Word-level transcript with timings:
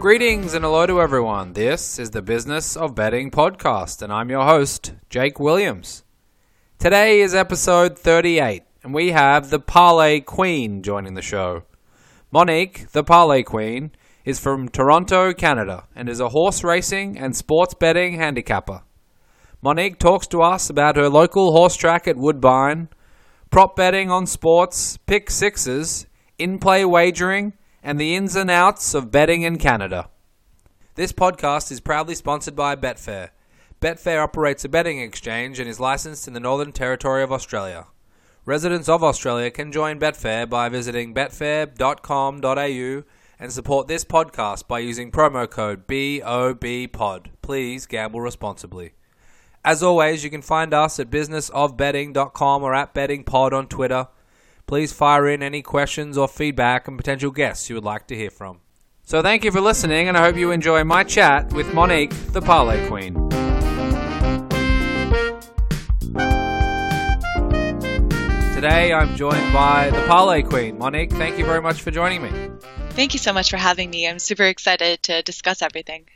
Greetings 0.00 0.54
and 0.54 0.64
hello 0.64 0.86
to 0.86 1.00
everyone. 1.00 1.52
This 1.52 1.98
is 1.98 2.10
the 2.10 2.22
Business 2.22 2.74
of 2.74 2.94
Betting 2.94 3.30
podcast, 3.30 4.00
and 4.00 4.10
I'm 4.10 4.30
your 4.30 4.44
host, 4.44 4.94
Jake 5.10 5.38
Williams. 5.38 6.04
Today 6.78 7.20
is 7.20 7.34
episode 7.34 7.98
38, 7.98 8.62
and 8.82 8.94
we 8.94 9.10
have 9.10 9.50
the 9.50 9.60
Parlay 9.60 10.20
Queen 10.20 10.82
joining 10.82 11.14
the 11.14 11.20
show. 11.22 11.64
Monique, 12.32 12.90
the 12.92 13.04
Parlay 13.04 13.42
Queen, 13.42 13.90
is 14.24 14.38
from 14.38 14.68
Toronto, 14.68 15.32
Canada, 15.32 15.84
and 15.94 16.08
is 16.08 16.20
a 16.20 16.30
horse 16.30 16.62
racing 16.62 17.18
and 17.18 17.36
sports 17.36 17.74
betting 17.74 18.16
handicapper. 18.16 18.82
Monique 19.62 19.98
talks 19.98 20.26
to 20.28 20.40
us 20.42 20.70
about 20.70 20.96
her 20.96 21.08
local 21.08 21.52
horse 21.52 21.76
track 21.76 22.08
at 22.08 22.16
Woodbine, 22.16 22.88
prop 23.50 23.76
betting 23.76 24.10
on 24.10 24.26
sports, 24.26 24.96
pick 25.06 25.30
sixes, 25.30 26.06
in 26.38 26.58
play 26.58 26.84
wagering, 26.84 27.52
and 27.82 27.98
the 27.98 28.14
ins 28.14 28.36
and 28.36 28.50
outs 28.50 28.94
of 28.94 29.10
betting 29.10 29.42
in 29.42 29.58
Canada. 29.58 30.08
This 30.94 31.12
podcast 31.12 31.70
is 31.70 31.80
proudly 31.80 32.14
sponsored 32.14 32.56
by 32.56 32.76
Betfair. 32.76 33.30
Betfair 33.80 34.22
operates 34.22 34.64
a 34.64 34.68
betting 34.68 35.00
exchange 35.00 35.58
and 35.58 35.68
is 35.68 35.80
licensed 35.80 36.28
in 36.28 36.34
the 36.34 36.40
Northern 36.40 36.72
Territory 36.72 37.22
of 37.22 37.32
Australia. 37.32 37.86
Residents 38.44 38.88
of 38.88 39.02
Australia 39.02 39.50
can 39.50 39.72
join 39.72 39.98
Betfair 39.98 40.48
by 40.48 40.68
visiting 40.68 41.14
betfair.com.au 41.14 43.04
and 43.40 43.50
support 43.50 43.88
this 43.88 44.04
podcast 44.04 44.68
by 44.68 44.78
using 44.78 45.10
promo 45.10 45.48
code 45.50 45.86
BOBPOD. 45.86 47.26
Please 47.40 47.86
gamble 47.86 48.20
responsibly. 48.20 48.92
As 49.64 49.82
always, 49.82 50.22
you 50.22 50.30
can 50.30 50.42
find 50.42 50.74
us 50.74 51.00
at 51.00 51.10
businessofbetting.com 51.10 52.62
or 52.62 52.74
at 52.74 52.94
bettingpod 52.94 53.52
on 53.52 53.66
Twitter. 53.66 54.08
Please 54.66 54.92
fire 54.92 55.26
in 55.26 55.42
any 55.42 55.62
questions 55.62 56.16
or 56.16 56.28
feedback 56.28 56.86
and 56.86 56.98
potential 56.98 57.30
guests 57.30 57.68
you 57.68 57.74
would 57.74 57.84
like 57.84 58.06
to 58.08 58.14
hear 58.14 58.30
from. 58.30 58.60
So 59.04 59.22
thank 59.22 59.42
you 59.42 59.50
for 59.50 59.60
listening, 59.60 60.06
and 60.06 60.16
I 60.16 60.20
hope 60.20 60.36
you 60.36 60.52
enjoy 60.52 60.84
my 60.84 61.02
chat 61.02 61.52
with 61.52 61.74
Monique, 61.74 62.14
the 62.32 62.40
Parlay 62.40 62.86
Queen. 62.86 63.14
Today 68.54 68.92
I'm 68.92 69.16
joined 69.16 69.52
by 69.52 69.90
the 69.90 70.04
Parlay 70.06 70.42
Queen. 70.42 70.78
Monique, 70.78 71.12
thank 71.12 71.38
you 71.38 71.46
very 71.46 71.62
much 71.62 71.80
for 71.80 71.90
joining 71.90 72.22
me. 72.22 72.30
Thank 72.90 73.14
you 73.14 73.18
so 73.18 73.32
much 73.32 73.50
for 73.50 73.56
having 73.56 73.88
me. 73.90 74.06
I'm 74.08 74.18
super 74.18 74.44
excited 74.44 75.02
to 75.04 75.22
discuss 75.22 75.62
everything. 75.62 76.06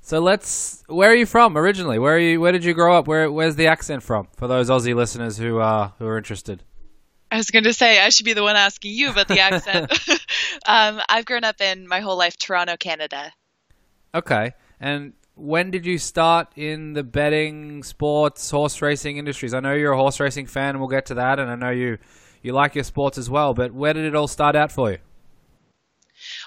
So 0.00 0.20
let's. 0.20 0.84
Where 0.86 1.10
are 1.10 1.14
you 1.14 1.26
from 1.26 1.56
originally? 1.58 1.98
Where 1.98 2.14
are 2.14 2.18
you? 2.18 2.40
Where 2.40 2.52
did 2.52 2.64
you 2.64 2.74
grow 2.74 2.96
up? 2.96 3.06
Where 3.06 3.30
Where's 3.30 3.56
the 3.56 3.66
accent 3.66 4.02
from? 4.02 4.28
For 4.36 4.46
those 4.46 4.70
Aussie 4.70 4.94
listeners 4.94 5.38
who 5.38 5.58
are 5.58 5.94
who 5.98 6.06
are 6.06 6.16
interested. 6.16 6.62
I 7.30 7.36
was 7.36 7.50
going 7.50 7.64
to 7.64 7.72
say 7.72 8.00
I 8.00 8.08
should 8.08 8.24
be 8.24 8.32
the 8.32 8.42
one 8.42 8.56
asking 8.56 8.92
you 8.92 9.10
about 9.10 9.28
the 9.28 9.40
accent. 9.40 9.92
um, 10.66 11.00
I've 11.08 11.26
grown 11.26 11.44
up 11.44 11.60
in 11.60 11.86
my 11.86 12.00
whole 12.00 12.16
life 12.16 12.38
Toronto, 12.38 12.76
Canada. 12.76 13.32
Okay, 14.14 14.52
and 14.80 15.12
when 15.34 15.70
did 15.70 15.84
you 15.84 15.98
start 15.98 16.48
in 16.56 16.94
the 16.94 17.02
betting, 17.02 17.82
sports, 17.82 18.50
horse 18.50 18.80
racing 18.80 19.18
industries? 19.18 19.52
I 19.52 19.60
know 19.60 19.74
you're 19.74 19.92
a 19.92 19.98
horse 19.98 20.20
racing 20.20 20.46
fan, 20.46 20.70
and 20.70 20.78
we'll 20.78 20.88
get 20.88 21.06
to 21.06 21.14
that. 21.14 21.38
And 21.38 21.50
I 21.50 21.54
know 21.54 21.70
you 21.70 21.98
you 22.42 22.52
like 22.52 22.74
your 22.74 22.84
sports 22.84 23.18
as 23.18 23.28
well. 23.28 23.54
But 23.54 23.72
where 23.72 23.92
did 23.92 24.04
it 24.04 24.14
all 24.14 24.28
start 24.28 24.56
out 24.56 24.72
for 24.72 24.90
you? 24.92 24.98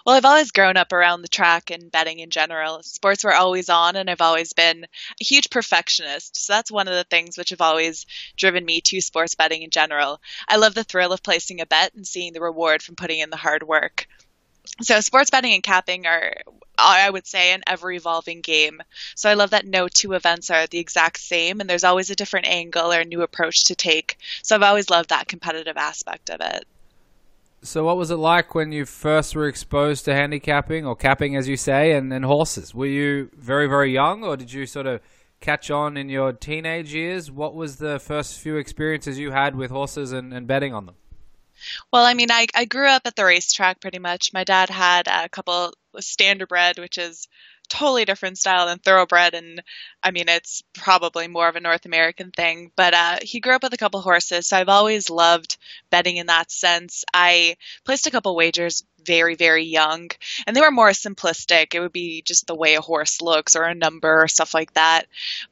Well, 0.06 0.16
I've 0.16 0.26
always 0.26 0.52
grown 0.52 0.78
up 0.78 0.94
around 0.94 1.22
the 1.22 1.28
track 1.28 1.70
and 1.72 1.92
betting 1.92 2.20
in 2.20 2.30
general. 2.30 2.84
Sports 2.84 3.24
were 3.24 3.34
always 3.34 3.70
on, 3.70 3.96
and 3.96 4.10
I've 4.10 4.22
always 4.22 4.54
been 4.54 4.84
a 4.84 5.24
huge 5.24 5.50
perfectionist. 5.50 6.36
So 6.36 6.54
that's 6.54 6.72
one 6.72 6.88
of 6.88 6.94
the 6.94 7.04
things 7.04 7.38
which 7.38 7.50
have 7.50 7.62
always 7.62 8.06
driven 8.38 8.66
me 8.66 8.82
to 8.82 9.02
sports 9.02 9.36
betting 9.36 9.62
in 9.64 9.70
general. 9.72 10.22
I 10.48 10.58
love 10.58 10.74
the 10.76 10.84
thrill 10.84 11.14
of 11.14 11.24
placing 11.24 11.62
a 11.62 11.66
bet 11.66 11.94
and 11.94 12.06
seeing 12.06 12.34
the 12.34 12.42
reward 12.42 12.82
from 12.84 12.96
putting 12.96 13.20
in 13.20 13.30
the 13.30 13.38
hard 13.38 13.64
work. 13.64 14.08
So, 14.82 15.00
sports 15.02 15.30
betting 15.32 15.54
and 15.54 15.64
capping 15.64 16.08
are, 16.08 16.34
I 16.78 17.10
would 17.10 17.28
say, 17.28 17.54
an 17.54 17.64
ever 17.68 17.92
evolving 17.92 18.42
game. 18.42 18.82
So, 19.16 19.30
I 19.30 19.36
love 19.36 19.52
that 19.52 19.66
no 19.66 19.88
two 19.88 20.14
events 20.14 20.50
are 20.52 20.68
the 20.68 20.80
exact 20.80 21.20
same, 21.20 21.62
and 21.62 21.70
there's 21.70 21.84
always 21.84 22.10
a 22.12 22.16
different 22.16 22.48
angle 22.48 22.94
or 22.94 23.02
a 23.02 23.06
new 23.06 23.22
approach 23.24 23.66
to 23.66 23.76
take. 23.76 24.18
So, 24.44 24.56
I've 24.56 24.64
always 24.64 24.90
loved 24.90 25.10
that 25.10 25.28
competitive 25.28 25.78
aspect 25.78 26.30
of 26.30 26.42
it. 26.42 26.66
So, 27.64 27.84
what 27.84 27.96
was 27.96 28.10
it 28.10 28.16
like 28.16 28.56
when 28.56 28.72
you 28.72 28.86
first 28.86 29.36
were 29.36 29.48
exposed 29.48 30.06
to 30.06 30.16
handicapping 30.16 30.86
or 30.86 30.96
capping, 30.96 31.36
as 31.36 31.48
you 31.48 31.58
say, 31.58 31.92
and, 31.92 32.12
and 32.12 32.26
horses? 32.26 32.74
Were 32.74 32.88
you 32.88 33.30
very, 33.38 33.68
very 33.68 33.94
young, 33.94 34.24
or 34.24 34.36
did 34.36 34.52
you 34.52 34.66
sort 34.66 34.88
of 34.88 35.00
catch 35.42 35.70
on 35.70 35.96
in 35.96 36.10
your 36.10 36.34
teenage 36.34 36.94
years? 36.94 37.30
What 37.30 37.54
was 37.54 37.78
the 37.78 38.00
first 38.00 38.40
few 38.40 38.58
experiences 38.58 39.20
you 39.20 39.32
had 39.32 39.56
with 39.56 39.70
horses 39.70 40.12
and, 40.12 40.34
and 40.34 40.48
betting 40.48 40.74
on 40.74 40.88
them? 40.88 40.96
Well, 41.94 42.04
I 42.04 42.16
mean, 42.16 42.32
I, 42.32 42.48
I 42.56 42.66
grew 42.66 42.88
up 42.88 43.04
at 43.06 43.16
the 43.16 43.26
racetrack 43.26 43.80
pretty 43.80 44.00
much. 44.00 44.34
My 44.34 44.44
dad 44.44 44.70
had 44.70 45.08
a 45.08 45.30
couple 45.30 45.74
standardbred, 45.98 46.80
which 46.80 46.98
is 46.98 47.28
totally 47.72 48.04
different 48.06 48.38
style 48.38 48.66
than 48.66 48.80
thoroughbred 48.80 49.34
and 49.34 49.64
i 50.04 50.12
mean 50.12 50.28
it's 50.28 50.62
probably 50.74 51.28
more 51.28 51.48
of 51.48 51.56
a 51.56 51.62
north 51.62 51.86
american 51.86 52.30
thing 52.32 52.70
but 52.76 52.94
uh, 52.94 53.18
he 53.22 53.40
grew 53.40 53.56
up 53.56 53.64
with 53.64 53.74
a 53.74 53.78
couple 53.78 54.02
horses 54.02 54.48
so 54.48 54.58
i've 54.58 54.68
always 54.70 55.10
loved 55.10 55.58
betting 55.90 56.18
in 56.18 56.28
that 56.28 56.52
sense. 56.52 57.04
I 57.14 57.58
placed 57.86 58.08
a 58.08 58.12
couple 58.12 58.36
wagers 58.36 58.84
very 59.04 59.36
very 59.36 59.66
young 59.66 60.10
and 60.46 60.56
they 60.56 60.62
were 60.62 60.72
more 60.72 60.92
simplistic. 60.92 61.74
It 61.74 61.80
would 61.80 61.92
be 61.92 62.22
just 62.22 62.46
the 62.46 62.56
way 62.56 62.76
a 62.76 62.82
horse 62.82 63.22
looks 63.22 63.56
or 63.56 63.64
a 63.64 63.76
number 63.76 64.22
or 64.24 64.28
stuff 64.28 64.54
like 64.54 64.74
that. 64.74 65.08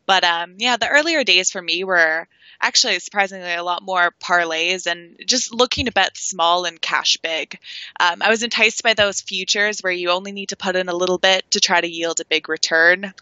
But 0.06 0.24
um, 0.24 0.56
yeah 0.58 0.78
the 0.78 0.88
earlier 0.88 1.24
days 1.24 1.52
for 1.52 1.62
me 1.62 1.84
were 1.84 2.28
actually 2.62 3.00
surprisingly 3.00 3.54
a 3.54 3.64
lot 3.64 3.84
more 3.84 4.14
parlays 4.22 4.86
and 4.86 5.16
just 5.26 5.54
looking 5.54 5.86
to 5.86 5.92
bet 5.92 6.18
small 6.18 6.66
and 6.66 6.82
cash 6.82 7.18
big. 7.18 7.58
Um, 8.00 8.22
I 8.22 8.30
was 8.30 8.44
enticed 8.44 8.84
by 8.84 8.94
those 8.94 9.22
futures 9.22 9.80
where 9.82 9.94
you 9.94 10.10
only 10.10 10.32
need 10.32 10.50
to 10.50 10.58
put 10.58 10.76
in 10.76 10.90
a 10.90 10.96
little 10.96 11.18
bit 11.18 11.50
to 11.52 11.60
try 11.60 11.80
to 11.80 11.88
yield 11.88 12.20
a 12.20 12.26
big 12.26 12.50
return. 12.50 13.14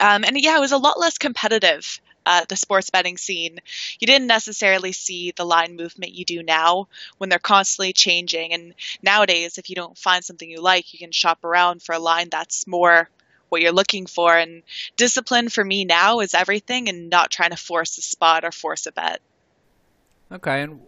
Um, 0.00 0.24
and 0.24 0.38
yeah, 0.40 0.56
it 0.56 0.60
was 0.60 0.72
a 0.72 0.78
lot 0.78 0.98
less 0.98 1.18
competitive. 1.18 2.00
Uh, 2.26 2.42
the 2.48 2.56
sports 2.56 2.88
betting 2.88 3.18
scene, 3.18 3.58
you 4.00 4.06
didn't 4.06 4.28
necessarily 4.28 4.92
see 4.92 5.32
the 5.36 5.44
line 5.44 5.76
movement 5.76 6.14
you 6.14 6.24
do 6.24 6.42
now 6.42 6.88
when 7.18 7.28
they're 7.28 7.38
constantly 7.38 7.92
changing. 7.92 8.54
And 8.54 8.74
nowadays, 9.02 9.58
if 9.58 9.68
you 9.68 9.76
don't 9.76 9.98
find 9.98 10.24
something 10.24 10.50
you 10.50 10.62
like, 10.62 10.94
you 10.94 10.98
can 10.98 11.12
shop 11.12 11.44
around 11.44 11.82
for 11.82 11.94
a 11.94 11.98
line 11.98 12.28
that's 12.30 12.66
more 12.66 13.10
what 13.54 13.62
you're 13.62 13.70
looking 13.70 14.06
for. 14.06 14.36
And 14.36 14.64
discipline 14.96 15.48
for 15.48 15.64
me 15.64 15.84
now 15.84 16.18
is 16.18 16.34
everything 16.34 16.88
and 16.88 17.08
not 17.08 17.30
trying 17.30 17.50
to 17.50 17.56
force 17.56 17.96
a 17.98 18.02
spot 18.02 18.44
or 18.44 18.50
force 18.50 18.86
a 18.86 18.92
bet. 18.92 19.20
Okay. 20.32 20.62
And 20.62 20.80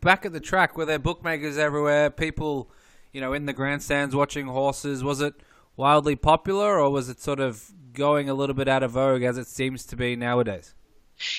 back 0.00 0.24
at 0.24 0.32
the 0.32 0.40
track, 0.40 0.78
were 0.78 0.86
there 0.86 0.98
bookmakers 0.98 1.58
everywhere? 1.58 2.08
People, 2.08 2.70
you 3.12 3.20
know, 3.20 3.34
in 3.34 3.44
the 3.44 3.52
grandstands 3.52 4.16
watching 4.16 4.46
horses? 4.46 5.04
Was 5.04 5.20
it 5.20 5.34
wildly 5.76 6.16
popular 6.16 6.80
or 6.80 6.88
was 6.88 7.10
it 7.10 7.20
sort 7.20 7.40
of 7.40 7.70
going 7.92 8.30
a 8.30 8.34
little 8.34 8.54
bit 8.54 8.68
out 8.68 8.82
of 8.82 8.92
vogue 8.92 9.22
as 9.22 9.36
it 9.36 9.46
seems 9.46 9.84
to 9.84 9.96
be 9.96 10.16
nowadays? 10.16 10.74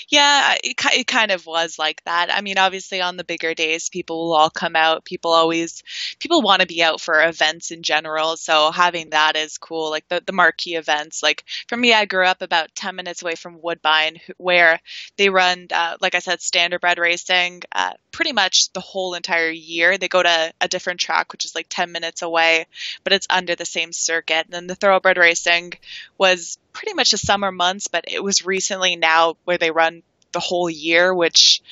Yeah, 0.10 0.56
it, 0.64 0.76
it 0.94 1.08
kind 1.08 1.32
of 1.32 1.46
was 1.46 1.78
like 1.78 2.04
that. 2.06 2.30
I 2.32 2.42
mean, 2.42 2.58
obviously 2.58 3.02
on 3.02 3.18
the 3.18 3.24
bigger 3.24 3.54
days, 3.54 3.90
people 3.90 4.26
will 4.26 4.36
all 4.36 4.50
come 4.50 4.76
out. 4.76 5.06
People 5.06 5.32
always, 5.32 5.84
people 6.20 6.42
want 6.42 6.62
to 6.62 6.68
be 6.68 6.82
out 6.84 7.02
for 7.02 7.24
events 7.24 7.72
in 7.72 7.84
general. 7.84 8.38
So 8.38 8.72
having 8.72 9.12
that 9.12 9.36
is 9.36 9.58
cool. 9.58 9.90
Like 9.90 10.08
the, 10.08 10.22
the 10.26 10.32
marquee 10.32 10.76
events. 10.76 11.22
Like 11.22 11.44
for 11.68 11.78
me, 11.78 11.94
I 11.94 12.06
grew 12.06 12.26
up 12.26 12.42
about 12.42 12.74
10 12.76 12.96
minutes 12.96 13.22
away 13.22 13.36
from 13.36 13.62
Woodbine 13.62 14.20
where 14.38 14.80
they 15.18 15.30
run, 15.30 15.68
uh, 15.72 15.98
like 16.02 16.16
I 16.16 16.20
said, 16.20 16.40
standardbred 16.40 16.98
racing 16.98 17.62
uh, 17.72 17.94
pretty 18.12 18.32
much 18.32 18.72
the 18.74 18.82
whole 18.82 19.14
entire 19.14 19.50
year. 19.50 19.98
They 19.98 20.08
go 20.08 20.24
to 20.24 20.54
a 20.62 20.68
different 20.68 21.00
track, 21.00 21.32
which 21.32 21.46
is 21.46 21.56
like 21.56 21.68
10 21.70 21.92
minutes 21.92 22.22
away, 22.22 22.68
but 23.04 23.14
it's 23.14 23.28
under 23.30 23.56
the 23.56 23.66
same 23.66 23.92
circuit. 23.92 24.46
And 24.46 24.54
then 24.54 24.68
the 24.68 24.76
thoroughbred 24.76 25.18
racing 25.18 25.74
was 26.18 26.58
pretty 26.76 26.94
much 26.94 27.12
the 27.12 27.18
summer 27.18 27.52
months, 27.52 27.88
but 27.88 28.06
it 28.08 28.24
was 28.24 28.46
recently 28.46 28.96
now 28.96 29.36
where 29.46 29.58
they 29.58 29.72
run 29.72 30.04
the 30.36 30.40
whole 30.42 30.70
year, 30.70 31.16
which 31.16 31.64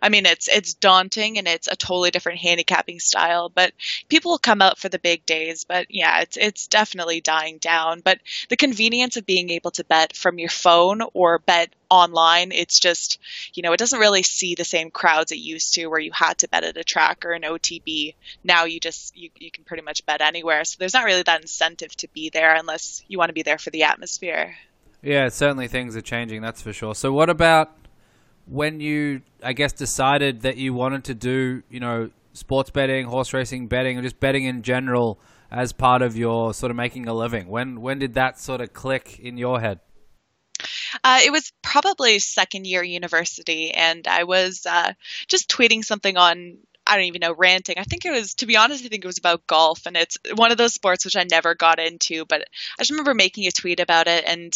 I 0.00 0.08
mean 0.08 0.24
it's 0.24 0.48
it's 0.48 0.74
daunting 0.74 1.36
and 1.38 1.46
it's 1.46 1.66
a 1.66 1.76
totally 1.76 2.10
different 2.10 2.38
handicapping 2.38 3.00
style. 3.00 3.50
But 3.50 3.72
people 4.08 4.30
will 4.30 4.38
come 4.38 4.62
out 4.62 4.78
for 4.78 4.88
the 4.88 5.00
big 5.00 5.26
days. 5.26 5.64
But 5.64 5.88
yeah, 5.90 6.20
it's 6.20 6.38
it's 6.38 6.68
definitely 6.68 7.20
dying 7.20 7.58
down. 7.58 8.00
But 8.00 8.20
the 8.48 8.56
convenience 8.56 9.16
of 9.16 9.26
being 9.26 9.50
able 9.50 9.72
to 9.72 9.84
bet 9.84 10.16
from 10.16 10.38
your 10.38 10.48
phone 10.48 11.02
or 11.12 11.40
bet 11.40 11.74
online, 11.90 12.52
it's 12.52 12.78
just 12.78 13.18
you 13.54 13.62
know 13.62 13.72
it 13.72 13.78
doesn't 13.78 14.00
really 14.00 14.22
see 14.22 14.54
the 14.54 14.64
same 14.64 14.90
crowds 14.90 15.32
it 15.32 15.38
used 15.38 15.74
to, 15.74 15.88
where 15.88 16.00
you 16.00 16.12
had 16.12 16.38
to 16.38 16.48
bet 16.48 16.64
at 16.64 16.76
a 16.76 16.84
track 16.84 17.26
or 17.26 17.32
an 17.32 17.42
OTB. 17.42 18.14
Now 18.44 18.64
you 18.64 18.78
just 18.78 19.16
you 19.16 19.30
you 19.36 19.50
can 19.50 19.64
pretty 19.64 19.82
much 19.82 20.06
bet 20.06 20.20
anywhere. 20.20 20.64
So 20.64 20.76
there's 20.78 20.94
not 20.94 21.04
really 21.04 21.24
that 21.24 21.42
incentive 21.42 21.94
to 21.96 22.08
be 22.14 22.30
there 22.30 22.54
unless 22.54 23.02
you 23.08 23.18
want 23.18 23.30
to 23.30 23.34
be 23.34 23.42
there 23.42 23.58
for 23.58 23.70
the 23.70 23.82
atmosphere. 23.82 24.54
Yeah, 25.02 25.28
certainly 25.30 25.66
things 25.66 25.96
are 25.96 26.02
changing. 26.02 26.42
That's 26.42 26.62
for 26.62 26.72
sure. 26.72 26.94
So 26.94 27.12
what 27.12 27.28
about 27.28 27.72
when 28.46 28.80
you, 28.80 29.22
I 29.42 29.52
guess, 29.52 29.72
decided 29.72 30.42
that 30.42 30.56
you 30.56 30.74
wanted 30.74 31.04
to 31.04 31.14
do, 31.14 31.62
you 31.70 31.80
know, 31.80 32.10
sports 32.32 32.70
betting, 32.70 33.06
horse 33.06 33.32
racing 33.32 33.68
betting, 33.68 33.98
or 33.98 34.02
just 34.02 34.20
betting 34.20 34.44
in 34.44 34.62
general 34.62 35.18
as 35.50 35.72
part 35.72 36.02
of 36.02 36.16
your 36.16 36.54
sort 36.54 36.70
of 36.70 36.76
making 36.76 37.06
a 37.08 37.14
living? 37.14 37.48
When 37.48 37.80
when 37.80 37.98
did 37.98 38.14
that 38.14 38.38
sort 38.38 38.60
of 38.60 38.72
click 38.72 39.18
in 39.20 39.36
your 39.36 39.60
head? 39.60 39.80
Uh, 41.02 41.20
it 41.24 41.32
was 41.32 41.52
probably 41.62 42.18
second 42.18 42.66
year 42.66 42.82
university, 42.82 43.70
and 43.70 44.06
I 44.06 44.24
was 44.24 44.66
uh, 44.66 44.92
just 45.28 45.50
tweeting 45.50 45.84
something 45.84 46.16
on 46.16 46.58
I 46.86 46.96
don't 46.96 47.06
even 47.06 47.20
know, 47.20 47.34
ranting. 47.34 47.76
I 47.78 47.84
think 47.84 48.04
it 48.04 48.10
was, 48.10 48.34
to 48.34 48.46
be 48.46 48.56
honest, 48.56 48.84
I 48.84 48.88
think 48.88 49.04
it 49.04 49.06
was 49.06 49.18
about 49.18 49.46
golf. 49.46 49.86
And 49.86 49.96
it's 49.96 50.18
one 50.34 50.50
of 50.50 50.58
those 50.58 50.74
sports 50.74 51.04
which 51.04 51.16
I 51.16 51.24
never 51.30 51.54
got 51.54 51.78
into, 51.78 52.24
but 52.24 52.42
I 52.42 52.82
just 52.82 52.90
remember 52.90 53.14
making 53.14 53.46
a 53.46 53.52
tweet 53.52 53.78
about 53.78 54.08
it. 54.08 54.24
And 54.26 54.52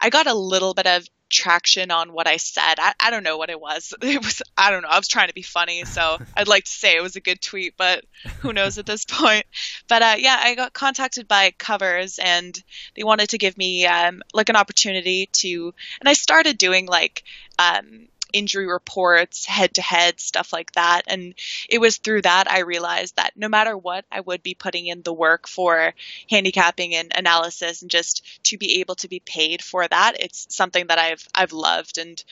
I 0.00 0.10
got 0.10 0.26
a 0.26 0.34
little 0.34 0.74
bit 0.74 0.86
of 0.86 1.06
traction 1.30 1.90
on 1.90 2.12
what 2.12 2.26
I 2.26 2.36
said. 2.36 2.74
I, 2.78 2.94
I 3.00 3.10
don't 3.10 3.22
know 3.22 3.38
what 3.38 3.50
it 3.50 3.60
was. 3.60 3.94
It 4.02 4.24
was, 4.24 4.42
I 4.58 4.70
don't 4.70 4.82
know. 4.82 4.88
I 4.88 4.98
was 4.98 5.08
trying 5.08 5.28
to 5.28 5.34
be 5.34 5.42
funny. 5.42 5.84
So 5.84 6.18
I'd 6.36 6.48
like 6.48 6.64
to 6.64 6.70
say 6.70 6.96
it 6.96 7.02
was 7.02 7.16
a 7.16 7.20
good 7.20 7.40
tweet, 7.40 7.74
but 7.76 8.04
who 8.40 8.52
knows 8.52 8.76
at 8.76 8.86
this 8.86 9.04
point. 9.04 9.46
But 9.88 10.02
uh, 10.02 10.14
yeah, 10.18 10.38
I 10.42 10.54
got 10.56 10.72
contacted 10.72 11.28
by 11.28 11.52
Covers 11.56 12.18
and 12.18 12.60
they 12.96 13.04
wanted 13.04 13.30
to 13.30 13.38
give 13.38 13.56
me 13.56 13.86
um, 13.86 14.22
like 14.34 14.48
an 14.48 14.56
opportunity 14.56 15.28
to, 15.32 15.72
and 16.00 16.08
I 16.08 16.14
started 16.14 16.58
doing 16.58 16.86
like, 16.86 17.22
um, 17.58 18.08
injury 18.32 18.66
reports, 18.66 19.46
head 19.46 19.74
to 19.74 19.82
head, 19.82 20.20
stuff 20.20 20.52
like 20.52 20.72
that. 20.72 21.02
And 21.06 21.34
it 21.68 21.80
was 21.80 21.98
through 21.98 22.22
that 22.22 22.50
I 22.50 22.60
realized 22.60 23.16
that 23.16 23.32
no 23.36 23.48
matter 23.48 23.76
what, 23.76 24.04
I 24.10 24.20
would 24.20 24.42
be 24.42 24.54
putting 24.54 24.86
in 24.86 25.02
the 25.02 25.12
work 25.12 25.48
for 25.48 25.94
handicapping 26.28 26.94
and 26.94 27.12
analysis 27.14 27.82
and 27.82 27.90
just 27.90 28.44
to 28.44 28.58
be 28.58 28.80
able 28.80 28.94
to 28.96 29.08
be 29.08 29.20
paid 29.20 29.62
for 29.62 29.86
that. 29.86 30.20
It's 30.20 30.46
something 30.54 30.86
that 30.88 30.98
I've, 30.98 31.26
I've 31.34 31.52
loved 31.52 31.98
and 31.98 32.22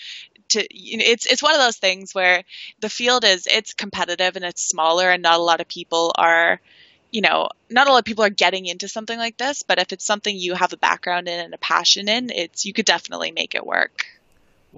to, 0.51 0.67
you 0.71 0.99
know, 0.99 1.05
it's, 1.07 1.27
it's 1.27 1.43
one 1.43 1.55
of 1.55 1.61
those 1.61 1.77
things 1.77 2.15
where 2.15 2.45
the 2.81 2.89
field 2.89 3.25
is, 3.25 3.47
it's 3.47 3.75
competitive 3.75 4.37
and 4.37 4.45
it's 4.45 4.63
smaller 4.63 5.11
and 5.11 5.23
not 5.23 5.39
a 5.39 5.43
lot 5.43 5.61
of 5.61 5.69
people 5.69 6.13
are, 6.17 6.61
you 7.11 7.21
know, 7.21 7.49
not 7.71 7.87
a 7.87 7.93
lot 7.93 7.99
of 7.99 8.05
people 8.05 8.25
are 8.25 8.31
getting 8.31 8.67
into 8.67 8.89
something 8.89 9.19
like 9.19 9.37
this, 9.37 9.63
but 9.63 9.79
if 9.79 9.93
it's 9.93 10.05
something 10.05 10.37
you 10.37 10.55
have 10.55 10.73
a 10.73 10.79
background 10.79 11.29
in 11.29 11.41
and 11.41 11.55
a 11.55 11.59
passion 11.59 12.09
in, 12.09 12.31
it's 12.31 12.65
you 12.65 12.73
could 12.73 12.87
definitely 12.87 13.31
make 13.31 13.55
it 13.55 13.67
work. 13.67 14.07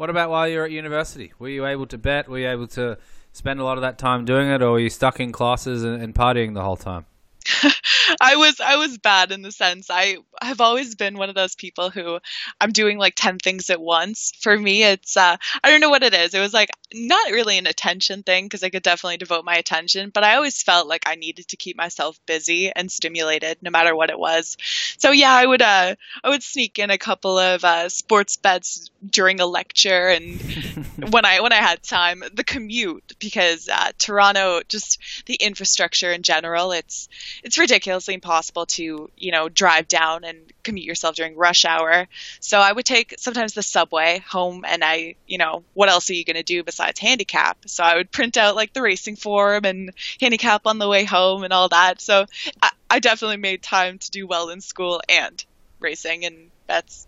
What 0.01 0.09
about 0.09 0.31
while 0.31 0.49
you're 0.49 0.65
at 0.65 0.71
university? 0.71 1.35
Were 1.39 1.51
you 1.51 1.67
able 1.67 1.85
to 1.89 1.99
bet? 1.99 2.27
Were 2.27 2.39
you 2.39 2.49
able 2.49 2.69
to 2.69 2.97
spend 3.33 3.61
a 3.61 3.65
lot 3.65 3.77
of 3.77 3.83
that 3.83 3.99
time 3.99 4.25
doing 4.25 4.49
it, 4.49 4.63
or 4.63 4.71
were 4.71 4.79
you 4.79 4.89
stuck 4.89 5.21
in 5.21 5.31
classes 5.31 5.85
and, 5.85 6.03
and 6.03 6.15
partying 6.15 6.55
the 6.55 6.63
whole 6.63 6.79
time? 6.79 7.05
I 8.21 8.37
was 8.37 8.61
I 8.61 8.77
was 8.77 8.99
bad 8.99 9.33
in 9.33 9.43
the 9.43 9.53
sense 9.53 9.89
I 9.91 10.19
have 10.43 10.61
always 10.61 10.95
been 10.95 11.17
one 11.17 11.29
of 11.29 11.35
those 11.35 11.55
people 11.55 11.91
who 11.91 12.19
I'm 12.61 12.73
doing 12.73 12.99
like 12.99 13.15
10 13.17 13.39
things 13.39 13.71
at 13.71 13.81
once. 13.81 14.33
For 14.41 14.57
me 14.57 14.85
it's 14.85 15.17
uh 15.17 15.37
I 15.63 15.71
don't 15.71 15.81
know 15.81 15.91
what 15.91 16.03
it 16.03 16.15
is. 16.15 16.35
It 16.35 16.41
was 16.41 16.53
like 16.53 16.71
not 16.93 17.31
really 17.31 17.57
an 17.59 17.67
attention 17.67 18.23
thing 18.23 18.45
because 18.47 18.63
I 18.63 18.71
could 18.71 18.83
definitely 18.83 19.17
devote 19.19 19.45
my 19.45 19.55
attention, 19.55 20.11
but 20.11 20.25
I 20.25 20.35
always 20.35 20.63
felt 20.63 20.89
like 20.89 21.05
I 21.07 21.15
needed 21.15 21.49
to 21.49 21.57
keep 21.57 21.77
myself 21.77 22.19
busy 22.27 22.73
and 22.75 22.91
stimulated 22.91 23.59
no 23.63 23.71
matter 23.71 23.95
what 23.95 24.11
it 24.11 24.19
was. 24.19 24.57
So 24.99 25.11
yeah, 25.11 25.33
I 25.33 25.47
would 25.47 25.63
uh 25.63 25.95
I 26.23 26.29
would 26.29 26.43
sneak 26.43 26.79
in 26.79 26.91
a 26.91 26.99
couple 26.99 27.39
of 27.39 27.65
uh 27.65 27.89
sports 27.89 28.37
bets 28.37 28.91
during 29.09 29.41
a 29.41 29.47
lecture 29.47 30.09
and 30.09 30.41
when 31.11 31.25
I 31.25 31.41
when 31.41 31.53
I 31.53 31.57
had 31.57 31.83
time, 31.83 32.23
the 32.35 32.45
commute 32.45 33.15
because 33.19 33.69
uh 33.69 33.93
Toronto 33.99 34.61
just 34.69 34.99
the 35.27 35.35
infrastructure 35.35 36.13
in 36.13 36.23
general, 36.23 36.73
it's 36.73 37.09
it's 37.43 37.59
ridiculously 37.59 38.15
impossible 38.15 38.67
to, 38.67 39.11
you 39.17 39.33
know, 39.33 39.49
drive 39.49 39.89
down 39.89 40.25
and 40.25 40.39
commute 40.63 40.87
yourself 40.87 41.17
during 41.17 41.37
rush 41.37 41.65
hour. 41.65 42.07
So 42.41 42.59
I 42.59 42.73
would 42.73 42.85
take 42.85 43.15
sometimes 43.19 43.55
the 43.55 43.63
subway 43.63 44.23
home 44.29 44.65
and 44.67 44.85
I, 44.85 45.17
you 45.27 45.39
know, 45.39 45.65
what 45.75 45.89
else 45.89 46.11
are 46.11 46.15
you 46.15 46.25
going 46.25 46.37
to 46.37 46.43
do 46.43 46.63
besides 46.63 47.01
handicap? 47.01 47.59
So 47.67 47.83
I 47.83 47.97
would 47.97 48.11
print 48.11 48.37
out 48.37 48.57
like 48.57 48.73
the 48.73 48.83
racing 48.83 49.17
form 49.17 49.65
and 49.65 49.93
handicap 50.21 50.67
on 50.67 50.79
the 50.79 50.89
way 50.89 51.05
home 51.05 51.45
and 51.45 51.53
all 51.53 51.69
that. 51.69 52.01
So 52.01 52.27
I, 52.63 52.71
I 52.91 52.99
definitely 52.99 53.39
made 53.39 53.63
time 53.63 53.99
to 53.99 54.11
do 54.11 54.27
well 54.27 54.51
in 54.51 54.61
school 54.61 55.01
and 55.09 55.45
racing 55.79 56.25
and 56.25 56.51
bets. 56.67 57.07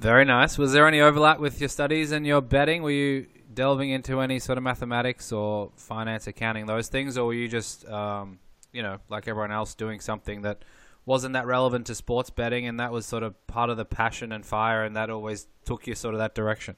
Very 0.00 0.24
nice. 0.24 0.56
Was 0.58 0.72
there 0.72 0.86
any 0.86 1.00
overlap 1.00 1.40
with 1.40 1.60
your 1.60 1.68
studies 1.68 2.12
and 2.12 2.26
your 2.26 2.40
betting? 2.40 2.82
Were 2.82 2.90
you 2.90 3.26
delving 3.52 3.90
into 3.90 4.20
any 4.20 4.38
sort 4.38 4.56
of 4.56 4.62
mathematics 4.62 5.32
or 5.32 5.72
finance, 5.74 6.28
accounting, 6.28 6.66
those 6.66 6.86
things, 6.86 7.18
or 7.18 7.26
were 7.26 7.34
you 7.34 7.48
just 7.48 7.84
um, 7.88 8.38
you 8.72 8.82
know, 8.82 8.98
like 9.08 9.28
everyone 9.28 9.52
else, 9.52 9.74
doing 9.74 10.00
something 10.00 10.42
that 10.42 10.64
wasn't 11.06 11.32
that 11.34 11.46
relevant 11.46 11.86
to 11.86 11.94
sports 11.94 12.30
betting, 12.30 12.66
and 12.66 12.80
that 12.80 12.92
was 12.92 13.06
sort 13.06 13.22
of 13.22 13.46
part 13.46 13.70
of 13.70 13.76
the 13.76 13.84
passion 13.84 14.32
and 14.32 14.44
fire, 14.44 14.84
and 14.84 14.96
that 14.96 15.10
always 15.10 15.46
took 15.64 15.86
you 15.86 15.94
sort 15.94 16.14
of 16.14 16.18
that 16.18 16.34
direction. 16.34 16.76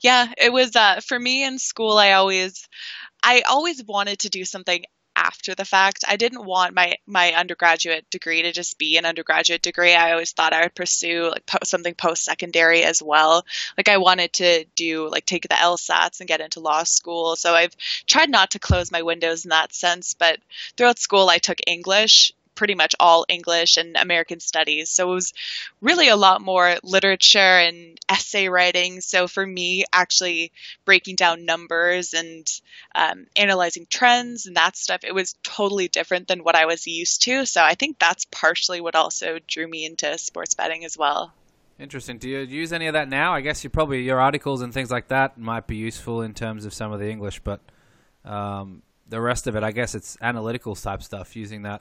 Yeah, 0.00 0.32
it 0.38 0.52
was 0.52 0.74
uh, 0.76 1.00
for 1.06 1.18
me 1.18 1.44
in 1.44 1.58
school. 1.58 1.98
I 1.98 2.12
always, 2.12 2.68
I 3.22 3.42
always 3.48 3.82
wanted 3.84 4.20
to 4.20 4.28
do 4.28 4.44
something 4.44 4.84
after 5.20 5.54
the 5.54 5.64
fact. 5.64 6.04
I 6.08 6.16
didn't 6.16 6.44
want 6.44 6.74
my 6.74 6.96
my 7.06 7.32
undergraduate 7.32 8.08
degree 8.10 8.42
to 8.42 8.52
just 8.52 8.78
be 8.78 8.96
an 8.96 9.04
undergraduate 9.04 9.62
degree. 9.62 9.94
I 9.94 10.12
always 10.12 10.32
thought 10.32 10.52
I 10.52 10.62
would 10.62 10.74
pursue 10.74 11.30
like 11.30 11.46
po- 11.46 11.58
something 11.64 11.94
post 11.94 12.24
secondary 12.24 12.82
as 12.82 13.02
well. 13.02 13.44
Like 13.76 13.88
I 13.88 13.98
wanted 13.98 14.32
to 14.34 14.64
do 14.74 15.08
like 15.08 15.26
take 15.26 15.42
the 15.42 15.54
LSATs 15.54 16.20
and 16.20 16.28
get 16.28 16.40
into 16.40 16.60
law 16.60 16.84
school. 16.84 17.36
So 17.36 17.54
I've 17.54 17.76
tried 18.06 18.30
not 18.30 18.52
to 18.52 18.58
close 18.58 18.90
my 18.90 19.02
windows 19.02 19.44
in 19.44 19.50
that 19.50 19.74
sense, 19.74 20.14
but 20.14 20.38
throughout 20.76 20.98
school 20.98 21.28
I 21.28 21.38
took 21.38 21.58
English 21.66 22.32
pretty 22.60 22.74
much 22.74 22.94
all 23.00 23.24
English 23.26 23.78
and 23.78 23.96
American 23.96 24.38
studies. 24.38 24.90
So 24.90 25.10
it 25.10 25.14
was 25.14 25.32
really 25.80 26.08
a 26.08 26.14
lot 26.14 26.42
more 26.42 26.76
literature 26.82 27.38
and 27.38 27.98
essay 28.06 28.50
writing. 28.50 29.00
So 29.00 29.28
for 29.28 29.46
me, 29.46 29.86
actually 29.90 30.52
breaking 30.84 31.16
down 31.16 31.46
numbers 31.46 32.12
and 32.12 32.46
um, 32.94 33.28
analyzing 33.34 33.86
trends 33.88 34.44
and 34.44 34.58
that 34.58 34.76
stuff, 34.76 35.04
it 35.04 35.14
was 35.14 35.36
totally 35.42 35.88
different 35.88 36.28
than 36.28 36.44
what 36.44 36.54
I 36.54 36.66
was 36.66 36.86
used 36.86 37.22
to. 37.22 37.46
So 37.46 37.62
I 37.62 37.76
think 37.76 37.98
that's 37.98 38.26
partially 38.26 38.82
what 38.82 38.94
also 38.94 39.38
drew 39.48 39.66
me 39.66 39.86
into 39.86 40.18
sports 40.18 40.52
betting 40.52 40.84
as 40.84 40.98
well. 40.98 41.32
Interesting. 41.78 42.18
Do 42.18 42.28
you 42.28 42.40
use 42.40 42.74
any 42.74 42.88
of 42.88 42.92
that 42.92 43.08
now? 43.08 43.32
I 43.32 43.40
guess 43.40 43.64
you 43.64 43.70
probably 43.70 44.02
your 44.02 44.20
articles 44.20 44.60
and 44.60 44.74
things 44.74 44.90
like 44.90 45.08
that 45.08 45.38
might 45.38 45.66
be 45.66 45.76
useful 45.76 46.20
in 46.20 46.34
terms 46.34 46.66
of 46.66 46.74
some 46.74 46.92
of 46.92 47.00
the 47.00 47.08
English, 47.08 47.40
but 47.40 47.62
um, 48.26 48.82
the 49.08 49.18
rest 49.18 49.46
of 49.46 49.56
it, 49.56 49.62
I 49.62 49.72
guess 49.72 49.94
it's 49.94 50.18
analytical 50.20 50.74
type 50.74 51.02
stuff 51.02 51.34
using 51.34 51.62
that 51.62 51.80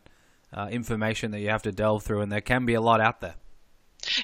uh, 0.54 0.68
information 0.72 1.32
that 1.32 1.40
you 1.40 1.50
have 1.50 1.64
to 1.64 1.72
delve 1.72 2.04
through, 2.04 2.22
and 2.22 2.32
there 2.32 2.42
can 2.42 2.66
be 2.66 2.74
a 2.74 2.82
lot 2.82 3.02
out 3.02 3.22
there. 3.22 3.36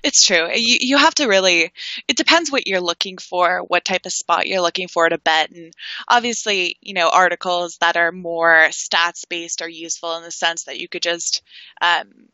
It's 0.04 0.24
true. 0.24 0.50
You 0.54 0.78
you 0.80 0.98
have 0.98 1.16
to 1.16 1.28
really. 1.28 1.72
It 2.08 2.18
depends 2.18 2.52
what 2.52 2.66
you're 2.66 2.82
looking 2.82 3.18
for, 3.18 3.60
what 3.68 3.84
type 3.84 4.06
of 4.06 4.14
spot 4.14 4.48
you're 4.48 4.62
looking 4.62 4.88
for 4.88 5.08
to 5.08 5.18
bet, 5.18 5.52
and 5.52 5.74
obviously, 6.08 6.78
you 6.82 6.94
know, 6.94 7.10
articles 7.10 7.78
that 7.82 7.98
are 7.98 8.12
more 8.12 8.68
stats 8.70 9.28
based 9.28 9.62
are 9.62 9.70
useful 9.70 10.16
in 10.18 10.24
the 10.24 10.32
sense 10.32 10.64
that 10.64 10.80
you 10.80 10.88
could 10.88 11.04
just 11.04 11.44
um, 11.82 12.30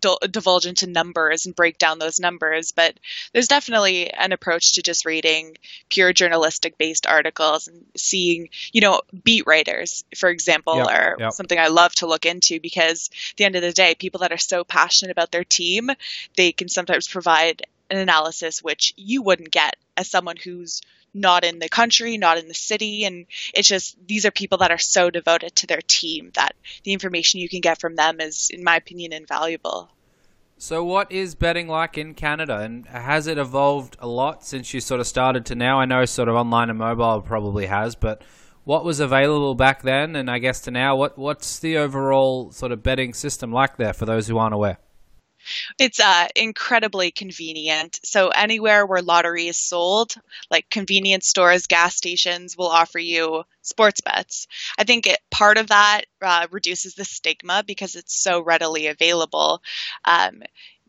divulge 0.00 0.66
into 0.66 0.86
numbers 0.86 1.46
and 1.46 1.54
break 1.54 1.78
down 1.78 1.98
those 1.98 2.20
numbers, 2.20 2.72
but 2.72 2.98
there's 3.32 3.48
definitely 3.48 4.10
an 4.10 4.32
approach 4.32 4.74
to 4.74 4.82
just 4.82 5.04
reading 5.04 5.56
pure 5.88 6.12
journalistic 6.12 6.78
based 6.78 7.06
articles 7.06 7.68
and 7.68 7.84
seeing, 7.96 8.48
you 8.72 8.80
know, 8.80 9.00
beat 9.24 9.46
writers, 9.46 10.04
for 10.16 10.28
example, 10.28 10.76
yep, 10.76 10.88
are 10.88 11.16
yep. 11.18 11.32
something 11.32 11.58
I 11.58 11.68
love 11.68 11.94
to 11.96 12.06
look 12.06 12.26
into 12.26 12.60
because 12.60 13.10
at 13.30 13.36
the 13.36 13.44
end 13.44 13.56
of 13.56 13.62
the 13.62 13.72
day, 13.72 13.94
people 13.94 14.20
that 14.20 14.32
are 14.32 14.38
so 14.38 14.64
passionate 14.64 15.12
about 15.12 15.30
their 15.30 15.44
team, 15.44 15.90
they 16.36 16.52
can 16.52 16.68
sometimes 16.68 17.08
provide 17.08 17.62
an 17.90 17.98
analysis 17.98 18.62
which 18.62 18.94
you 18.96 19.22
wouldn't 19.22 19.50
get 19.50 19.76
as 19.96 20.08
someone 20.08 20.36
who's 20.36 20.80
not 21.14 21.44
in 21.44 21.58
the 21.58 21.68
country, 21.68 22.18
not 22.18 22.38
in 22.38 22.48
the 22.48 22.54
city. 22.54 23.04
And 23.04 23.26
it's 23.54 23.68
just, 23.68 23.96
these 24.06 24.24
are 24.24 24.30
people 24.30 24.58
that 24.58 24.70
are 24.70 24.78
so 24.78 25.10
devoted 25.10 25.56
to 25.56 25.66
their 25.66 25.80
team 25.86 26.30
that 26.34 26.54
the 26.84 26.92
information 26.92 27.40
you 27.40 27.48
can 27.48 27.60
get 27.60 27.80
from 27.80 27.96
them 27.96 28.20
is, 28.20 28.50
in 28.52 28.64
my 28.64 28.76
opinion, 28.76 29.12
invaluable. 29.12 29.90
So, 30.58 30.84
what 30.84 31.10
is 31.10 31.34
betting 31.34 31.66
like 31.66 31.98
in 31.98 32.14
Canada, 32.14 32.58
and 32.58 32.86
has 32.86 33.26
it 33.26 33.36
evolved 33.36 33.96
a 33.98 34.06
lot 34.06 34.44
since 34.44 34.72
you 34.72 34.80
sort 34.80 35.00
of 35.00 35.08
started 35.08 35.44
to 35.46 35.56
now? 35.56 35.80
I 35.80 35.86
know 35.86 36.04
sort 36.04 36.28
of 36.28 36.36
online 36.36 36.70
and 36.70 36.78
mobile 36.78 37.20
probably 37.20 37.66
has, 37.66 37.96
but 37.96 38.22
what 38.62 38.84
was 38.84 39.00
available 39.00 39.56
back 39.56 39.82
then, 39.82 40.14
and 40.14 40.30
I 40.30 40.38
guess 40.38 40.60
to 40.60 40.70
now, 40.70 40.94
what 40.94 41.18
what's 41.18 41.58
the 41.58 41.78
overall 41.78 42.52
sort 42.52 42.70
of 42.70 42.80
betting 42.80 43.12
system 43.12 43.50
like 43.52 43.76
there 43.76 43.92
for 43.92 44.06
those 44.06 44.28
who 44.28 44.38
aren't 44.38 44.54
aware? 44.54 44.78
It's 45.78 46.00
uh, 46.00 46.28
incredibly 46.36 47.10
convenient. 47.10 48.00
So 48.04 48.28
anywhere 48.28 48.86
where 48.86 49.02
lottery 49.02 49.48
is 49.48 49.58
sold, 49.58 50.14
like 50.50 50.70
convenience 50.70 51.26
stores, 51.26 51.66
gas 51.66 51.96
stations, 51.96 52.56
will 52.56 52.68
offer 52.68 52.98
you 52.98 53.44
sports 53.62 54.00
bets. 54.00 54.46
I 54.78 54.84
think 54.84 55.06
it, 55.06 55.18
part 55.30 55.58
of 55.58 55.68
that 55.68 56.02
uh, 56.20 56.46
reduces 56.50 56.94
the 56.94 57.04
stigma 57.04 57.64
because 57.66 57.94
it's 57.96 58.14
so 58.14 58.40
readily 58.42 58.86
available. 58.86 59.62
Um, 60.04 60.42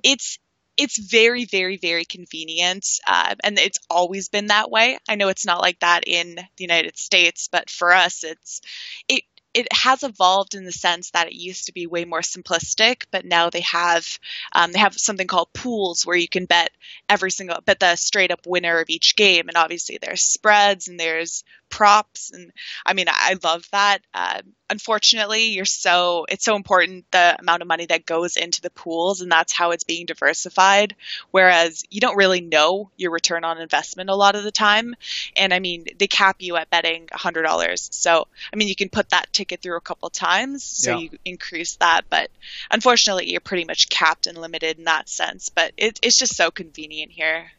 it's 0.03 0.39
it's 0.75 0.97
very 0.97 1.45
very 1.45 1.77
very 1.77 2.03
convenient 2.03 2.99
uh, 3.07 3.35
and 3.43 3.59
it's 3.59 3.77
always 3.89 4.29
been 4.29 4.47
that 4.47 4.71
way 4.71 4.97
i 5.07 5.13
know 5.15 5.27
it's 5.27 5.45
not 5.45 5.61
like 5.61 5.79
that 5.79 6.03
in 6.07 6.35
the 6.35 6.63
united 6.63 6.97
states 6.97 7.47
but 7.51 7.69
for 7.69 7.93
us 7.93 8.23
it's 8.23 8.59
it 9.07 9.23
it 9.53 9.67
has 9.71 10.03
evolved 10.03 10.55
in 10.55 10.65
the 10.65 10.71
sense 10.71 11.11
that 11.11 11.27
it 11.27 11.33
used 11.33 11.65
to 11.65 11.73
be 11.73 11.87
way 11.87 12.05
more 12.05 12.21
simplistic, 12.21 13.03
but 13.11 13.25
now 13.25 13.49
they 13.49 13.61
have 13.61 14.05
um, 14.53 14.71
they 14.71 14.79
have 14.79 14.95
something 14.95 15.27
called 15.27 15.53
pools 15.53 16.05
where 16.05 16.17
you 16.17 16.27
can 16.27 16.45
bet 16.45 16.71
every 17.09 17.31
single 17.31 17.59
bet 17.65 17.79
the 17.79 17.95
straight 17.95 18.31
up 18.31 18.45
winner 18.45 18.79
of 18.79 18.89
each 18.89 19.15
game, 19.15 19.47
and 19.47 19.57
obviously 19.57 19.99
there's 20.01 20.23
spreads 20.23 20.87
and 20.87 20.99
there's 20.99 21.43
props, 21.73 22.29
and 22.29 22.53
I 22.85 22.93
mean 22.93 23.07
I 23.09 23.35
love 23.43 23.67
that. 23.71 23.99
Uh, 24.13 24.41
unfortunately, 24.69 25.47
you're 25.47 25.65
so 25.65 26.27
it's 26.29 26.45
so 26.45 26.55
important 26.55 27.05
the 27.11 27.35
amount 27.39 27.63
of 27.63 27.67
money 27.67 27.87
that 27.87 28.05
goes 28.05 28.37
into 28.37 28.61
the 28.61 28.69
pools, 28.69 29.21
and 29.21 29.31
that's 29.31 29.51
how 29.51 29.71
it's 29.71 29.83
being 29.83 30.05
diversified. 30.05 30.95
Whereas 31.31 31.83
you 31.89 31.99
don't 31.99 32.15
really 32.15 32.41
know 32.41 32.91
your 32.95 33.09
return 33.09 33.43
on 33.43 33.59
investment 33.59 34.11
a 34.11 34.15
lot 34.15 34.35
of 34.35 34.43
the 34.43 34.51
time. 34.51 34.93
And 35.35 35.51
I 35.51 35.57
mean, 35.57 35.85
they 35.97 36.05
cap 36.05 36.37
you 36.39 36.57
at 36.57 36.69
betting 36.69 37.09
hundred 37.11 37.41
dollars. 37.41 37.89
So 37.91 38.27
I 38.53 38.55
mean, 38.55 38.67
you 38.67 38.75
can 38.75 38.89
put 38.89 39.09
that 39.09 39.33
ticket 39.33 39.63
through 39.63 39.77
a 39.77 39.81
couple 39.81 40.11
times, 40.11 40.63
so 40.63 40.91
yeah. 40.91 40.97
you 40.97 41.09
increase 41.25 41.77
that. 41.77 42.01
But 42.07 42.29
unfortunately, 42.69 43.31
you're 43.31 43.41
pretty 43.41 43.65
much 43.65 43.89
capped 43.89 44.27
and 44.27 44.37
limited 44.37 44.77
in 44.77 44.83
that 44.83 45.09
sense. 45.09 45.49
But 45.49 45.73
it, 45.75 45.99
it's 46.03 46.19
just 46.19 46.35
so 46.35 46.51
convenient 46.51 47.11
here. 47.11 47.51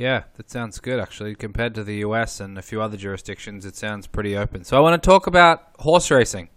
Yeah, 0.00 0.22
that 0.38 0.48
sounds 0.48 0.78
good 0.78 0.98
actually. 0.98 1.34
Compared 1.34 1.74
to 1.74 1.84
the 1.84 1.96
US 1.96 2.40
and 2.40 2.56
a 2.56 2.62
few 2.62 2.80
other 2.80 2.96
jurisdictions, 2.96 3.66
it 3.66 3.76
sounds 3.76 4.06
pretty 4.06 4.34
open. 4.34 4.64
So 4.64 4.78
I 4.78 4.80
want 4.80 5.00
to 5.00 5.06
talk 5.06 5.26
about 5.26 5.74
horse 5.78 6.10
racing. 6.10 6.48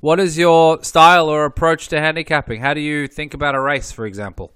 What 0.00 0.18
is 0.18 0.38
your 0.38 0.82
style 0.82 1.28
or 1.28 1.44
approach 1.44 1.88
to 1.88 2.00
handicapping? 2.00 2.62
How 2.62 2.72
do 2.72 2.80
you 2.80 3.08
think 3.08 3.34
about 3.34 3.54
a 3.54 3.60
race, 3.60 3.92
for 3.92 4.06
example? 4.06 4.54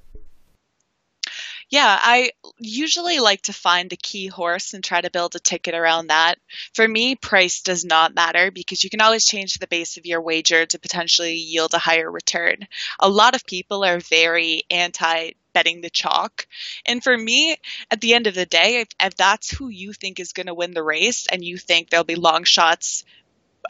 Yeah, 1.69 1.99
I 2.01 2.31
usually 2.59 3.19
like 3.19 3.43
to 3.43 3.53
find 3.53 3.93
a 3.93 3.97
key 3.97 4.29
horse 4.29 4.73
and 4.73 4.83
try 4.83 5.03
to 5.03 5.11
build 5.11 5.35
a 5.35 5.41
ticket 5.41 5.75
around 5.75 6.07
that. 6.07 6.37
For 6.75 6.89
me, 6.89 7.17
price 7.17 7.61
does 7.61 7.85
not 7.85 8.15
matter 8.15 8.51
because 8.51 8.83
you 8.83 8.89
can 8.89 9.03
always 9.03 9.27
change 9.27 9.59
the 9.59 9.67
base 9.67 9.99
of 9.99 10.07
your 10.07 10.23
wager 10.23 10.65
to 10.65 10.79
potentially 10.79 11.35
yield 11.35 11.75
a 11.75 11.79
higher 11.79 12.11
return. 12.11 12.67
A 12.99 13.11
lot 13.11 13.35
of 13.35 13.45
people 13.45 13.85
are 13.85 13.99
very 13.99 14.63
anti 14.71 15.33
betting 15.57 15.81
the 15.81 15.89
chalk. 15.89 16.47
And 16.85 17.03
for 17.03 17.17
me, 17.17 17.57
at 17.91 18.03
the 18.03 18.13
end 18.13 18.27
of 18.27 18.35
the 18.35 18.45
day, 18.45 18.83
if, 18.83 18.89
if 19.01 19.17
that's 19.17 19.49
who 19.49 19.69
you 19.69 19.95
think 19.95 20.21
is 20.21 20.35
going 20.35 20.49
to 20.49 20.55
win 20.55 20.75
the 20.75 20.83
race 20.83 21.27
and 21.33 21.43
you 21.43 21.57
think 21.57 21.89
there'll 21.89 22.05
be 22.05 22.15
long 22.15 22.45
shots 22.45 23.05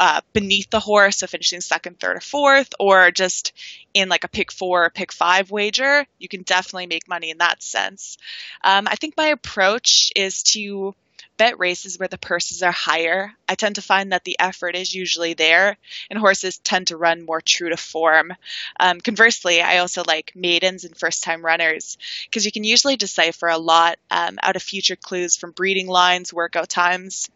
uh, 0.00 0.21
beneath 0.33 0.69
the 0.71 0.81
horse, 0.81 1.19
so 1.19 1.28
finishing 1.28 1.61
second, 1.61 2.00
third, 2.00 2.16
or 2.16 2.21
fourth, 2.21 2.75
or 2.81 3.12
just 3.12 3.52
in 3.95 4.09
like 4.09 4.25
a 4.25 4.28
pick 4.28 4.50
four 4.50 4.87
or 4.87 4.90
pick 4.90 5.12
five 5.12 5.52
wager, 5.52 6.05
you 6.19 6.26
can 6.26 6.43
definitely 6.43 6.88
make 6.88 7.07
money 7.07 7.31
in 7.31 7.38
that 7.38 7.62
sense. 7.62 8.19
Um, 8.64 8.88
I 8.88 8.97
think 8.97 9.16
my 9.16 9.28
approach 9.28 10.11
is 10.16 10.43
to 10.43 10.93
bet 11.37 11.59
races 11.59 11.99
where 11.99 12.09
the 12.09 12.19
purses 12.19 12.62
are 12.62 12.73
higher. 12.73 13.33
I 13.49 13.55
tend 13.55 13.76
to 13.76 13.83
find 13.83 14.12
that 14.12 14.25
the 14.25 14.37
effort 14.38 14.75
is 14.75 14.95
usually 14.95 15.35
there, 15.35 15.76
and 16.11 16.19
horses 16.19 16.59
tend 16.59 16.88
to 16.88 16.97
run 16.97 17.25
more 17.25 17.40
true 17.40 17.71
to 17.71 17.76
form. 17.76 18.33
Um, 18.78 19.00
conversely, 19.00 19.61
I 19.62 19.78
also 19.78 20.02
like 20.07 20.33
maidens 20.35 20.85
and 20.85 20.97
first 20.97 21.23
time 21.23 21.45
runners 21.45 21.99
because 22.25 22.45
you 22.45 22.52
can 22.52 22.64
usually 22.64 22.97
decipher 22.97 23.49
a 23.49 23.59
lot 23.59 23.99
um, 24.11 24.38
out 24.43 24.57
of 24.57 24.62
future 24.62 24.97
clues 24.97 25.37
from 25.37 25.52
breeding 25.52 25.88
lines, 25.88 26.33
workout 26.33 26.69
times, 26.69 27.28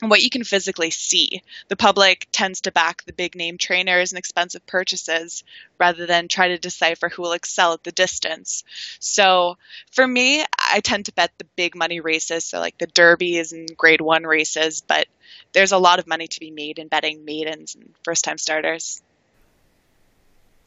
what 0.00 0.22
you 0.22 0.28
can 0.28 0.44
physically 0.44 0.90
see. 0.90 1.42
The 1.68 1.76
public 1.76 2.28
tends 2.30 2.62
to 2.62 2.72
back 2.72 3.04
the 3.04 3.14
big 3.14 3.34
name 3.34 3.56
trainers 3.56 4.12
and 4.12 4.18
expensive 4.18 4.66
purchases 4.66 5.42
rather 5.78 6.06
than 6.06 6.28
try 6.28 6.48
to 6.48 6.58
decipher 6.58 7.08
who 7.08 7.22
will 7.22 7.32
excel 7.32 7.72
at 7.72 7.82
the 7.82 7.92
distance. 7.92 8.64
So 9.00 9.56
for 9.92 10.06
me, 10.06 10.44
I 10.58 10.80
tend 10.80 11.06
to 11.06 11.14
bet 11.14 11.32
the 11.38 11.46
big 11.56 11.74
money 11.74 12.00
races, 12.00 12.44
so 12.44 12.60
like 12.60 12.76
the 12.76 12.86
derbies 12.86 13.52
and 13.52 13.74
grade 13.76 14.02
one 14.02 14.24
races, 14.24 14.82
but 14.86 15.06
there's 15.52 15.72
a 15.72 15.78
lot 15.78 15.98
of 15.98 16.06
money 16.06 16.28
to 16.28 16.40
be 16.40 16.50
made 16.50 16.78
in 16.78 16.88
betting 16.88 17.24
maidens 17.24 17.74
and 17.74 17.94
first 18.04 18.24
time 18.24 18.38
starters. 18.38 19.02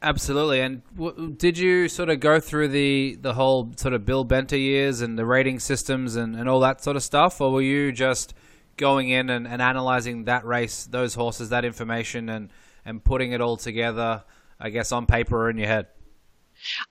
Absolutely. 0.02 0.60
And 0.60 0.82
w- 0.96 1.34
did 1.36 1.58
you 1.58 1.86
sort 1.86 2.08
of 2.08 2.20
go 2.20 2.40
through 2.40 2.68
the, 2.68 3.18
the 3.20 3.34
whole 3.34 3.70
sort 3.76 3.92
of 3.92 4.06
Bill 4.06 4.24
Benter 4.24 4.58
years 4.58 5.02
and 5.02 5.18
the 5.18 5.26
rating 5.26 5.60
systems 5.60 6.16
and, 6.16 6.34
and 6.34 6.48
all 6.48 6.60
that 6.60 6.82
sort 6.82 6.96
of 6.96 7.02
stuff? 7.02 7.40
Or 7.40 7.52
were 7.52 7.62
you 7.62 7.92
just 7.92 8.32
going 8.80 9.10
in 9.10 9.30
and, 9.30 9.46
and 9.46 9.62
analyzing 9.62 10.24
that 10.24 10.44
race, 10.44 10.86
those 10.86 11.14
horses, 11.14 11.50
that 11.50 11.64
information, 11.64 12.28
and 12.28 12.50
and 12.84 13.04
putting 13.04 13.32
it 13.32 13.40
all 13.40 13.56
together, 13.56 14.24
I 14.58 14.70
guess, 14.70 14.90
on 14.90 15.06
paper 15.06 15.36
or 15.36 15.50
in 15.50 15.58
your 15.58 15.68
head? 15.68 15.86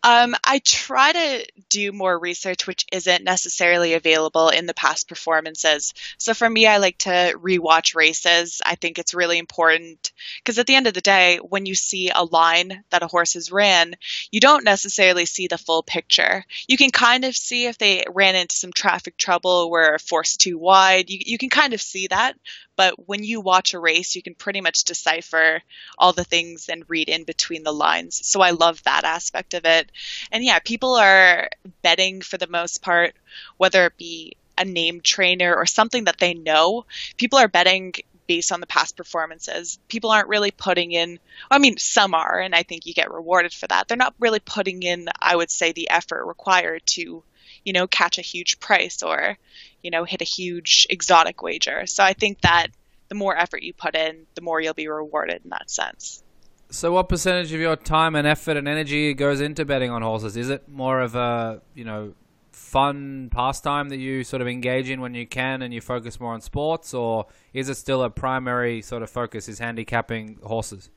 Um, 0.04 0.36
I 0.44 0.60
try 0.64 1.12
to 1.12 1.46
do 1.70 1.92
more 1.92 2.18
research 2.18 2.68
which 2.68 2.86
isn't 2.92 3.24
necessarily 3.24 3.94
available 3.94 4.50
in 4.50 4.66
the 4.66 4.74
past 4.74 5.08
performances. 5.08 5.94
So 6.18 6.34
for 6.34 6.50
me, 6.50 6.68
I 6.68 6.78
like 6.78 6.98
to 7.00 7.34
rewatch 7.38 7.96
races. 7.96 8.62
I 8.66 8.76
think 8.76 9.00
it's 9.00 9.14
really 9.14 9.38
important 9.38 10.12
because 10.44 10.58
at 10.60 10.68
the 10.68 10.76
end 10.76 10.88
of 10.88 10.94
the 10.94 11.02
day, 11.02 11.38
when 11.38 11.66
you 11.66 11.76
see 11.76 12.10
a 12.14 12.24
line 12.24 12.84
that 12.90 13.04
a 13.04 13.08
horse 13.08 13.34
has 13.34 13.52
ran, 13.52 13.96
you 14.32 14.40
don't 14.40 14.64
necessarily 14.64 15.26
see 15.26 15.48
the 15.48 15.58
full 15.58 15.84
picture. 15.84 16.46
You 16.68 16.78
can 16.78 16.92
kind 16.92 17.26
of 17.26 17.36
see 17.36 17.66
if 17.66 17.78
they 17.78 18.04
ran 18.08 18.36
into 18.36 18.56
some 18.56 18.72
traffic 18.72 19.18
trouble 19.18 19.70
where 19.70 19.98
forced 20.00 20.42
too 20.42 20.58
wide. 20.58 21.10
You, 21.10 21.20
you 21.26 21.38
can 21.38 21.50
kind 21.50 21.74
of 21.74 21.82
see 21.82 22.08
that, 22.08 22.36
but 22.80 23.10
when 23.10 23.26
you 23.26 23.42
watch 23.42 23.74
a 23.74 23.80
race, 23.80 24.16
you 24.16 24.22
can 24.22 24.36
pretty 24.36 24.62
much 24.62 24.86
decipher 24.86 25.62
all 25.98 26.14
the 26.14 26.24
things 26.24 26.70
and 26.70 26.90
read 26.90 27.10
in 27.10 27.26
between 27.26 27.64
the 27.64 27.74
lines. 27.74 28.26
So 28.26 28.40
I 28.40 28.52
love 28.52 28.82
that 28.84 29.04
aspect 29.04 29.54
of 29.54 29.66
it. 29.66 29.92
And 30.32 30.46
yeah, 30.46 30.60
people 30.60 30.96
are 30.96 31.50
betting 31.82 32.22
for 32.22 32.38
the 32.38 32.48
most 32.48 32.82
part, 32.82 33.16
whether 33.58 33.88
it 33.88 33.98
be 33.98 34.38
a 34.58 34.64
named 34.64 35.04
trainer 35.04 35.54
or 35.54 35.66
something 35.66 36.06
that 36.06 36.20
they 36.20 36.34
know. 36.34 36.86
People 37.18 37.38
are 37.38 37.50
betting 37.50 37.96
based 38.28 38.54
on 38.54 38.62
the 38.62 38.68
past 38.68 38.96
performances. 38.96 39.78
People 39.90 40.12
aren't 40.12 40.30
really 40.30 40.52
putting 40.52 40.94
in, 40.94 41.20
I 41.52 41.60
mean, 41.60 41.76
some 41.76 42.14
are, 42.14 42.40
and 42.40 42.56
I 42.56 42.64
think 42.64 42.86
you 42.86 42.94
get 42.94 43.12
rewarded 43.12 43.52
for 43.52 43.68
that. 43.68 43.90
They're 43.90 43.98
not 43.98 44.16
really 44.20 44.40
putting 44.40 44.84
in, 44.84 45.10
I 45.20 45.36
would 45.36 45.52
say, 45.52 45.74
the 45.74 45.90
effort 45.90 46.26
required 46.26 46.84
to, 46.94 47.24
you 47.64 47.74
know, 47.74 47.88
catch 47.88 48.18
a 48.18 48.22
huge 48.22 48.60
price 48.60 49.04
or, 49.04 49.38
you 49.84 49.92
know, 49.92 50.04
hit 50.04 50.22
a 50.22 50.26
huge 50.26 50.88
exotic 50.90 51.42
wager. 51.42 51.86
So 51.86 52.04
I 52.04 52.14
think 52.14 52.42
that 52.42 52.68
the 53.10 53.16
more 53.16 53.36
effort 53.36 53.64
you 53.64 53.74
put 53.74 53.96
in, 53.96 54.26
the 54.36 54.42
more 54.42 54.62
you'll 54.62 54.74
be 54.74 54.88
rewarded 54.88 55.42
in 55.44 55.50
that 55.50 55.70
sense. 55.70 56.24
So, 56.72 56.92
what 56.92 57.10
percentage 57.10 57.52
of 57.52 57.60
your 57.60 57.76
time 57.76 58.16
and 58.16 58.28
effort 58.28 58.56
and 58.56 58.68
energy 58.68 59.16
goes 59.16 59.42
into 59.42 59.66
betting 59.66 59.90
on 59.90 60.04
horses? 60.04 60.38
Is 60.38 60.52
it 60.52 60.70
more 60.70 61.02
of 61.02 61.16
a 61.16 61.62
you 61.74 61.84
know 61.84 62.14
fun 62.52 63.30
pastime 63.32 63.90
that 63.90 63.98
you 63.98 64.24
sort 64.24 64.44
of 64.44 64.48
engage 64.48 64.90
in 64.90 65.02
when 65.02 65.16
you 65.16 65.26
can, 65.26 65.64
and 65.64 65.74
you 65.74 65.82
focus 65.82 66.20
more 66.20 66.34
on 66.34 66.42
sports, 66.42 66.94
or 66.94 67.26
is 67.54 67.70
it 67.70 67.76
still 67.76 68.04
a 68.04 68.10
primary 68.12 68.84
sort 68.84 69.02
of 69.02 69.10
focus 69.10 69.50
is 69.50 69.58
handicapping 69.58 70.38
horses? 70.44 70.92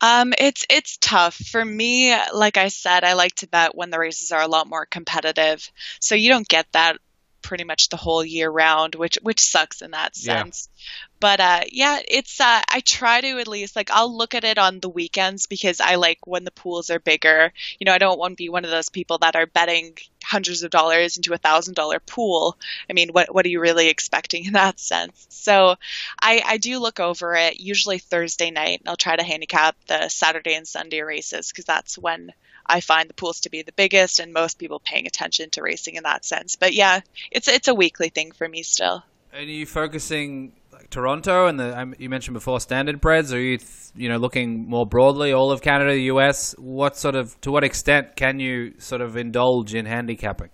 Um, 0.00 0.32
it's 0.38 0.64
it's 0.70 0.96
tough 0.98 1.34
for 1.34 1.62
me. 1.62 2.14
Like 2.32 2.56
I 2.56 2.68
said, 2.68 3.04
I 3.04 3.12
like 3.14 3.34
to 3.36 3.48
bet 3.48 3.74
when 3.74 3.90
the 3.90 3.98
races 3.98 4.32
are 4.32 4.40
a 4.42 4.48
lot 4.48 4.66
more 4.66 4.86
competitive. 4.86 5.70
So 6.00 6.14
you 6.14 6.30
don't 6.30 6.48
get 6.48 6.66
that 6.72 6.96
pretty 7.42 7.64
much 7.64 7.88
the 7.88 7.96
whole 7.96 8.24
year 8.24 8.50
round, 8.50 8.94
which 8.94 9.18
which 9.22 9.40
sucks 9.40 9.82
in 9.82 9.92
that 9.92 10.16
sense. 10.16 10.68
Yeah. 10.68 10.82
But 11.20 11.40
uh, 11.40 11.60
yeah, 11.70 12.00
it's 12.08 12.40
uh, 12.40 12.62
I 12.68 12.80
try 12.80 13.20
to 13.20 13.38
at 13.38 13.48
least 13.48 13.76
like 13.76 13.90
I'll 13.90 14.16
look 14.16 14.34
at 14.34 14.44
it 14.44 14.58
on 14.58 14.80
the 14.80 14.88
weekends 14.88 15.46
because 15.46 15.80
I 15.80 15.96
like 15.96 16.26
when 16.26 16.44
the 16.44 16.50
pools 16.50 16.90
are 16.90 16.98
bigger. 16.98 17.52
You 17.78 17.84
know, 17.84 17.92
I 17.92 17.98
don't 17.98 18.18
want 18.18 18.32
to 18.32 18.36
be 18.36 18.48
one 18.48 18.64
of 18.64 18.70
those 18.70 18.88
people 18.88 19.18
that 19.18 19.36
are 19.36 19.46
betting 19.46 19.96
hundreds 20.24 20.62
of 20.62 20.70
dollars 20.70 21.16
into 21.16 21.34
a 21.34 21.38
thousand 21.38 21.74
dollar 21.74 22.00
pool. 22.00 22.56
I 22.88 22.94
mean, 22.94 23.10
what 23.10 23.34
what 23.34 23.44
are 23.44 23.50
you 23.50 23.60
really 23.60 23.88
expecting 23.88 24.46
in 24.46 24.54
that 24.54 24.80
sense? 24.80 25.26
So 25.28 25.76
I, 26.20 26.42
I 26.44 26.56
do 26.58 26.78
look 26.78 27.00
over 27.00 27.34
it 27.34 27.60
usually 27.60 27.98
Thursday 27.98 28.50
night. 28.50 28.80
And 28.80 28.88
I'll 28.88 28.96
try 28.96 29.16
to 29.16 29.22
handicap 29.22 29.76
the 29.86 30.08
Saturday 30.08 30.54
and 30.54 30.66
Sunday 30.66 31.00
races 31.00 31.50
because 31.50 31.64
that's 31.64 31.98
when 31.98 32.32
I 32.70 32.80
find 32.80 33.10
the 33.10 33.14
pools 33.14 33.40
to 33.40 33.50
be 33.50 33.62
the 33.62 33.72
biggest 33.72 34.20
and 34.20 34.32
most 34.32 34.58
people 34.58 34.78
paying 34.78 35.06
attention 35.06 35.50
to 35.50 35.62
racing 35.62 35.96
in 35.96 36.04
that 36.04 36.24
sense. 36.24 36.54
But 36.56 36.72
yeah, 36.72 37.00
it's 37.30 37.48
it's 37.48 37.68
a 37.68 37.74
weekly 37.74 38.10
thing 38.10 38.30
for 38.30 38.48
me 38.48 38.62
still. 38.62 39.02
And 39.32 39.48
are 39.48 39.52
you 39.52 39.66
focusing 39.66 40.52
like 40.72 40.88
Toronto 40.88 41.46
and 41.46 41.58
the 41.58 41.78
um, 41.78 41.94
you 41.98 42.08
mentioned 42.08 42.34
before 42.34 42.60
standard 42.60 43.00
breds? 43.00 43.32
Or 43.32 43.36
are 43.36 43.40
you 43.40 43.58
you 43.96 44.08
know 44.08 44.18
looking 44.18 44.68
more 44.68 44.86
broadly 44.86 45.32
all 45.32 45.50
of 45.50 45.62
Canada, 45.62 45.92
the 45.92 46.04
US? 46.04 46.54
What 46.58 46.96
sort 46.96 47.16
of 47.16 47.38
to 47.40 47.50
what 47.50 47.64
extent 47.64 48.14
can 48.14 48.38
you 48.38 48.74
sort 48.78 49.00
of 49.00 49.16
indulge 49.16 49.74
in 49.74 49.86
handicapping? 49.86 50.50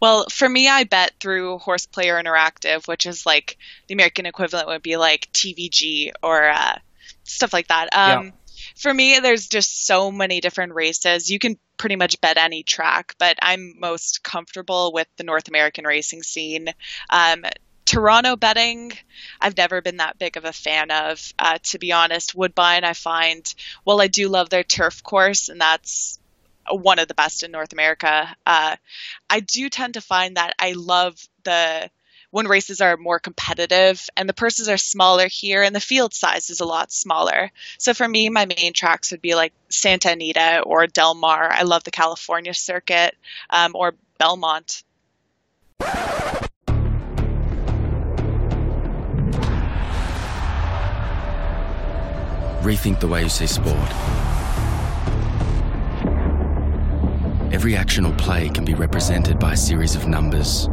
Well, 0.00 0.26
for 0.30 0.48
me, 0.48 0.68
I 0.68 0.84
bet 0.84 1.12
through 1.18 1.58
Horse 1.58 1.86
Player 1.86 2.22
Interactive, 2.22 2.86
which 2.86 3.04
is 3.04 3.26
like 3.26 3.58
the 3.88 3.94
American 3.94 4.26
equivalent 4.26 4.68
would 4.68 4.82
be 4.82 4.96
like 4.96 5.28
TVG 5.32 6.12
or 6.22 6.48
uh, 6.48 6.78
stuff 7.24 7.52
like 7.52 7.66
that. 7.66 7.88
Um, 7.92 8.26
yeah 8.26 8.30
for 8.80 8.92
me, 8.94 9.18
there's 9.20 9.46
just 9.46 9.86
so 9.86 10.10
many 10.10 10.40
different 10.40 10.72
races. 10.72 11.30
You 11.30 11.38
can 11.38 11.58
pretty 11.76 11.96
much 11.96 12.20
bet 12.22 12.38
any 12.38 12.62
track, 12.62 13.14
but 13.18 13.38
I'm 13.42 13.74
most 13.78 14.22
comfortable 14.22 14.92
with 14.94 15.06
the 15.18 15.24
North 15.24 15.48
American 15.48 15.84
racing 15.86 16.22
scene. 16.22 16.68
Um, 17.10 17.44
Toronto 17.84 18.36
betting, 18.36 18.92
I've 19.38 19.56
never 19.56 19.82
been 19.82 19.98
that 19.98 20.18
big 20.18 20.38
of 20.38 20.46
a 20.46 20.52
fan 20.52 20.90
of. 20.90 21.32
Uh, 21.38 21.58
to 21.64 21.78
be 21.78 21.92
honest, 21.92 22.34
Woodbine, 22.34 22.84
I 22.84 22.94
find, 22.94 23.52
well, 23.84 24.00
I 24.00 24.06
do 24.06 24.28
love 24.28 24.48
their 24.48 24.64
turf 24.64 25.02
course, 25.02 25.50
and 25.50 25.60
that's 25.60 26.18
one 26.70 26.98
of 26.98 27.08
the 27.08 27.14
best 27.14 27.42
in 27.42 27.50
North 27.50 27.74
America. 27.74 28.34
Uh, 28.46 28.76
I 29.28 29.40
do 29.40 29.68
tend 29.68 29.94
to 29.94 30.00
find 30.00 30.36
that 30.36 30.54
I 30.58 30.72
love 30.72 31.16
the 31.44 31.90
when 32.30 32.46
races 32.46 32.80
are 32.80 32.96
more 32.96 33.18
competitive 33.18 34.08
and 34.16 34.28
the 34.28 34.34
purses 34.34 34.68
are 34.68 34.76
smaller 34.76 35.26
here 35.28 35.62
and 35.62 35.74
the 35.74 35.80
field 35.80 36.14
size 36.14 36.50
is 36.50 36.60
a 36.60 36.64
lot 36.64 36.92
smaller. 36.92 37.50
So 37.78 37.94
for 37.94 38.06
me, 38.06 38.28
my 38.28 38.46
main 38.46 38.72
tracks 38.72 39.10
would 39.10 39.22
be 39.22 39.34
like 39.34 39.52
Santa 39.68 40.12
Anita 40.12 40.62
or 40.64 40.86
Del 40.86 41.14
Mar. 41.14 41.50
I 41.50 41.62
love 41.62 41.84
the 41.84 41.90
California 41.90 42.54
circuit 42.54 43.16
um, 43.50 43.72
or 43.74 43.94
Belmont. 44.18 44.82
rethink 52.62 53.00
the 53.00 53.08
way 53.08 53.22
you 53.22 53.28
see 53.28 53.46
sport. 53.46 53.90
Every 57.52 57.74
action 57.74 58.06
or 58.06 58.12
play 58.14 58.48
can 58.48 58.64
be 58.64 58.74
represented 58.74 59.38
by 59.38 59.54
a 59.54 59.56
series 59.56 59.96
of 59.96 60.06
numbers. 60.06 60.68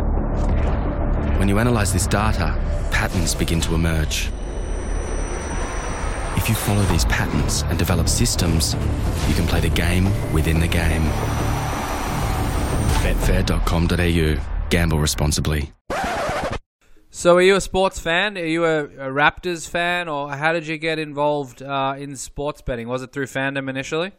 When 1.38 1.48
you 1.48 1.60
analyse 1.60 1.92
this 1.92 2.08
data, 2.08 2.56
patterns 2.92 3.36
begin 3.36 3.62
to 3.62 3.76
emerge. 3.76 4.30
If 6.36 6.50
you 6.50 6.56
follow 6.56 6.84
these 6.86 7.06
patterns 7.06 7.64
and 7.64 7.78
develop 7.78 8.10
systems, 8.10 8.74
you 9.28 9.36
can 9.36 9.46
play 9.46 9.60
the 9.60 9.70
game 9.70 10.06
within 10.34 10.60
the 10.60 10.68
game. 10.68 11.04
Betfair.com.au. 13.04 14.70
Gamble 14.70 15.00
responsibly. 15.00 15.72
So, 17.10 17.36
are 17.38 17.42
you 17.42 17.56
a 17.56 17.62
sports 17.62 18.00
fan? 18.00 18.38
Are 18.38 18.46
you 18.46 18.66
a, 18.66 18.84
a 18.84 19.10
Raptors 19.12 19.68
fan, 19.68 20.08
or 20.08 20.32
how 20.32 20.54
did 20.54 20.68
you 20.68 20.78
get 20.78 21.00
involved 21.00 21.64
uh, 21.64 21.96
in 21.98 22.16
sports 22.16 22.62
betting? 22.62 22.88
Was 22.88 23.02
it 23.02 23.12
through 23.12 23.26
fandom 23.26 23.70
initially? 23.70 24.12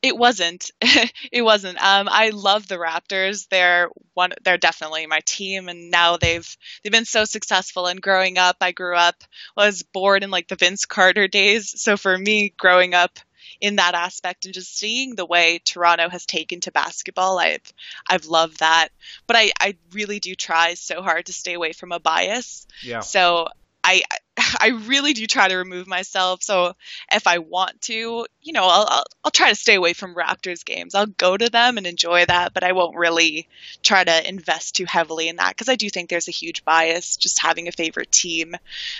It 0.00 0.16
wasn't. 0.16 0.70
it 0.80 1.42
wasn't. 1.42 1.76
Um, 1.78 2.08
I 2.10 2.30
love 2.30 2.68
the 2.68 2.76
Raptors. 2.76 3.48
They're 3.48 3.88
one. 4.14 4.32
They're 4.44 4.56
definitely 4.56 5.06
my 5.06 5.20
team, 5.26 5.68
and 5.68 5.90
now 5.90 6.16
they've 6.16 6.56
they've 6.82 6.92
been 6.92 7.04
so 7.04 7.24
successful. 7.24 7.86
And 7.86 8.00
growing 8.00 8.38
up, 8.38 8.56
I 8.60 8.72
grew 8.72 8.94
up 8.94 9.24
was 9.56 9.82
born 9.82 10.22
in 10.22 10.30
like 10.30 10.46
the 10.48 10.56
Vince 10.56 10.86
Carter 10.86 11.26
days. 11.26 11.80
So 11.80 11.96
for 11.96 12.16
me, 12.16 12.54
growing 12.56 12.94
up 12.94 13.18
in 13.60 13.76
that 13.76 13.94
aspect 13.94 14.44
and 14.44 14.54
just 14.54 14.76
seeing 14.76 15.16
the 15.16 15.26
way 15.26 15.60
Toronto 15.64 16.08
has 16.08 16.26
taken 16.26 16.60
to 16.60 16.72
basketball, 16.72 17.38
I've 17.38 17.72
I've 18.08 18.26
loved 18.26 18.60
that. 18.60 18.88
But 19.26 19.36
I 19.36 19.50
I 19.58 19.76
really 19.92 20.20
do 20.20 20.36
try 20.36 20.74
so 20.74 21.02
hard 21.02 21.26
to 21.26 21.32
stay 21.32 21.54
away 21.54 21.72
from 21.72 21.90
a 21.90 21.98
bias. 21.98 22.66
Yeah. 22.82 23.00
So 23.00 23.48
I 23.82 24.02
I 24.60 24.68
really 24.86 25.12
do 25.12 25.26
try 25.26 25.48
to 25.48 25.56
remove 25.56 25.86
myself. 25.86 26.42
So 26.42 26.74
if 27.10 27.26
I 27.26 27.38
want 27.38 27.80
to, 27.82 28.26
you 28.42 28.52
know, 28.52 28.64
I'll, 28.64 28.86
I'll, 28.88 29.04
I'll 29.24 29.30
try 29.30 29.50
to 29.50 29.54
stay 29.54 29.74
away 29.74 29.92
from 29.92 30.14
Raptors 30.14 30.64
games. 30.64 30.94
I'll 30.94 31.06
go 31.06 31.36
to 31.36 31.50
them 31.50 31.76
and 31.76 31.86
enjoy 31.86 32.24
that, 32.26 32.54
but 32.54 32.64
I 32.64 32.72
won't 32.72 32.96
really 32.96 33.48
try 33.82 34.04
to 34.04 34.28
invest 34.28 34.76
too 34.76 34.84
heavily 34.84 35.28
in 35.28 35.36
that 35.36 35.50
because 35.50 35.68
I 35.68 35.76
do 35.76 35.90
think 35.90 36.08
there's 36.08 36.28
a 36.28 36.32
huge 36.32 36.64
bias 36.64 37.16
just 37.16 37.42
having 37.42 37.68
a 37.68 37.72
favorite 37.72 38.12
team. 38.12 38.54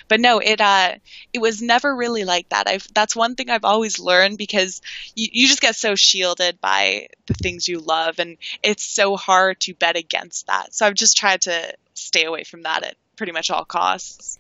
But 0.09 0.21
no, 0.21 0.39
it 0.39 0.61
uh 0.61 0.95
it 1.33 1.41
was 1.41 1.63
never 1.63 1.95
really 1.95 2.25
like 2.25 2.49
that. 2.51 2.69
I've 2.69 2.87
that's 2.95 3.17
one 3.17 3.35
thing 3.35 3.51
I've 3.51 3.65
always 3.65 3.99
learned 3.99 4.39
because 4.39 4.83
you, 5.15 5.29
you 5.33 5.47
just 5.47 5.61
get 5.61 5.77
so 5.77 5.95
shielded 5.95 6.61
by 6.61 7.09
the 7.27 7.35
things 7.35 7.69
you 7.69 7.79
love 7.79 8.19
and 8.19 8.39
it's 8.63 8.85
so 8.85 9.17
hard 9.17 9.61
to 9.61 9.75
bet 9.75 9.97
against 9.97 10.47
that. 10.49 10.75
So 10.75 10.87
I've 10.87 10.95
just 10.95 11.17
tried 11.17 11.43
to 11.43 11.75
stay 11.95 12.25
away 12.25 12.45
from 12.45 12.63
that 12.63 12.83
at 12.83 12.97
pretty 13.17 13.33
much 13.33 13.51
all 13.51 13.65
costs. 13.65 14.39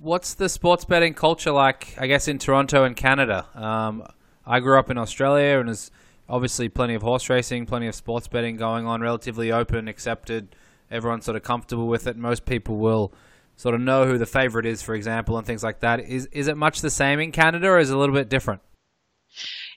What's 0.00 0.34
the 0.34 0.48
sports 0.48 0.84
betting 0.84 1.14
culture 1.14 1.50
like? 1.50 1.94
I 1.98 2.06
guess 2.06 2.28
in 2.28 2.38
Toronto 2.38 2.84
and 2.84 2.96
Canada. 2.96 3.46
Um, 3.54 4.04
I 4.46 4.60
grew 4.60 4.78
up 4.78 4.90
in 4.90 4.98
Australia, 4.98 5.58
and 5.58 5.68
there's 5.68 5.90
obviously 6.28 6.68
plenty 6.68 6.94
of 6.94 7.02
horse 7.02 7.28
racing, 7.28 7.66
plenty 7.66 7.86
of 7.88 7.94
sports 7.94 8.28
betting 8.28 8.56
going 8.56 8.86
on, 8.86 9.00
relatively 9.00 9.50
open, 9.50 9.88
accepted. 9.88 10.54
Everyone's 10.90 11.24
sort 11.24 11.36
of 11.36 11.42
comfortable 11.42 11.88
with 11.88 12.06
it. 12.06 12.16
Most 12.16 12.46
people 12.46 12.76
will 12.76 13.12
sort 13.56 13.74
of 13.74 13.80
know 13.80 14.06
who 14.06 14.18
the 14.18 14.26
favorite 14.26 14.66
is, 14.66 14.82
for 14.82 14.94
example, 14.94 15.36
and 15.36 15.46
things 15.46 15.62
like 15.62 15.80
that. 15.80 16.00
Is 16.00 16.26
is 16.32 16.48
it 16.48 16.56
much 16.56 16.80
the 16.80 16.90
same 16.90 17.20
in 17.20 17.32
Canada, 17.32 17.68
or 17.68 17.78
is 17.78 17.90
it 17.90 17.96
a 17.96 17.98
little 17.98 18.14
bit 18.14 18.28
different? 18.28 18.62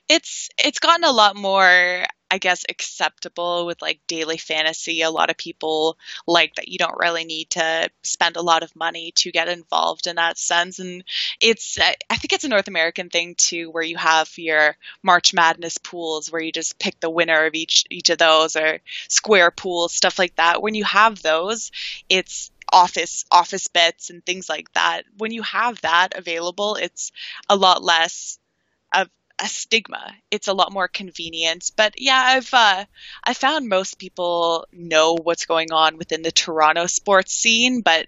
It's 0.08 0.48
it's 0.56 0.78
gotten 0.78 1.04
a 1.04 1.12
lot 1.12 1.36
more 1.36 2.04
I 2.32 2.38
guess 2.38 2.64
acceptable 2.66 3.66
with 3.66 3.82
like 3.82 4.00
daily 4.06 4.38
fantasy. 4.38 5.02
A 5.02 5.10
lot 5.10 5.28
of 5.28 5.36
people 5.36 5.98
like 6.26 6.54
that 6.54 6.68
you 6.68 6.78
don't 6.78 6.96
really 6.98 7.26
need 7.26 7.50
to 7.50 7.90
spend 8.02 8.36
a 8.36 8.42
lot 8.42 8.62
of 8.62 8.74
money 8.74 9.12
to 9.16 9.30
get 9.30 9.48
involved 9.48 10.06
in 10.06 10.16
that 10.16 10.38
sense. 10.38 10.78
And 10.78 11.04
it's, 11.42 11.78
uh, 11.78 11.92
I 12.08 12.16
think 12.16 12.32
it's 12.32 12.44
a 12.44 12.48
North 12.48 12.68
American 12.68 13.10
thing 13.10 13.34
too, 13.36 13.70
where 13.70 13.82
you 13.82 13.98
have 13.98 14.30
your 14.38 14.78
March 15.02 15.34
Madness 15.34 15.76
pools 15.76 16.32
where 16.32 16.40
you 16.40 16.52
just 16.52 16.78
pick 16.78 16.98
the 17.00 17.10
winner 17.10 17.44
of 17.44 17.52
each, 17.52 17.84
each 17.90 18.08
of 18.08 18.16
those 18.16 18.56
or 18.56 18.78
square 19.08 19.50
pools, 19.50 19.92
stuff 19.92 20.18
like 20.18 20.36
that. 20.36 20.62
When 20.62 20.74
you 20.74 20.84
have 20.84 21.20
those, 21.20 21.70
it's, 22.08 22.50
office 22.74 23.26
office 23.30 23.68
bets 23.68 24.08
and 24.08 24.24
things 24.24 24.48
like 24.48 24.72
that 24.72 25.02
when 25.18 25.30
you 25.30 25.42
have 25.42 25.78
that 25.82 26.16
available 26.16 26.76
it's 26.76 27.12
a 27.50 27.56
lot 27.56 27.82
less 27.82 28.38
of 28.94 29.10
a 29.42 29.48
stigma. 29.48 30.14
It's 30.30 30.48
a 30.48 30.52
lot 30.52 30.72
more 30.72 30.88
convenient. 30.88 31.72
But 31.76 31.94
yeah, 31.98 32.22
I've 32.24 32.54
uh, 32.54 32.84
I 33.24 33.34
found 33.34 33.68
most 33.68 33.98
people 33.98 34.66
know 34.72 35.16
what's 35.20 35.46
going 35.46 35.72
on 35.72 35.98
within 35.98 36.22
the 36.22 36.30
Toronto 36.30 36.86
sports 36.86 37.34
scene, 37.34 37.80
but 37.82 38.06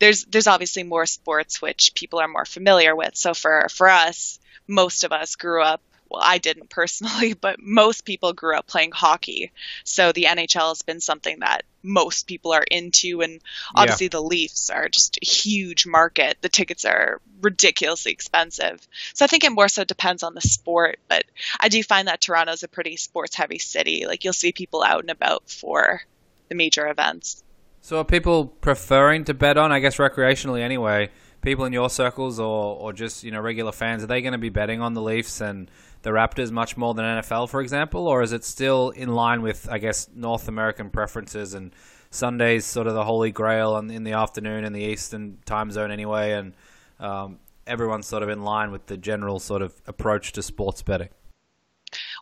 there's 0.00 0.24
there's 0.24 0.48
obviously 0.48 0.82
more 0.82 1.06
sports 1.06 1.62
which 1.62 1.92
people 1.94 2.18
are 2.18 2.28
more 2.28 2.44
familiar 2.44 2.96
with. 2.96 3.16
So 3.16 3.32
for 3.32 3.68
for 3.70 3.88
us, 3.88 4.40
most 4.66 5.04
of 5.04 5.12
us 5.12 5.36
grew 5.36 5.62
up 5.62 5.80
well, 6.12 6.22
I 6.22 6.38
didn't 6.38 6.68
personally, 6.68 7.32
but 7.40 7.56
most 7.60 8.04
people 8.04 8.32
grew 8.32 8.56
up 8.56 8.66
playing 8.66 8.92
hockey. 8.92 9.52
So 9.84 10.12
the 10.12 10.24
NHL 10.24 10.68
has 10.68 10.82
been 10.82 11.00
something 11.00 11.40
that 11.40 11.64
most 11.82 12.26
people 12.26 12.52
are 12.52 12.64
into. 12.70 13.22
And 13.22 13.40
obviously, 13.74 14.06
yeah. 14.06 14.10
the 14.10 14.22
Leafs 14.22 14.70
are 14.70 14.88
just 14.88 15.18
a 15.22 15.26
huge 15.26 15.86
market. 15.86 16.36
The 16.42 16.48
tickets 16.48 16.84
are 16.84 17.20
ridiculously 17.40 18.12
expensive. 18.12 18.86
So 19.14 19.24
I 19.24 19.28
think 19.28 19.44
it 19.44 19.52
more 19.52 19.68
so 19.68 19.84
depends 19.84 20.22
on 20.22 20.34
the 20.34 20.40
sport. 20.42 20.98
But 21.08 21.24
I 21.58 21.68
do 21.68 21.82
find 21.82 22.08
that 22.08 22.20
Toronto's 22.20 22.62
a 22.62 22.68
pretty 22.68 22.96
sports 22.96 23.34
heavy 23.34 23.58
city. 23.58 24.04
Like, 24.06 24.24
you'll 24.24 24.32
see 24.34 24.52
people 24.52 24.82
out 24.82 25.00
and 25.00 25.10
about 25.10 25.48
for 25.48 26.02
the 26.48 26.54
major 26.54 26.86
events. 26.86 27.42
So 27.80 27.98
are 27.98 28.04
people 28.04 28.46
preferring 28.46 29.24
to 29.24 29.34
bet 29.34 29.56
on, 29.56 29.72
I 29.72 29.80
guess, 29.80 29.96
recreationally 29.96 30.60
anyway? 30.60 31.10
People 31.42 31.64
in 31.64 31.72
your 31.72 31.90
circles 31.90 32.38
or, 32.40 32.76
or 32.76 32.92
just, 32.92 33.24
you 33.24 33.30
know, 33.30 33.40
regular 33.40 33.72
fans, 33.72 34.02
are 34.02 34.06
they 34.06 34.22
going 34.22 34.32
to 34.32 34.38
be 34.38 34.48
betting 34.48 34.80
on 34.80 34.94
the 34.94 35.02
Leafs 35.02 35.40
and 35.40 35.70
the 36.02 36.10
Raptors 36.10 36.50
much 36.50 36.76
more 36.76 36.94
than 36.94 37.04
NFL, 37.04 37.48
for 37.48 37.60
example, 37.60 38.08
or 38.08 38.22
is 38.22 38.32
it 38.32 38.44
still 38.44 38.90
in 38.90 39.08
line 39.08 39.42
with, 39.42 39.68
I 39.70 39.78
guess, 39.78 40.08
North 40.14 40.48
American 40.48 40.90
preferences 40.90 41.54
and 41.54 41.72
Sundays 42.10 42.64
sort 42.64 42.86
of 42.86 42.94
the 42.94 43.04
holy 43.04 43.30
grail 43.30 43.76
in, 43.78 43.90
in 43.90 44.04
the 44.04 44.12
afternoon 44.12 44.64
in 44.64 44.72
the 44.72 44.82
Eastern 44.82 45.38
time 45.44 45.70
zone 45.70 45.90
anyway, 45.90 46.32
and 46.32 46.54
um, 47.00 47.38
everyone's 47.66 48.06
sort 48.06 48.22
of 48.22 48.28
in 48.28 48.42
line 48.42 48.70
with 48.70 48.86
the 48.86 48.96
general 48.96 49.38
sort 49.38 49.62
of 49.62 49.74
approach 49.86 50.32
to 50.32 50.42
sports 50.42 50.82
betting? 50.82 51.08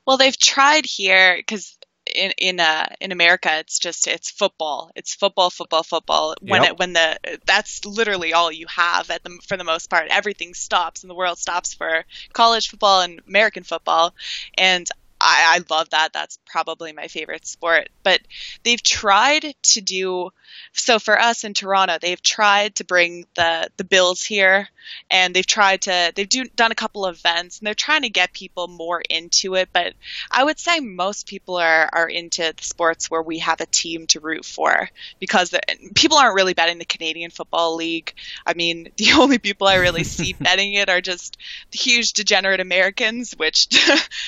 Well, 0.06 0.16
they've 0.16 0.36
tried 0.36 0.86
here 0.86 1.36
because 1.36 1.78
in 2.14 2.32
in 2.38 2.60
uh, 2.60 2.86
in 3.00 3.12
America, 3.12 3.50
it's 3.58 3.78
just 3.78 4.06
it's 4.06 4.30
football. 4.30 4.90
It's 4.94 5.14
football, 5.14 5.50
football, 5.50 5.82
football. 5.82 6.34
When 6.40 6.62
yep. 6.62 6.72
it, 6.72 6.78
when 6.78 6.92
the 6.92 7.18
that's 7.46 7.84
literally 7.84 8.32
all 8.32 8.50
you 8.52 8.66
have 8.68 9.10
at 9.10 9.22
the 9.24 9.38
for 9.46 9.56
the 9.56 9.64
most 9.64 9.90
part. 9.90 10.08
Everything 10.10 10.54
stops 10.54 11.02
and 11.02 11.10
the 11.10 11.14
world 11.14 11.38
stops 11.38 11.74
for 11.74 12.04
college 12.32 12.68
football 12.68 13.00
and 13.00 13.20
American 13.26 13.62
football. 13.62 14.14
And 14.56 14.86
I, 15.20 15.58
I 15.58 15.74
love 15.74 15.90
that. 15.90 16.12
That's 16.12 16.38
probably 16.46 16.92
my 16.92 17.08
favorite 17.08 17.46
sport. 17.46 17.90
But 18.02 18.20
they've 18.64 18.82
tried 18.82 19.54
to 19.62 19.80
do 19.80 20.30
so 20.72 20.98
for 20.98 21.20
us 21.20 21.44
in 21.44 21.54
Toronto. 21.54 21.98
They've 22.00 22.22
tried 22.22 22.76
to 22.76 22.84
bring 22.84 23.26
the 23.34 23.68
the 23.76 23.84
Bills 23.84 24.22
here, 24.22 24.68
and 25.10 25.34
they've 25.34 25.46
tried 25.46 25.82
to 25.82 26.12
they've 26.14 26.28
do, 26.28 26.44
done 26.44 26.72
a 26.72 26.76
couple 26.76 27.04
of 27.04 27.16
events, 27.16 27.58
and 27.58 27.66
they're 27.66 27.74
trying 27.74 28.02
to 28.02 28.08
get 28.08 28.32
people 28.32 28.68
more 28.68 29.02
into 29.08 29.54
it. 29.56 29.68
But 29.72 29.94
I 30.30 30.44
would 30.44 30.58
say 30.58 30.80
most 30.80 31.26
people 31.26 31.56
are 31.56 31.88
are 31.92 32.08
into 32.08 32.52
the 32.56 32.64
sports 32.64 33.10
where 33.10 33.22
we 33.22 33.38
have 33.40 33.60
a 33.60 33.66
team 33.66 34.06
to 34.08 34.20
root 34.20 34.44
for 34.44 34.88
because 35.18 35.50
the, 35.50 35.60
people 35.94 36.16
aren't 36.16 36.34
really 36.34 36.54
betting 36.54 36.78
the 36.78 36.84
Canadian 36.84 37.30
Football 37.30 37.76
League. 37.76 38.14
I 38.46 38.54
mean, 38.54 38.88
the 38.96 39.12
only 39.18 39.38
people 39.38 39.66
I 39.66 39.76
really 39.76 40.04
see 40.04 40.32
betting 40.40 40.72
it 40.74 40.88
are 40.88 41.00
just 41.00 41.36
huge 41.72 42.12
degenerate 42.12 42.60
Americans, 42.60 43.34
which 43.36 43.68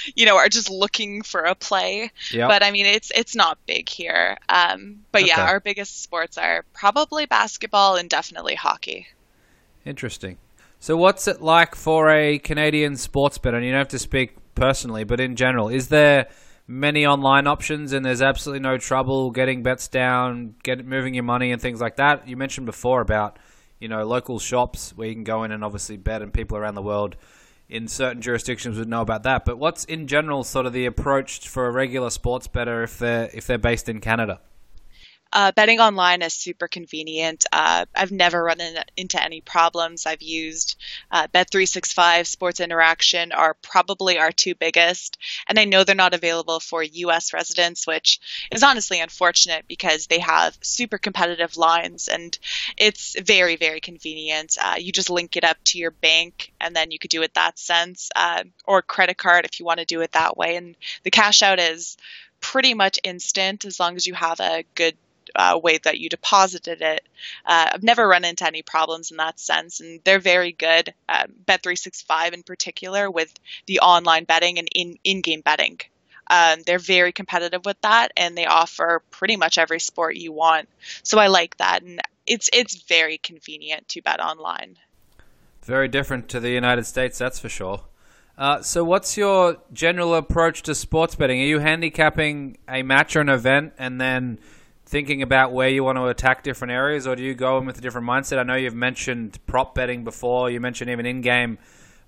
you 0.14 0.26
know 0.26 0.36
are 0.36 0.48
just 0.48 0.70
looking 0.82 1.22
for 1.22 1.42
a 1.42 1.54
play. 1.54 2.10
Yep. 2.32 2.48
But 2.48 2.62
I 2.64 2.72
mean, 2.72 2.86
it's 2.86 3.12
it's 3.14 3.36
not 3.36 3.56
big 3.66 3.88
here. 3.88 4.36
Um, 4.48 5.04
but 5.12 5.22
okay. 5.22 5.28
yeah, 5.28 5.46
our 5.46 5.60
biggest 5.60 6.02
sports 6.02 6.36
are 6.36 6.64
probably 6.74 7.24
basketball 7.24 7.96
and 7.96 8.10
definitely 8.10 8.56
hockey. 8.56 9.06
Interesting. 9.86 10.38
So, 10.80 10.96
what's 10.96 11.28
it 11.28 11.40
like 11.40 11.76
for 11.76 12.10
a 12.10 12.40
Canadian 12.40 12.96
sports 12.96 13.38
bettor? 13.38 13.56
And 13.56 13.64
you 13.64 13.70
don't 13.70 13.78
have 13.78 13.88
to 13.88 13.98
speak 14.00 14.34
personally, 14.56 15.04
but 15.04 15.20
in 15.20 15.36
general, 15.36 15.68
is 15.68 15.88
there 15.88 16.26
many 16.66 17.06
online 17.06 17.46
options 17.46 17.92
and 17.92 18.04
there's 18.04 18.22
absolutely 18.22 18.60
no 18.60 18.78
trouble 18.78 19.30
getting 19.30 19.62
bets 19.62 19.86
down, 19.86 20.56
get 20.64 20.84
moving 20.84 21.14
your 21.14 21.22
money 21.22 21.52
and 21.52 21.62
things 21.62 21.80
like 21.80 21.96
that? 21.96 22.26
You 22.26 22.36
mentioned 22.36 22.66
before 22.66 23.00
about 23.00 23.38
you 23.78 23.86
know 23.86 24.04
local 24.04 24.40
shops 24.40 24.92
where 24.96 25.06
you 25.06 25.14
can 25.14 25.24
go 25.24 25.44
in 25.44 25.52
and 25.52 25.62
obviously 25.62 25.96
bet, 25.96 26.20
and 26.20 26.34
people 26.34 26.56
around 26.56 26.74
the 26.74 26.82
world 26.82 27.14
in 27.72 27.88
certain 27.88 28.20
jurisdictions 28.20 28.78
would 28.78 28.88
know 28.88 29.00
about 29.00 29.22
that. 29.22 29.44
But 29.46 29.58
what's 29.58 29.84
in 29.84 30.06
general 30.06 30.44
sort 30.44 30.66
of 30.66 30.74
the 30.74 30.84
approach 30.84 31.48
for 31.48 31.66
a 31.66 31.70
regular 31.70 32.10
sports 32.10 32.46
bettor 32.46 32.82
if 32.82 32.98
they're 32.98 33.30
if 33.32 33.46
they're 33.46 33.58
based 33.58 33.88
in 33.88 34.00
Canada? 34.00 34.40
Uh, 35.32 35.50
betting 35.52 35.80
online 35.80 36.20
is 36.20 36.34
super 36.34 36.68
convenient. 36.68 37.46
Uh, 37.52 37.86
I've 37.94 38.12
never 38.12 38.42
run 38.42 38.60
in, 38.60 38.76
into 38.96 39.22
any 39.22 39.40
problems. 39.40 40.04
I've 40.04 40.20
used 40.20 40.76
uh, 41.10 41.26
Bet365, 41.28 42.26
Sports 42.26 42.60
Interaction 42.60 43.32
are 43.32 43.54
probably 43.54 44.18
our 44.18 44.30
two 44.30 44.54
biggest, 44.54 45.16
and 45.48 45.58
I 45.58 45.64
know 45.64 45.84
they're 45.84 45.94
not 45.94 46.14
available 46.14 46.60
for 46.60 46.82
U.S. 46.82 47.32
residents, 47.32 47.86
which 47.86 48.20
is 48.50 48.62
honestly 48.62 49.00
unfortunate 49.00 49.64
because 49.68 50.06
they 50.06 50.18
have 50.18 50.58
super 50.60 50.98
competitive 50.98 51.56
lines 51.56 52.08
and 52.08 52.38
it's 52.76 53.18
very 53.20 53.56
very 53.56 53.80
convenient. 53.80 54.56
Uh, 54.62 54.74
you 54.78 54.92
just 54.92 55.10
link 55.10 55.36
it 55.36 55.44
up 55.44 55.56
to 55.64 55.78
your 55.78 55.90
bank, 55.90 56.52
and 56.60 56.76
then 56.76 56.90
you 56.90 56.98
could 56.98 57.10
do 57.10 57.22
it 57.22 57.34
that 57.34 57.58
sense, 57.58 58.10
uh, 58.16 58.42
or 58.66 58.82
credit 58.82 59.16
card 59.16 59.44
if 59.44 59.58
you 59.58 59.66
want 59.66 59.78
to 59.78 59.86
do 59.86 60.00
it 60.02 60.12
that 60.12 60.36
way, 60.36 60.56
and 60.56 60.76
the 61.04 61.10
cash 61.10 61.42
out 61.42 61.58
is 61.58 61.96
pretty 62.40 62.74
much 62.74 62.98
instant 63.04 63.64
as 63.64 63.80
long 63.80 63.96
as 63.96 64.06
you 64.06 64.14
have 64.14 64.40
a 64.40 64.64
good 64.74 64.96
uh, 65.34 65.58
way 65.62 65.78
that 65.78 65.98
you 65.98 66.08
deposited 66.08 66.82
it. 66.82 67.06
Uh, 67.44 67.70
I've 67.72 67.82
never 67.82 68.06
run 68.06 68.24
into 68.24 68.46
any 68.46 68.62
problems 68.62 69.10
in 69.10 69.16
that 69.18 69.40
sense, 69.40 69.80
and 69.80 70.00
they're 70.04 70.18
very 70.18 70.52
good. 70.52 70.94
Um, 71.08 71.32
Bet365 71.44 72.32
in 72.32 72.42
particular 72.42 73.10
with 73.10 73.32
the 73.66 73.80
online 73.80 74.24
betting 74.24 74.58
and 74.58 74.68
in 74.74 74.98
in-game 75.04 75.40
betting. 75.40 75.80
Um, 76.28 76.62
they're 76.66 76.78
very 76.78 77.12
competitive 77.12 77.64
with 77.64 77.80
that, 77.82 78.12
and 78.16 78.36
they 78.36 78.46
offer 78.46 79.02
pretty 79.10 79.36
much 79.36 79.58
every 79.58 79.80
sport 79.80 80.16
you 80.16 80.32
want. 80.32 80.68
So 81.02 81.18
I 81.18 81.26
like 81.26 81.56
that, 81.58 81.82
and 81.82 82.00
it's 82.26 82.48
it's 82.52 82.82
very 82.82 83.18
convenient 83.18 83.88
to 83.88 84.02
bet 84.02 84.20
online. 84.20 84.78
Very 85.62 85.88
different 85.88 86.28
to 86.30 86.40
the 86.40 86.50
United 86.50 86.86
States, 86.86 87.18
that's 87.18 87.38
for 87.38 87.48
sure. 87.48 87.82
Uh, 88.36 88.62
so, 88.62 88.82
what's 88.82 89.16
your 89.16 89.58
general 89.72 90.14
approach 90.14 90.62
to 90.62 90.74
sports 90.74 91.14
betting? 91.14 91.40
Are 91.40 91.44
you 91.44 91.58
handicapping 91.58 92.56
a 92.66 92.82
match 92.82 93.14
or 93.14 93.20
an 93.20 93.28
event 93.28 93.74
and 93.78 94.00
then 94.00 94.38
thinking 94.92 95.22
about 95.22 95.54
where 95.54 95.70
you 95.70 95.82
want 95.82 95.96
to 95.96 96.04
attack 96.08 96.42
different 96.42 96.70
areas, 96.70 97.06
or 97.06 97.16
do 97.16 97.22
you 97.22 97.32
go 97.32 97.56
in 97.56 97.64
with 97.64 97.78
a 97.78 97.80
different 97.80 98.06
mindset? 98.06 98.38
I 98.38 98.42
know 98.42 98.56
you've 98.56 98.74
mentioned 98.74 99.38
prop 99.46 99.74
betting 99.74 100.04
before. 100.04 100.50
You 100.50 100.60
mentioned 100.60 100.90
even 100.90 101.06
in-game. 101.06 101.56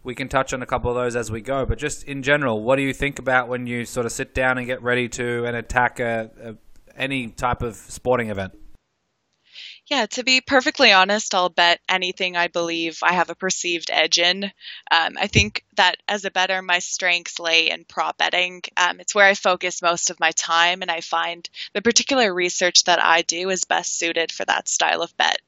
We 0.03 0.15
can 0.15 0.29
touch 0.29 0.53
on 0.53 0.61
a 0.61 0.67
couple 0.67 0.91
of 0.91 0.95
those 0.95 1.17
as 1.17 1.31
we 1.31 1.41
go, 1.41 1.65
but 1.65 1.79
just 1.79 2.05
in 2.05 2.23
general, 2.23 2.63
what 2.63 2.77
do 2.77 2.83
you 2.83 2.93
think 2.93 3.19
about 3.19 3.49
when 3.49 3.67
you 3.67 3.87
sort 3.87 4.05
of 4.05 4.13
sit 4.13 4.35
down 4.35 4.59
and 4.59 4.67
get 4.67 4.83
ready 4.83 5.09
to 5.09 5.47
and 5.47 5.57
attack 5.57 5.99
a, 5.99 6.31
a 6.43 6.57
any 6.95 7.29
type 7.29 7.63
of 7.63 7.75
sporting 7.75 8.29
event? 8.29 8.53
Yeah, 9.87 10.07
to 10.07 10.25
be 10.25 10.41
perfectly 10.41 10.93
honest, 10.93 11.35
I'll 11.35 11.51
bet 11.51 11.79
anything 11.91 12.37
I 12.39 12.49
believe 12.49 13.01
I 13.03 13.13
have 13.13 13.29
a 13.29 13.35
perceived 13.35 13.91
edge 13.93 14.19
in. 14.19 14.45
Um, 14.91 15.19
I 15.21 15.27
think 15.27 15.63
that 15.77 15.97
as 16.09 16.25
a 16.25 16.31
bettor, 16.31 16.63
my 16.63 16.79
strengths 16.79 17.39
lay 17.39 17.69
in 17.69 17.85
prop 17.85 18.17
betting. 18.17 18.63
Um, 18.79 18.99
it's 18.99 19.15
where 19.15 19.27
I 19.27 19.35
focus 19.35 19.83
most 19.83 20.09
of 20.09 20.19
my 20.19 20.31
time, 20.31 20.81
and 20.81 20.91
I 20.91 21.03
find 21.03 21.47
the 21.75 21.83
particular 21.83 22.33
research 22.33 22.85
that 22.85 23.05
I 23.05 23.23
do 23.23 23.51
is 23.51 23.65
best 23.67 23.99
suited 23.99 24.33
for 24.33 24.47
that 24.47 24.69
style 24.69 25.03
of 25.03 25.15
bet. 25.19 25.43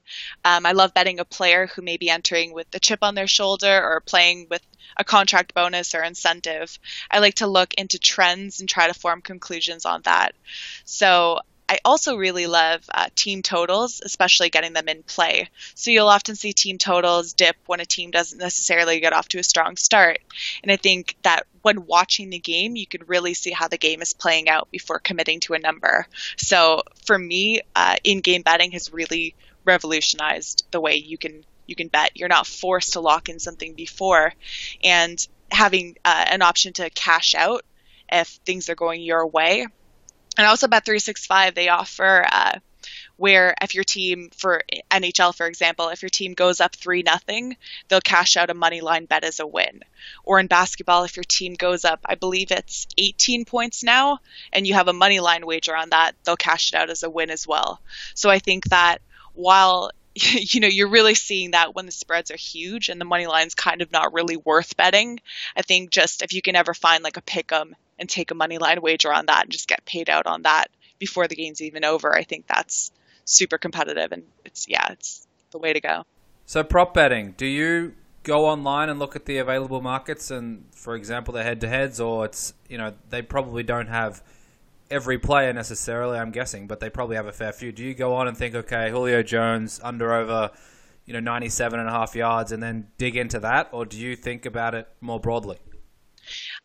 Um, 0.44 0.66
I 0.66 0.72
love 0.72 0.92
betting 0.92 1.18
a 1.18 1.24
player 1.24 1.66
who 1.68 1.80
may 1.80 1.96
be 1.96 2.10
entering 2.10 2.52
with 2.52 2.70
the 2.70 2.80
chip 2.80 2.98
on 3.00 3.14
their 3.14 3.26
shoulder 3.26 3.82
or 3.82 4.00
playing 4.00 4.48
with 4.50 4.62
a 4.98 5.04
contract 5.04 5.54
bonus 5.54 5.94
or 5.94 6.02
incentive. 6.02 6.78
I 7.10 7.20
like 7.20 7.36
to 7.36 7.46
look 7.46 7.72
into 7.74 7.98
trends 7.98 8.60
and 8.60 8.68
try 8.68 8.86
to 8.86 8.94
form 8.94 9.22
conclusions 9.22 9.86
on 9.86 10.02
that. 10.02 10.34
So 10.84 11.40
I 11.68 11.78
also 11.84 12.16
really 12.16 12.46
love 12.46 12.84
uh, 12.92 13.08
team 13.14 13.42
totals, 13.42 14.00
especially 14.04 14.50
getting 14.50 14.72
them 14.72 14.88
in 14.88 15.02
play. 15.02 15.48
So 15.74 15.90
you'll 15.90 16.08
often 16.08 16.36
see 16.36 16.52
team 16.52 16.78
totals 16.78 17.32
dip 17.32 17.56
when 17.66 17.80
a 17.80 17.84
team 17.84 18.10
doesn't 18.10 18.38
necessarily 18.38 19.00
get 19.00 19.12
off 19.12 19.28
to 19.28 19.38
a 19.38 19.42
strong 19.42 19.76
start. 19.76 20.18
And 20.62 20.70
I 20.70 20.76
think 20.76 21.16
that 21.22 21.46
when 21.62 21.86
watching 21.86 22.30
the 22.30 22.38
game, 22.38 22.76
you 22.76 22.86
can 22.86 23.02
really 23.06 23.34
see 23.34 23.50
how 23.50 23.66
the 23.68 23.78
game 23.78 24.00
is 24.00 24.12
playing 24.12 24.48
out 24.48 24.70
before 24.70 25.00
committing 25.00 25.40
to 25.40 25.54
a 25.54 25.58
number. 25.58 26.06
So 26.36 26.82
for 27.04 27.18
me, 27.18 27.62
uh, 27.74 27.96
in-game 28.04 28.42
betting 28.42 28.72
has 28.72 28.92
really 28.92 29.34
revolutionized 29.64 30.64
the 30.70 30.80
way 30.80 30.96
you 30.96 31.18
can 31.18 31.44
you 31.66 31.74
can 31.74 31.88
bet. 31.88 32.12
You're 32.14 32.28
not 32.28 32.46
forced 32.46 32.92
to 32.92 33.00
lock 33.00 33.28
in 33.28 33.40
something 33.40 33.74
before, 33.74 34.32
and 34.84 35.26
having 35.50 35.96
uh, 36.04 36.24
an 36.28 36.42
option 36.42 36.72
to 36.74 36.90
cash 36.90 37.34
out 37.34 37.64
if 38.10 38.28
things 38.44 38.68
are 38.68 38.76
going 38.76 39.02
your 39.02 39.26
way 39.26 39.66
and 40.36 40.46
also 40.46 40.66
Bet365, 40.66 41.54
they 41.54 41.68
offer 41.68 42.26
uh, 42.30 42.58
where 43.16 43.54
if 43.62 43.74
your 43.74 43.84
team 43.84 44.30
for 44.36 44.62
NHL, 44.90 45.34
for 45.34 45.46
example, 45.46 45.88
if 45.88 46.02
your 46.02 46.10
team 46.10 46.34
goes 46.34 46.60
up 46.60 46.76
three 46.76 47.02
nothing, 47.02 47.56
they'll 47.88 48.00
cash 48.00 48.36
out 48.36 48.50
a 48.50 48.54
money 48.54 48.80
line 48.80 49.06
bet 49.06 49.24
as 49.24 49.40
a 49.40 49.46
win. 49.46 49.80
Or 50.24 50.38
in 50.38 50.46
basketball, 50.46 51.04
if 51.04 51.16
your 51.16 51.24
team 51.24 51.54
goes 51.54 51.84
up, 51.84 52.00
I 52.04 52.14
believe 52.14 52.50
it's 52.50 52.86
18 52.98 53.44
points 53.44 53.82
now, 53.82 54.18
and 54.52 54.66
you 54.66 54.74
have 54.74 54.88
a 54.88 54.92
money 54.92 55.20
line 55.20 55.46
wager 55.46 55.74
on 55.74 55.90
that, 55.90 56.12
they'll 56.24 56.36
cash 56.36 56.70
it 56.70 56.76
out 56.76 56.90
as 56.90 57.02
a 57.02 57.10
win 57.10 57.30
as 57.30 57.46
well. 57.46 57.80
So 58.14 58.30
I 58.30 58.38
think 58.38 58.66
that 58.66 59.00
while 59.34 59.90
you 60.14 60.60
know 60.60 60.68
you're 60.68 60.88
really 60.88 61.14
seeing 61.14 61.50
that 61.50 61.74
when 61.74 61.84
the 61.84 61.92
spreads 61.92 62.30
are 62.30 62.36
huge 62.36 62.88
and 62.88 62.98
the 62.98 63.04
money 63.04 63.26
line's 63.26 63.54
kind 63.54 63.82
of 63.82 63.92
not 63.92 64.14
really 64.14 64.36
worth 64.36 64.76
betting. 64.76 65.20
I 65.54 65.62
think 65.62 65.90
just 65.90 66.22
if 66.22 66.32
you 66.32 66.40
can 66.40 66.56
ever 66.56 66.72
find 66.72 67.04
like 67.04 67.18
a 67.18 67.22
pick 67.22 67.52
'em 67.52 67.76
and 67.98 68.08
take 68.08 68.30
a 68.30 68.34
money 68.34 68.58
line 68.58 68.80
wager 68.82 69.12
on 69.12 69.26
that 69.26 69.44
and 69.44 69.52
just 69.52 69.68
get 69.68 69.84
paid 69.84 70.10
out 70.10 70.26
on 70.26 70.42
that 70.42 70.66
before 70.98 71.28
the 71.28 71.36
game's 71.36 71.60
even 71.60 71.84
over. 71.84 72.14
I 72.14 72.22
think 72.22 72.46
that's 72.46 72.90
super 73.24 73.58
competitive 73.58 74.12
and 74.12 74.24
it's 74.44 74.68
yeah, 74.68 74.92
it's 74.92 75.26
the 75.50 75.58
way 75.58 75.72
to 75.72 75.80
go. 75.80 76.04
So 76.46 76.62
prop 76.62 76.94
betting, 76.94 77.34
do 77.36 77.46
you 77.46 77.94
go 78.22 78.46
online 78.46 78.88
and 78.88 78.98
look 78.98 79.16
at 79.16 79.24
the 79.24 79.38
available 79.38 79.80
markets 79.80 80.30
and 80.30 80.64
for 80.72 80.94
example 80.96 81.32
the 81.32 81.42
head 81.42 81.60
to 81.60 81.68
heads 81.68 82.00
or 82.00 82.24
it's 82.24 82.54
you 82.68 82.78
know, 82.78 82.92
they 83.10 83.22
probably 83.22 83.62
don't 83.62 83.88
have 83.88 84.22
every 84.90 85.18
player 85.18 85.52
necessarily, 85.52 86.18
I'm 86.18 86.30
guessing, 86.30 86.66
but 86.66 86.80
they 86.80 86.90
probably 86.90 87.16
have 87.16 87.26
a 87.26 87.32
fair 87.32 87.52
few. 87.52 87.72
Do 87.72 87.82
you 87.84 87.94
go 87.94 88.14
on 88.14 88.28
and 88.28 88.36
think, 88.36 88.54
okay, 88.54 88.90
Julio 88.90 89.22
Jones 89.22 89.80
under 89.82 90.12
over, 90.12 90.50
you 91.04 91.12
know, 91.12 91.20
97 91.20 91.78
and 91.78 91.88
a 91.88 91.92
half 91.92 92.14
yards 92.14 92.52
and 92.52 92.62
then 92.62 92.88
dig 92.98 93.16
into 93.16 93.40
that? 93.40 93.68
Or 93.72 93.84
do 93.84 93.98
you 93.98 94.16
think 94.16 94.46
about 94.46 94.74
it 94.74 94.88
more 95.00 95.20
broadly? 95.20 95.58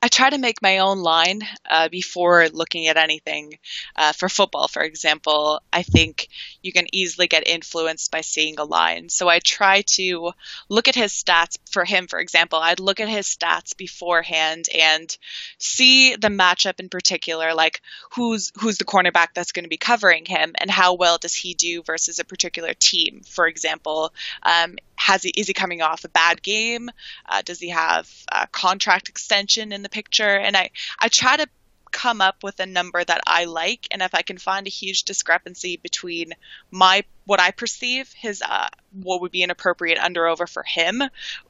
I 0.03 0.07
try 0.07 0.31
to 0.31 0.39
make 0.39 0.63
my 0.63 0.79
own 0.79 0.99
line 1.03 1.41
uh, 1.69 1.87
before 1.89 2.49
looking 2.49 2.87
at 2.87 2.97
anything. 2.97 3.59
Uh, 3.95 4.13
for 4.13 4.29
football, 4.29 4.67
for 4.67 4.81
example, 4.81 5.61
I 5.71 5.83
think 5.83 6.27
you 6.63 6.73
can 6.73 6.87
easily 6.91 7.27
get 7.27 7.47
influenced 7.47 8.09
by 8.09 8.21
seeing 8.21 8.57
a 8.57 8.63
line. 8.63 9.09
So 9.09 9.29
I 9.29 9.39
try 9.39 9.83
to 9.97 10.31
look 10.69 10.87
at 10.87 10.95
his 10.95 11.11
stats. 11.11 11.57
For 11.69 11.85
him, 11.85 12.07
for 12.07 12.19
example, 12.19 12.57
I'd 12.57 12.79
look 12.79 12.99
at 12.99 13.09
his 13.09 13.27
stats 13.27 13.77
beforehand 13.77 14.65
and 14.73 15.15
see 15.59 16.15
the 16.15 16.29
matchup 16.29 16.79
in 16.79 16.89
particular, 16.89 17.53
like 17.53 17.81
who's 18.13 18.51
who's 18.59 18.77
the 18.77 18.85
cornerback 18.85 19.29
that's 19.35 19.51
going 19.51 19.65
to 19.65 19.69
be 19.69 19.77
covering 19.77 20.25
him, 20.25 20.53
and 20.57 20.71
how 20.71 20.95
well 20.95 21.19
does 21.19 21.35
he 21.35 21.53
do 21.53 21.83
versus 21.83 22.17
a 22.17 22.25
particular 22.25 22.73
team. 22.73 23.21
For 23.23 23.45
example, 23.45 24.13
um, 24.41 24.77
has 25.01 25.23
he 25.23 25.29
is 25.29 25.47
he 25.47 25.53
coming 25.53 25.81
off 25.81 26.03
a 26.03 26.09
bad 26.09 26.43
game? 26.43 26.91
Uh, 27.27 27.41
does 27.43 27.59
he 27.59 27.69
have 27.69 28.07
a 28.31 28.45
contract 28.47 29.09
extension 29.09 29.71
in 29.71 29.81
the 29.81 29.89
picture? 29.89 30.37
And 30.37 30.55
I 30.55 30.69
I 30.99 31.07
try 31.07 31.37
to 31.37 31.47
come 31.91 32.21
up 32.21 32.43
with 32.43 32.59
a 32.59 32.65
number 32.67 33.03
that 33.03 33.21
I 33.25 33.45
like, 33.45 33.87
and 33.91 34.03
if 34.03 34.13
I 34.13 34.21
can 34.21 34.37
find 34.37 34.67
a 34.67 34.69
huge 34.69 35.03
discrepancy 35.03 35.77
between 35.77 36.33
my 36.69 37.03
what 37.25 37.39
I 37.39 37.49
perceive 37.49 38.13
his 38.13 38.43
uh, 38.47 38.67
what 38.93 39.21
would 39.21 39.31
be 39.31 39.41
an 39.41 39.49
appropriate 39.49 39.97
under 39.97 40.27
over 40.27 40.45
for 40.45 40.63
him, 40.63 41.01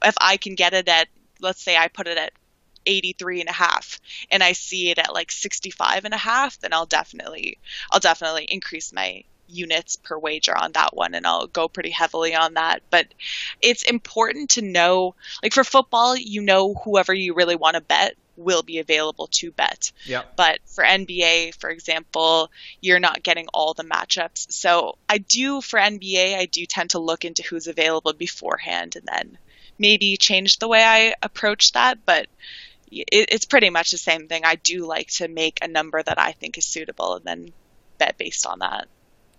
if 0.02 0.14
I 0.18 0.38
can 0.38 0.54
get 0.54 0.72
it 0.72 0.88
at 0.88 1.08
let's 1.40 1.62
say 1.62 1.76
I 1.76 1.88
put 1.88 2.08
it 2.08 2.16
at 2.16 2.32
83 2.86 3.40
and 3.40 3.48
a 3.50 3.52
half 3.52 4.00
and 4.30 4.42
I 4.42 4.52
see 4.52 4.90
it 4.90 4.98
at 4.98 5.12
like 5.12 5.30
65 5.30 6.06
and 6.06 6.14
a 6.14 6.18
half, 6.18 6.58
then 6.60 6.72
I'll 6.72 6.86
definitely 6.86 7.58
I'll 7.90 8.00
definitely 8.00 8.44
increase 8.44 8.94
my 8.94 9.24
units 9.52 9.96
per 9.96 10.18
wager 10.18 10.56
on 10.56 10.72
that 10.72 10.94
one 10.96 11.14
and 11.14 11.26
I'll 11.26 11.46
go 11.46 11.68
pretty 11.68 11.90
heavily 11.90 12.34
on 12.34 12.54
that. 12.54 12.82
But 12.90 13.06
it's 13.60 13.82
important 13.82 14.50
to 14.50 14.62
know 14.62 15.14
like 15.42 15.52
for 15.52 15.64
football, 15.64 16.16
you 16.16 16.42
know 16.42 16.74
whoever 16.74 17.12
you 17.12 17.34
really 17.34 17.56
want 17.56 17.74
to 17.74 17.80
bet 17.80 18.16
will 18.36 18.62
be 18.62 18.78
available 18.78 19.28
to 19.28 19.50
bet. 19.52 19.92
Yeah. 20.04 20.22
But 20.36 20.60
for 20.66 20.84
NBA, 20.84 21.54
for 21.56 21.70
example, 21.70 22.50
you're 22.80 23.00
not 23.00 23.22
getting 23.22 23.48
all 23.52 23.74
the 23.74 23.84
matchups. 23.84 24.52
So 24.52 24.96
I 25.08 25.18
do 25.18 25.60
for 25.60 25.78
NBA, 25.78 26.36
I 26.36 26.46
do 26.46 26.66
tend 26.66 26.90
to 26.90 26.98
look 26.98 27.24
into 27.24 27.42
who's 27.42 27.66
available 27.66 28.12
beforehand 28.12 28.96
and 28.96 29.06
then 29.06 29.38
maybe 29.78 30.16
change 30.16 30.58
the 30.58 30.68
way 30.68 30.82
I 30.82 31.14
approach 31.22 31.72
that. 31.72 31.98
But 32.04 32.26
it's 32.90 33.46
pretty 33.46 33.70
much 33.70 33.90
the 33.90 33.98
same 33.98 34.28
thing. 34.28 34.42
I 34.44 34.56
do 34.56 34.86
like 34.86 35.08
to 35.12 35.28
make 35.28 35.58
a 35.62 35.68
number 35.68 36.02
that 36.02 36.18
I 36.18 36.32
think 36.32 36.58
is 36.58 36.66
suitable 36.66 37.16
and 37.16 37.24
then 37.24 37.52
bet 37.98 38.18
based 38.18 38.46
on 38.46 38.58
that. 38.58 38.86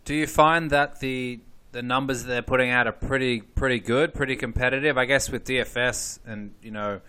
Do 0.06 0.14
you 0.14 0.28
find 0.28 0.70
that 0.72 1.00
the 1.00 1.40
the 1.72 1.82
numbers 1.82 2.24
that 2.24 2.30
they're 2.30 2.42
putting 2.42 2.70
out 2.70 2.88
are 2.88 2.94
pretty 2.94 3.42
pretty 3.42 3.80
good, 3.80 4.14
pretty 4.14 4.36
competitive? 4.36 4.98
I 4.98 5.06
guess 5.06 5.30
with 5.30 5.46
DFS 5.46 6.20
and 6.26 6.54
you 6.62 6.72
know 6.72 7.02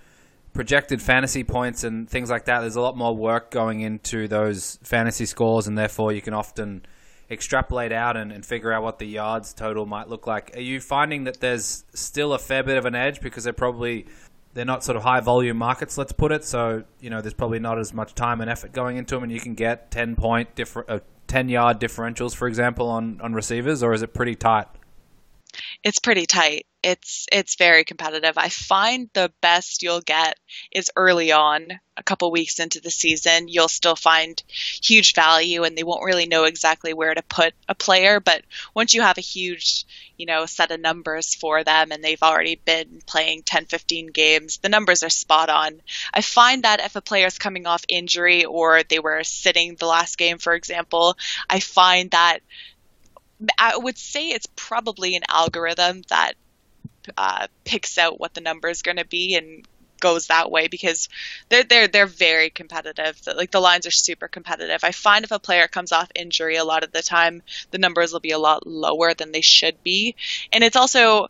projected 0.53 1.03
fantasy 1.03 1.43
points 1.43 1.83
and 1.85 2.09
things 2.09 2.31
like 2.31 2.45
that, 2.45 2.61
there's 2.61 2.77
a 2.77 2.81
lot 2.81 2.97
more 2.97 3.15
work 3.15 3.51
going 3.51 3.81
into 3.81 4.29
those 4.29 4.79
fantasy 4.83 5.27
scores, 5.27 5.67
and 5.67 5.77
therefore 5.77 6.13
you 6.13 6.23
can 6.23 6.35
often 6.35 6.87
extrapolate 7.31 7.91
out 7.91 8.17
and, 8.17 8.31
and 8.31 8.45
figure 8.45 8.73
out 8.73 8.83
what 8.83 8.99
the 8.99 9.07
yards 9.07 9.53
total 9.55 9.87
might 9.87 10.09
look 10.09 10.27
like. 10.27 10.57
Are 10.57 10.61
you 10.61 10.81
finding 10.81 11.25
that 11.25 11.41
there's 11.41 11.85
still 11.95 12.35
a 12.35 12.39
fair 12.39 12.63
bit 12.63 12.77
of 12.77 12.85
an 12.85 12.95
edge 12.95 13.21
because 13.21 13.45
they're 13.45 13.53
probably 13.53 14.07
they're 14.53 14.65
not 14.65 14.85
sort 14.85 14.97
of 14.97 15.03
high 15.03 15.21
volume 15.21 15.57
markets, 15.57 15.99
let's 15.99 16.13
put 16.13 16.31
it. 16.31 16.45
So 16.45 16.85
you 17.01 17.11
know, 17.11 17.21
there's 17.21 17.35
probably 17.35 17.59
not 17.59 17.79
as 17.79 17.93
much 17.93 18.15
time 18.15 18.41
and 18.41 18.49
effort 18.49 18.73
going 18.73 18.97
into 18.97 19.17
them, 19.17 19.25
and 19.25 19.33
you 19.33 19.41
can 19.41 19.55
get 19.55 19.91
ten 19.91 20.15
point 20.15 20.55
different, 20.55 20.89
uh, 20.89 21.01
10 21.35 21.49
yard 21.49 21.81
differentials, 21.81 22.33
for 22.33 22.47
example, 22.47 22.89
on, 22.89 23.21
on 23.21 23.35
receivers, 23.35 23.83
or 23.83 23.93
is 23.93 24.03
it 24.03 24.15
pretty 24.15 24.37
tight? 24.37 24.69
It's 25.83 25.99
pretty 25.99 26.27
tight. 26.27 26.67
It's 26.83 27.27
it's 27.33 27.57
very 27.57 27.85
competitive. 27.85 28.37
I 28.37 28.51
find 28.51 29.09
the 29.15 29.33
best 29.41 29.83
you'll 29.83 30.03
get 30.03 30.39
is 30.71 30.91
early 30.97 31.33
on, 31.33 31.69
a 31.97 32.03
couple 32.03 32.31
weeks 32.31 32.59
into 32.59 32.81
the 32.81 32.91
season. 32.91 33.49
You'll 33.49 33.69
still 33.69 33.97
find 33.97 34.43
huge 34.49 35.15
value, 35.15 35.65
and 35.65 35.79
they 35.79 35.83
won't 35.83 36.05
really 36.05 36.27
know 36.27 36.45
exactly 36.45 36.93
where 36.93 37.15
to 37.15 37.23
put 37.23 37.55
a 37.69 37.75
player. 37.75 38.21
But 38.21 38.43
once 38.75 38.93
you 38.93 39.01
have 39.01 39.17
a 39.17 39.23
huge, 39.23 39.87
you 40.19 40.27
know, 40.27 40.45
set 40.45 40.73
of 40.73 40.81
numbers 40.81 41.35
for 41.35 41.65
them, 41.65 41.91
and 41.91 42.05
they've 42.05 42.23
already 42.23 42.57
been 42.57 43.01
playing 43.07 43.45
10, 43.45 43.65
15 43.65 44.09
games, 44.09 44.59
the 44.59 44.69
numbers 44.69 45.03
are 45.03 45.11
spot 45.11 45.49
on. 45.49 45.81
I 46.13 46.21
find 46.21 46.65
that 46.65 46.81
if 46.81 46.97
a 46.97 47.01
player's 47.01 47.39
coming 47.39 47.67
off 47.67 47.85
injury 47.89 48.45
or 48.45 48.83
they 48.83 48.99
were 48.99 49.25
sitting 49.25 49.77
the 49.77 49.87
last 49.87 50.19
game, 50.19 50.37
for 50.37 50.53
example, 50.53 51.17
I 51.49 51.61
find 51.61 52.11
that 52.11 52.41
I 53.59 53.77
would 53.77 53.99
say 53.99 54.29
it's 54.29 54.47
probably 54.57 55.17
an 55.17 55.23
algorithm 55.29 56.03
that 56.09 56.35
uh, 57.17 57.47
picks 57.65 57.99
out 57.99 58.21
what 58.21 58.35
the 58.35 58.41
number 58.41 58.69
is 58.69 58.83
going 58.83 58.97
to 58.97 59.05
be 59.05 59.35
and 59.35 59.67
goes 60.01 60.27
that 60.27 60.51
way 60.51 60.69
because 60.69 61.09
they're 61.49 61.65
they're 61.65 61.89
they're 61.89 62.07
very 62.07 62.51
competitive. 62.51 63.19
Like 63.27 63.51
the 63.51 63.61
lines 63.61 63.87
are 63.87 63.91
super 63.91 64.29
competitive. 64.29 64.81
I 64.83 64.91
find 64.91 65.25
if 65.25 65.31
a 65.31 65.39
player 65.39 65.67
comes 65.67 65.93
off 65.93 66.11
injury, 66.15 66.57
a 66.57 66.65
lot 66.65 66.85
of 66.85 66.93
the 66.93 67.03
time 67.03 67.43
the 67.71 67.79
numbers 67.79 68.13
will 68.13 68.21
be 68.21 68.33
a 68.33 68.39
lot 68.39 68.67
lower 68.67 69.15
than 69.15 69.33
they 69.33 69.41
should 69.41 69.83
be, 69.83 70.15
and 70.53 70.63
it's 70.65 70.77
also. 70.77 71.29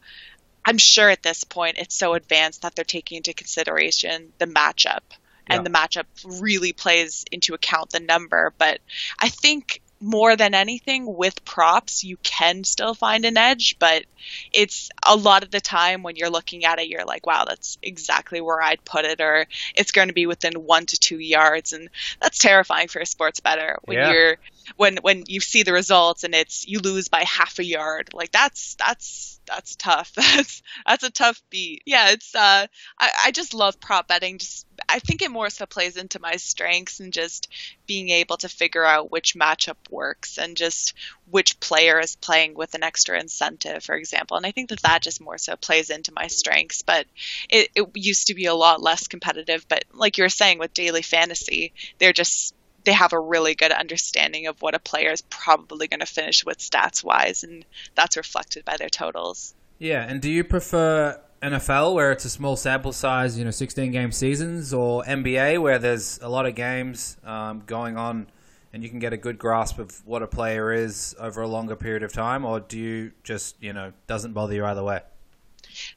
I'm 0.66 0.79
sure 0.79 1.11
at 1.11 1.22
this 1.22 1.44
point 1.44 1.77
it's 1.77 1.94
so 1.94 2.14
advanced 2.14 2.62
that 2.62 2.74
they're 2.74 2.87
taking 2.87 3.18
into 3.18 3.35
consideration 3.35 4.33
the 4.38 4.46
matchup 4.46 5.03
and 5.46 5.64
the 5.64 5.70
matchup 5.70 6.05
really 6.40 6.72
plays 6.72 7.24
into 7.31 7.55
account 7.55 7.90
the 7.90 8.00
number. 8.00 8.53
But 8.57 8.81
I 9.18 9.29
think 9.29 9.83
more 10.05 10.37
than 10.37 10.55
anything 10.55 11.17
with 11.17 11.45
props 11.47 12.05
you 12.05 12.19
can 12.23 12.62
still 12.62 12.95
find 12.95 13.25
an 13.25 13.38
edge 13.38 13.77
but 13.79 14.05
it's 14.53 14.90
a 15.07 15.17
lot 15.17 15.43
of 15.43 15.51
the 15.51 15.61
time 15.61 16.03
when 16.03 16.14
you're 16.14 16.29
looking 16.29 16.67
at 16.67 16.79
it 16.79 16.88
you're 16.88 17.07
like 17.07 17.27
wow 17.27 17.45
that's 17.49 17.79
exactly 17.83 18.40
where 18.40 18.61
i'd 18.61 18.85
put 18.85 19.07
it 19.07 19.21
or 19.21 19.47
it's 19.75 19.93
going 19.93 20.09
to 20.09 20.14
be 20.14 20.27
within 20.27 20.53
one 20.55 20.85
to 20.85 20.99
two 20.99 21.19
yards 21.19 21.73
and 21.73 21.88
that's 22.21 22.38
terrifying 22.38 22.87
for 22.87 23.01
a 23.01 23.07
sports 23.07 23.40
bettor 23.40 23.79
when 23.85 23.97
yeah. 23.97 24.12
you're 24.12 24.37
when 24.77 24.96
when 24.98 25.24
you 25.27 25.40
see 25.40 25.62
the 25.62 25.72
results 25.72 26.24
and 26.24 26.35
it's 26.35 26.66
you 26.66 26.81
lose 26.81 27.09
by 27.09 27.22
half 27.24 27.59
a 27.59 27.64
yard 27.64 28.11
like 28.12 28.33
that's 28.33 28.74
that's 28.77 29.35
that's 29.46 29.77
tough. 29.77 30.12
That's 30.16 30.62
that's 30.87 31.05
a 31.05 31.11
tough 31.11 31.42
beat. 31.50 31.83
Yeah, 31.87 32.11
it's 32.11 32.35
uh 32.35 32.66
I, 32.98 33.11
I 33.27 33.31
just 33.31 33.55
love 33.55 33.81
prop 33.81 34.09
betting. 34.09 34.38
Just 34.38 34.66
I 34.88 34.98
think 34.98 35.22
it 35.22 35.31
more 35.31 35.50
so 35.50 35.66
plays 35.66 35.96
into 35.96 36.20
my 36.20 36.37
strengths 36.37 37.00
and 37.00 37.12
just 37.12 37.48
being 37.87 38.11
able 38.11 38.37
to 38.38 38.48
figure 38.48 38.85
out 38.85 39.11
which 39.11 39.35
matchup 39.35 39.77
works 39.90 40.38
and 40.38 40.57
just 40.57 40.94
which 41.31 41.61
player 41.61 42.00
is 42.00 42.16
playing 42.16 42.55
with 42.55 42.74
an 42.74 42.83
extra 42.83 43.18
incentive, 43.18 43.85
for 43.85 43.94
example. 43.94 44.37
And 44.37 44.46
I 44.46 44.50
think 44.50 44.70
that 44.70 44.83
that 44.83 45.03
just 45.03 45.20
more 45.20 45.38
so 45.38 45.57
plays 45.57 45.90
into 45.90 46.12
my 46.12 46.27
strengths. 46.27 46.83
But 46.83 47.07
it, 47.48 47.70
it 47.74 47.88
used 47.94 48.29
to 48.29 48.35
be 48.35 48.46
a 48.46 48.55
lot 48.55 48.83
less 48.83 49.07
competitive. 49.09 49.66
But 49.68 49.85
like 49.92 50.18
you 50.18 50.24
were 50.24 50.29
saying 50.29 50.59
with 50.59 50.74
daily 50.74 51.03
fantasy, 51.03 51.72
they're 51.98 52.12
just 52.12 52.55
they 52.85 52.92
have 52.92 53.12
a 53.12 53.18
really 53.18 53.55
good 53.55 53.73
understanding 53.73 54.47
of 54.47 54.61
what 54.62 54.75
a 54.75 54.79
player 54.79 55.11
is 55.11 55.23
probably 55.23 55.88
going 55.88 56.01
to 56.01 56.07
finish 56.07 56.44
with 56.44 56.59
stats 56.59 57.03
wise, 57.03 57.44
and 57.44 57.64
that's 57.94 58.16
reflected 58.16 58.64
by 58.64 58.77
their 58.77 58.88
totals. 58.88 59.55
Yeah, 59.79 60.05
and 60.09 60.20
do 60.20 60.31
you 60.31 60.44
prefer 60.44 61.20
NFL 61.42 61.94
where 61.94 62.12
it's 62.12 62.25
a 62.25 62.31
small 62.31 62.57
sample 62.57 62.92
size, 62.92 63.38
you 63.38 63.44
know, 63.44 63.51
16 63.51 63.92
game 63.92 64.12
seasons, 64.12 64.73
or 64.73 65.03
NBA 65.05 65.61
where 65.61 65.79
there's 65.79 66.18
a 66.23 66.29
lot 66.29 66.47
of 66.47 66.55
games 66.55 67.16
um, 67.25 67.62
going 67.66 67.97
on 67.97 68.27
and 68.75 68.83
you 68.83 68.90
can 68.90 68.99
get 68.99 69.12
a 69.12 69.16
good 69.16 69.38
grasp 69.38 69.79
of 69.79 70.05
what 70.05 70.20
a 70.20 70.27
player 70.27 70.73
is 70.73 71.14
over 71.20 71.42
a 71.42 71.47
longer 71.47 71.77
period 71.77 72.03
of 72.03 72.12
time, 72.12 72.44
or 72.44 72.59
do 72.59 72.77
you 72.77 73.12
just, 73.23 73.55
you 73.62 73.73
know, 73.73 73.92
doesn't 74.09 74.33
bother 74.33 74.53
you 74.53 74.64
either 74.64 74.83
way? 74.83 75.01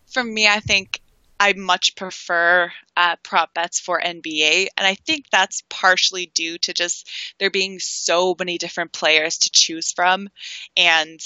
For 0.06 0.24
me, 0.24 0.48
I 0.48 0.60
think 0.60 1.02
I 1.40 1.54
much 1.54 1.96
prefer 1.96 2.72
uh, 2.96 3.16
prop 3.22 3.54
bets 3.54 3.80
for 3.80 4.02
NBA, 4.02 4.68
and 4.76 4.88
I 4.88 4.96
think 4.96 5.26
that's 5.30 5.64
partially 5.70 6.26
due 6.34 6.58
to 6.60 6.74
just 6.74 7.08
there 7.38 7.52
being 7.52 7.80
so 7.80 8.36
many 8.38 8.58
different 8.58 8.92
players 8.92 9.38
to 9.40 9.52
choose 9.52 9.92
from, 9.92 10.30
and 10.76 11.20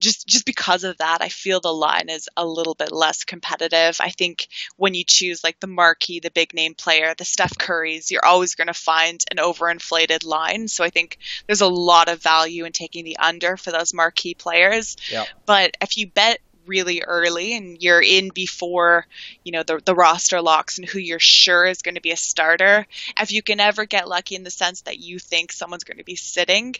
just 0.00 0.26
just 0.28 0.46
because 0.46 0.84
of 0.84 0.98
that, 0.98 1.22
I 1.22 1.28
feel 1.28 1.60
the 1.60 1.72
line 1.72 2.08
is 2.08 2.28
a 2.36 2.46
little 2.46 2.74
bit 2.74 2.92
less 2.92 3.24
competitive. 3.24 3.96
I 4.00 4.10
think 4.10 4.46
when 4.76 4.94
you 4.94 5.04
choose 5.04 5.42
like 5.42 5.58
the 5.58 5.66
marquee, 5.66 6.20
the 6.20 6.30
big 6.30 6.54
name 6.54 6.74
player, 6.74 7.14
the 7.16 7.24
Steph 7.24 7.58
Currys, 7.58 8.10
you're 8.10 8.24
always 8.24 8.54
going 8.54 8.68
to 8.68 8.74
find 8.74 9.22
an 9.30 9.38
overinflated 9.38 10.24
line. 10.24 10.68
So 10.68 10.84
I 10.84 10.90
think 10.90 11.18
there's 11.46 11.62
a 11.62 11.68
lot 11.68 12.08
of 12.08 12.22
value 12.22 12.64
in 12.64 12.72
taking 12.72 13.04
the 13.04 13.18
under 13.18 13.56
for 13.56 13.72
those 13.72 13.92
marquee 13.92 14.34
players. 14.34 14.96
Yep. 15.10 15.26
But 15.46 15.76
if 15.80 15.96
you 15.96 16.06
bet 16.06 16.38
really 16.68 17.02
early 17.02 17.56
and 17.56 17.82
you're 17.82 18.02
in 18.02 18.28
before 18.28 19.06
you 19.44 19.52
know 19.52 19.62
the, 19.62 19.80
the 19.84 19.94
roster 19.94 20.40
locks 20.40 20.78
and 20.78 20.88
who 20.88 20.98
you're 20.98 21.18
sure 21.18 21.64
is 21.64 21.82
going 21.82 21.94
to 21.94 22.00
be 22.00 22.12
a 22.12 22.16
starter 22.16 22.86
if 23.18 23.32
you 23.32 23.42
can 23.42 23.58
ever 23.58 23.84
get 23.84 24.08
lucky 24.08 24.34
in 24.34 24.44
the 24.44 24.50
sense 24.50 24.82
that 24.82 24.98
you 24.98 25.18
think 25.18 25.50
someone's 25.50 25.84
going 25.84 25.98
to 25.98 26.04
be 26.04 26.16
sitting 26.16 26.74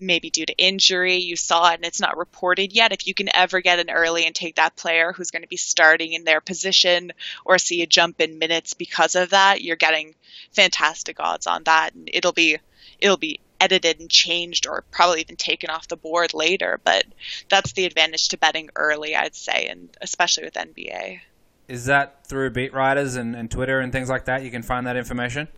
maybe 0.00 0.30
due 0.30 0.44
to 0.44 0.56
injury 0.56 1.18
you 1.18 1.36
saw 1.36 1.70
it 1.70 1.76
and 1.76 1.84
it's 1.84 2.00
not 2.00 2.18
reported 2.18 2.72
yet 2.72 2.92
if 2.92 3.06
you 3.06 3.14
can 3.14 3.34
ever 3.34 3.60
get 3.60 3.78
an 3.78 3.88
early 3.88 4.26
and 4.26 4.34
take 4.34 4.56
that 4.56 4.76
player 4.76 5.12
who's 5.12 5.30
going 5.30 5.42
to 5.42 5.48
be 5.48 5.56
starting 5.56 6.12
in 6.12 6.24
their 6.24 6.40
position 6.40 7.12
or 7.44 7.56
see 7.56 7.82
a 7.82 7.86
jump 7.86 8.20
in 8.20 8.38
minutes 8.38 8.74
because 8.74 9.14
of 9.14 9.30
that 9.30 9.62
you're 9.62 9.76
getting 9.76 10.14
fantastic 10.50 11.20
odds 11.20 11.46
on 11.46 11.62
that 11.64 11.94
and 11.94 12.10
it'll 12.12 12.32
be 12.32 12.58
it'll 12.98 13.16
be 13.16 13.38
edited 13.62 14.00
and 14.00 14.10
changed 14.10 14.66
or 14.66 14.84
probably 14.90 15.20
even 15.20 15.36
taken 15.36 15.70
off 15.70 15.88
the 15.88 15.96
board 15.96 16.34
later. 16.34 16.80
But 16.82 17.04
that's 17.48 17.72
the 17.72 17.86
advantage 17.86 18.28
to 18.28 18.38
betting 18.38 18.70
early, 18.74 19.14
I'd 19.14 19.36
say, 19.36 19.68
and 19.68 19.88
especially 20.00 20.44
with 20.44 20.54
NBA. 20.54 21.20
Is 21.68 21.86
that 21.86 22.26
through 22.26 22.50
beat 22.50 22.74
writers 22.74 23.14
and, 23.14 23.36
and 23.36 23.50
Twitter 23.50 23.78
and 23.78 23.92
things 23.92 24.08
like 24.08 24.24
that? 24.24 24.42
You 24.42 24.50
can 24.50 24.62
find 24.62 24.86
that 24.86 24.96
information? 24.96 25.48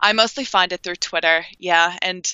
I 0.00 0.12
mostly 0.12 0.44
find 0.44 0.72
it 0.72 0.82
through 0.82 0.96
Twitter, 0.96 1.44
yeah, 1.58 1.96
and 2.02 2.26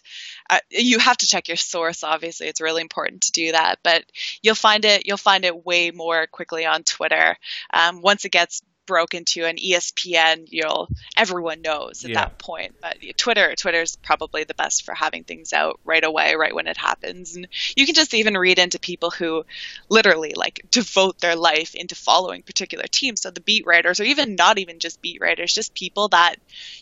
uh, 0.49 0.61
you 0.71 0.99
have 0.99 1.19
to 1.19 1.27
check 1.27 1.49
your 1.49 1.59
source. 1.59 2.03
Obviously, 2.03 2.47
it's 2.47 2.61
really 2.61 2.81
important 2.81 3.23
to 3.23 3.33
do 3.33 3.53
that, 3.53 3.81
but 3.83 4.05
you'll 4.43 4.55
find 4.55 4.85
it 4.87 5.07
you'll 5.07 5.19
find 5.19 5.45
it 5.45 5.67
way 5.67 5.91
more 5.91 6.27
quickly 6.27 6.65
on 6.65 6.85
Twitter. 6.85 7.37
Um, 7.73 8.01
once 8.01 8.25
it 8.25 8.31
gets 8.31 8.63
broke 8.87 9.15
into 9.15 9.45
an 9.45 9.57
ESPN, 9.57 10.47
you'll 10.51 10.89
everyone 11.17 11.63
knows 11.63 12.05
at 12.05 12.11
yeah. 12.11 12.21
that 12.21 12.39
point. 12.39 12.75
But 12.81 12.99
Twitter, 13.17 13.55
Twitter's 13.57 13.97
probably 13.97 14.45
the 14.45 14.55
best 14.55 14.85
for 14.85 14.95
having 14.95 15.25
things 15.25 15.53
out 15.53 15.81
right 15.85 16.05
away, 16.05 16.35
right 16.35 16.55
when 16.55 16.67
it 16.67 16.77
happens. 16.77 17.37
And 17.37 17.49
you 17.77 17.87
can 17.87 17.95
just 17.95 18.15
even 18.15 18.37
read 18.37 18.59
into 18.59 18.79
people 18.79 19.11
who 19.11 19.45
literally 19.89 20.33
like 20.35 20.67
devote 20.71 21.19
their 21.21 21.37
life 21.37 21.75
into 21.75 21.95
following 21.95 22.43
particular 22.43 22.85
teams. 22.91 23.23
So 23.23 23.31
the 23.31 23.41
beat 23.41 23.67
writers, 23.67 24.01
or 24.01 24.05
even 24.05 24.37
not 24.37 24.59
even 24.59 24.79
just 24.79 25.01
beat 25.01 25.21
writers, 25.21 25.53
just 25.53 25.75
people 25.75 26.09
that 26.09 26.37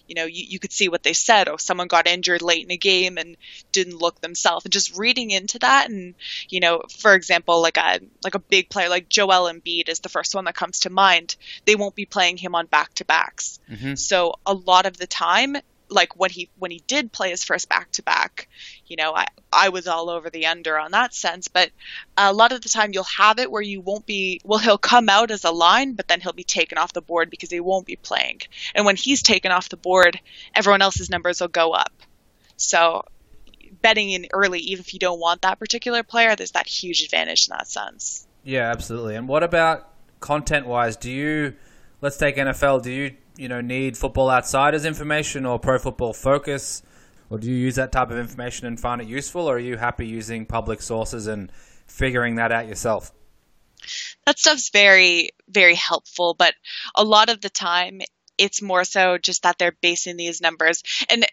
you 0.07 0.15
know 0.15 0.25
you, 0.25 0.45
you 0.49 0.59
could 0.59 0.73
see 0.73 0.89
what 0.89 1.03
they 1.03 1.13
said. 1.13 1.49
Oh, 1.49 1.57
someone 1.57 1.89
got 1.89 2.07
injured 2.07 2.43
late 2.43 2.65
in 2.65 2.71
a 2.73 2.77
game 2.77 3.19
and 3.19 3.37
didn't 3.73 3.99
look 3.99 4.21
themselves, 4.21 4.65
and 4.65 4.73
just 4.73 4.97
reading 4.97 5.31
into 5.31 5.59
that. 5.61 5.91
And 5.91 6.15
you 6.49 6.61
know, 6.61 6.83
for 6.99 7.15
example, 7.15 7.61
like 7.63 7.77
a 7.77 8.01
like 8.25 8.35
a 8.35 8.39
big 8.39 8.69
player 8.69 8.89
like 8.89 9.09
Joel 9.09 9.53
Embiid 9.53 9.89
is 9.89 10.01
the 10.01 10.09
first 10.09 10.35
one 10.35 10.45
that 10.45 10.55
comes 10.55 10.81
to 10.81 10.91
mind. 10.91 11.37
They 11.65 11.77
won't 11.77 11.92
won't 11.93 11.97
be 11.97 12.07
playing 12.07 12.39
him 12.39 12.55
on 12.55 12.67
back 12.67 12.95
to 12.95 13.05
backs. 13.05 13.61
Mm-hmm. 13.71 13.95
So 13.95 14.35
a 14.47 14.55
lot 14.55 14.87
of 14.87 14.97
the 14.97 15.07
time, 15.07 15.57
like 15.89 16.19
when 16.19 16.31
he 16.31 16.49
when 16.59 16.71
he 16.71 16.83
did 16.87 17.13
play 17.13 17.31
his 17.31 17.45
first 17.45 17.69
back 17.69 17.91
to 17.93 18.03
back, 18.03 18.49
you 18.87 18.97
know, 18.97 19.15
I 19.15 19.27
I 19.53 19.69
was 19.69 19.87
all 19.87 20.09
over 20.09 20.31
the 20.31 20.47
under 20.47 20.79
on 20.79 20.93
that 20.93 21.13
sense. 21.15 21.49
But 21.49 21.71
a 22.17 22.33
lot 22.33 22.53
of 22.53 22.63
the 22.63 22.71
time, 22.71 22.93
you'll 22.95 23.05
have 23.05 23.39
it 23.39 23.51
where 23.51 23.63
you 23.63 23.83
won't 23.83 24.07
be. 24.07 24.41
Well, 24.43 24.59
he'll 24.59 24.79
come 24.79 25.11
out 25.11 25.31
as 25.31 25.45
a 25.45 25.51
line, 25.51 25.93
but 25.93 26.09
then 26.09 26.23
he'll 26.23 26.33
be 26.33 26.45
taken 26.45 26.79
off 26.79 26.95
the 26.95 27.03
board 27.03 27.29
because 27.29 27.51
he 27.51 27.61
won't 27.61 27.87
be 27.87 27.97
playing. 27.97 28.41
And 28.75 28.87
when 28.87 28.97
he's 28.97 29.23
taken 29.23 29.53
off 29.53 29.69
the 29.69 29.77
board, 29.77 30.19
everyone 30.55 30.83
else's 30.83 31.11
numbers 31.11 31.41
will 31.41 31.49
go 31.49 31.73
up. 31.73 31.93
So 32.57 33.05
betting 33.83 34.11
in 34.11 34.29
early, 34.33 34.61
even 34.61 34.81
if 34.81 34.95
you 34.95 35.01
don't 35.01 35.21
want 35.21 35.43
that 35.43 35.59
particular 35.59 36.03
player, 36.03 36.37
there's 36.37 36.53
that 36.53 36.67
huge 36.67 37.03
advantage 37.03 37.49
in 37.49 37.57
that 37.57 37.69
sense. 37.69 38.27
Yeah, 38.45 38.71
absolutely. 38.71 39.17
And 39.17 39.29
what 39.29 39.43
about 39.43 39.89
content 40.21 40.67
wise? 40.67 40.97
Do 40.97 41.11
you 41.11 41.55
let's 42.03 42.19
take 42.19 42.37
NFL. 42.37 42.83
Do 42.83 42.91
you 42.91 43.17
you 43.39 43.49
know 43.49 43.63
need 43.63 43.97
Football 43.97 44.31
Outsiders 44.31 44.85
information 44.85 45.47
or 45.47 45.59
Pro 45.59 45.79
Football 45.79 46.13
Focus, 46.13 46.83
or 47.31 47.39
do 47.39 47.51
you 47.51 47.57
use 47.57 47.77
that 47.77 47.93
type 47.93 48.11
of 48.11 48.19
information 48.19 48.67
and 48.67 48.79
find 48.79 49.01
it 49.01 49.09
useful, 49.09 49.49
or 49.49 49.57
are 49.57 49.61
you 49.61 49.79
happy 49.79 50.07
using 50.07 50.45
public 50.45 50.83
sources 50.83 51.27
and 51.27 51.51
figuring 51.87 52.35
that 52.35 52.53
out 52.53 52.69
yourself? 52.69 53.13
That 54.27 54.39
stuff's 54.39 54.71
very 54.71 55.31
very 55.49 55.77
helpful, 55.77 56.35
but 56.35 56.55
a 56.95 57.05
lot 57.05 57.31
of 57.31 57.41
the 57.41 57.51
time 57.51 58.03
it's 58.39 58.63
more 58.63 58.85
so 58.85 59.19
just 59.19 59.43
that 59.43 59.57
they're 59.59 59.77
basing 59.81 60.17
these 60.17 60.41
numbers 60.41 60.83
and 61.09 61.25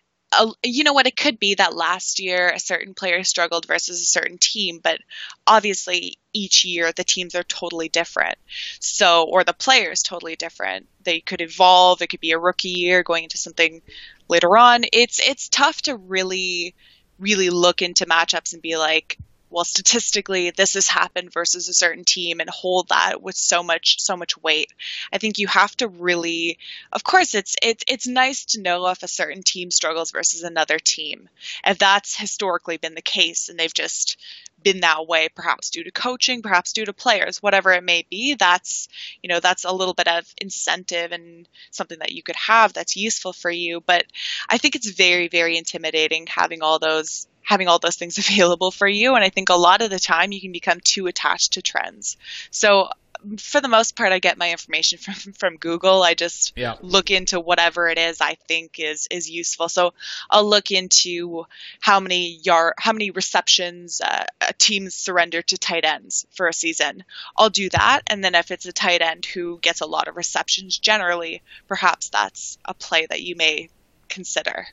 you 0.64 0.84
know 0.84 0.94
what 0.94 1.08
it 1.08 1.18
could 1.18 1.40
be 1.40 1.56
that 1.56 1.76
last 1.76 2.20
year 2.20 2.50
a 2.50 2.60
certain 2.60 2.94
player 2.94 3.24
struggled 3.24 3.66
versus 3.66 4.00
a 4.00 4.06
certain 4.06 4.38
team 4.38 4.80
but 4.82 5.00
obviously 5.48 6.20
each 6.34 6.66
year 6.66 6.92
the 6.92 7.04
teams 7.04 7.36
are 7.36 7.44
totally 7.44 7.90
different. 7.90 8.38
So 8.80 9.24
or 9.24 9.44
the 9.44 9.54
players 9.54 10.04
totally 10.04 10.36
different. 10.36 10.88
They 11.04 11.20
could 11.20 11.42
evolve. 11.42 12.02
It 12.02 12.08
could 12.08 12.20
be 12.20 12.32
a 12.32 12.40
rookie 12.40 12.70
year 12.70 13.04
going 13.04 13.24
into 13.24 13.38
something 13.38 13.82
later 14.28 14.58
on. 14.58 14.84
It's 14.94 15.20
it's 15.20 15.50
tough 15.50 15.82
to 15.84 15.96
really 15.96 16.76
really 17.20 17.50
look 17.50 17.82
into 17.82 18.06
matchups 18.06 18.54
and 18.54 18.62
be 18.62 18.78
like, 18.78 19.18
well, 19.50 19.66
statistically, 19.66 20.52
this 20.52 20.76
has 20.76 20.88
happened 20.88 21.34
versus 21.34 21.68
a 21.68 21.74
certain 21.74 22.04
team 22.04 22.40
and 22.40 22.50
hold 22.50 22.90
that 22.90 23.22
with 23.22 23.36
so 23.36 23.64
much, 23.64 24.00
so 24.00 24.16
much 24.16 24.38
weight. 24.42 24.72
I 25.12 25.18
think 25.18 25.38
you 25.38 25.48
have 25.48 25.76
to 25.78 25.88
really, 25.88 26.58
of 26.92 27.04
course, 27.04 27.34
it's, 27.34 27.56
it's, 27.62 27.84
it's 27.88 28.08
nice 28.08 28.46
to 28.46 28.62
know 28.62 28.88
if 28.88 29.04
a 29.04 29.08
certain 29.08 29.44
team 29.44 29.72
struggles 29.72 30.12
versus 30.12 30.44
another 30.44 30.78
team. 30.80 31.30
If 31.66 31.80
that's 31.80 32.18
historically 32.18 32.78
been 32.78 32.96
the 32.96 33.02
case 33.02 33.50
and 33.50 33.60
they've 33.60 33.74
just 33.74 34.18
been 34.64 34.82
that 34.82 35.08
way, 35.08 35.30
perhaps 35.34 35.70
due 35.70 35.84
to 35.84 35.92
coaching, 35.92 36.42
perhaps 36.42 36.74
due 36.74 36.86
to 36.86 36.94
players, 36.94 37.42
whatever 37.42 37.72
it 37.72 37.84
may 37.84 38.06
be, 38.10 38.36
that's, 38.36 38.88
you 39.22 39.30
know, 39.30 39.40
that's 39.40 39.66
a 39.66 39.72
little 39.72 39.94
bit 39.94 40.08
of 40.08 40.26
incentive 40.42 41.12
and 41.12 41.48
something 41.72 42.00
that 42.00 42.12
you 42.12 42.24
could 42.24 42.36
have 42.36 42.74
that's 42.74 42.96
useful 42.96 43.34
for 43.34 43.52
you. 43.52 43.82
But 43.82 44.06
I 44.50 44.58
think 44.58 44.76
it's 44.76 44.90
very, 44.90 45.28
very 45.28 45.58
intimidating 45.58 46.28
having 46.28 46.62
all 46.62 46.80
those 46.80 47.28
having 47.42 47.68
all 47.68 47.80
those 47.80 47.96
things 47.96 48.18
available 48.30 48.72
for 48.72 48.88
you. 48.88 49.16
And 49.16 49.24
I 49.24 49.30
think 49.30 49.50
a 49.50 49.56
lot 49.56 49.82
of 49.82 49.90
the 49.90 50.00
time 50.00 50.32
you 50.32 50.42
can 50.42 50.52
become 50.52 50.80
too 50.84 51.08
attached 51.08 51.54
to 51.54 51.62
trends. 51.62 52.18
So 52.52 52.90
for 53.38 53.60
the 53.62 53.68
most 53.68 53.96
part, 53.96 54.12
I 54.12 54.20
get 54.20 54.38
my 54.38 54.52
information 54.52 54.98
from 54.98 55.34
from 55.34 55.58
Google. 55.58 56.04
I 56.04 56.14
just 56.14 56.54
yeah. 56.56 56.76
look 56.82 57.12
into 57.12 57.40
whatever 57.40 57.88
it 57.88 57.98
is 57.98 58.22
I 58.22 58.36
think 58.36 58.80
is 58.80 59.08
is 59.12 59.30
useful. 59.30 59.70
So 59.70 59.94
I'll 60.30 60.48
look 60.48 60.72
into 60.72 61.46
how 61.80 62.00
many 62.00 62.40
yard, 62.44 62.74
how 62.78 62.94
many 62.94 63.12
receptions 63.12 64.02
uh, 64.02 64.26
a 64.42 64.54
team 64.54 64.90
surrender 64.90 65.42
to 65.42 65.58
tight 65.58 65.86
ends 65.86 66.26
for 66.32 66.48
a 66.48 66.54
season. 66.54 67.04
I'll 67.38 67.50
do 67.50 67.70
that, 67.70 68.02
and 68.08 68.24
then 68.24 68.36
if 68.36 68.52
it's 68.52 68.66
a 68.66 68.74
tight 68.74 69.02
end 69.02 69.26
who 69.26 69.60
gets 69.60 69.82
a 69.82 69.86
lot 69.86 70.08
of 70.08 70.16
receptions, 70.16 70.78
generally, 70.78 71.42
perhaps 71.68 72.10
that's 72.10 72.58
a 72.66 72.74
play 72.74 73.06
that 73.10 73.22
you 73.22 73.36
may 73.36 73.70
consider. 74.08 74.68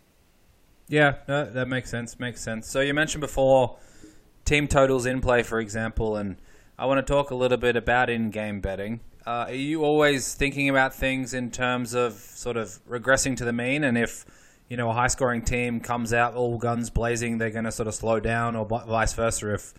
Yeah, 0.88 1.14
that 1.26 1.66
makes 1.66 1.90
sense. 1.90 2.18
Makes 2.20 2.40
sense. 2.40 2.68
So 2.68 2.80
you 2.80 2.94
mentioned 2.94 3.20
before 3.20 3.76
team 4.44 4.68
totals 4.68 5.04
in 5.04 5.20
play, 5.20 5.42
for 5.42 5.58
example, 5.58 6.16
and 6.16 6.36
I 6.78 6.84
want 6.84 7.04
to 7.04 7.10
talk 7.10 7.30
a 7.30 7.34
little 7.34 7.56
bit 7.56 7.74
about 7.74 8.10
in-game 8.10 8.60
betting. 8.60 9.00
Uh, 9.26 9.46
are 9.48 9.54
you 9.54 9.82
always 9.82 10.34
thinking 10.34 10.68
about 10.68 10.94
things 10.94 11.32
in 11.32 11.50
terms 11.50 11.94
of 11.94 12.12
sort 12.12 12.58
of 12.58 12.78
regressing 12.86 13.34
to 13.38 13.46
the 13.46 13.52
mean, 13.52 13.82
and 13.82 13.96
if 13.96 14.26
you 14.68 14.76
know 14.76 14.90
a 14.90 14.92
high-scoring 14.92 15.42
team 15.42 15.80
comes 15.80 16.12
out 16.12 16.34
all 16.34 16.58
guns 16.58 16.90
blazing, 16.90 17.38
they're 17.38 17.50
going 17.50 17.64
to 17.64 17.72
sort 17.72 17.88
of 17.88 17.94
slow 17.94 18.20
down, 18.20 18.54
or 18.54 18.66
vice 18.66 19.14
versa? 19.14 19.54
If 19.54 19.74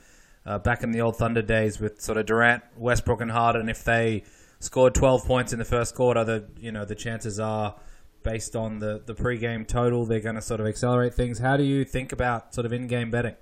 uh, 0.46 0.58
back 0.58 0.82
in 0.82 0.92
the 0.92 1.02
old 1.02 1.18
Thunder 1.18 1.44
days 1.44 1.80
with 1.80 2.02
sort 2.02 2.18
of 2.18 2.26
Durant, 2.26 2.64
Westbrook, 2.76 3.22
and 3.22 3.32
Harden, 3.32 3.70
if 3.70 3.84
they 3.84 4.24
scored 4.60 4.96
12 4.96 5.24
points 5.26 5.54
in 5.54 5.60
the 5.60 5.66
first 5.66 5.94
quarter, 5.94 6.24
the 6.24 6.50
you 6.60 6.72
know 6.72 6.84
the 6.84 6.96
chances 6.96 7.40
are 7.40 7.76
based 8.24 8.56
on 8.56 8.80
the, 8.80 9.02
the 9.06 9.14
pre-game 9.14 9.66
total, 9.66 10.06
they're 10.06 10.20
going 10.20 10.36
to 10.36 10.42
sort 10.42 10.60
of 10.60 10.66
accelerate 10.66 11.14
things. 11.14 11.40
How 11.40 11.58
do 11.58 11.64
you 11.64 11.86
think 11.86 12.12
about 12.12 12.56
sort 12.56 12.66
of 12.66 12.74
in-game 12.74 13.12
betting? 13.12 13.36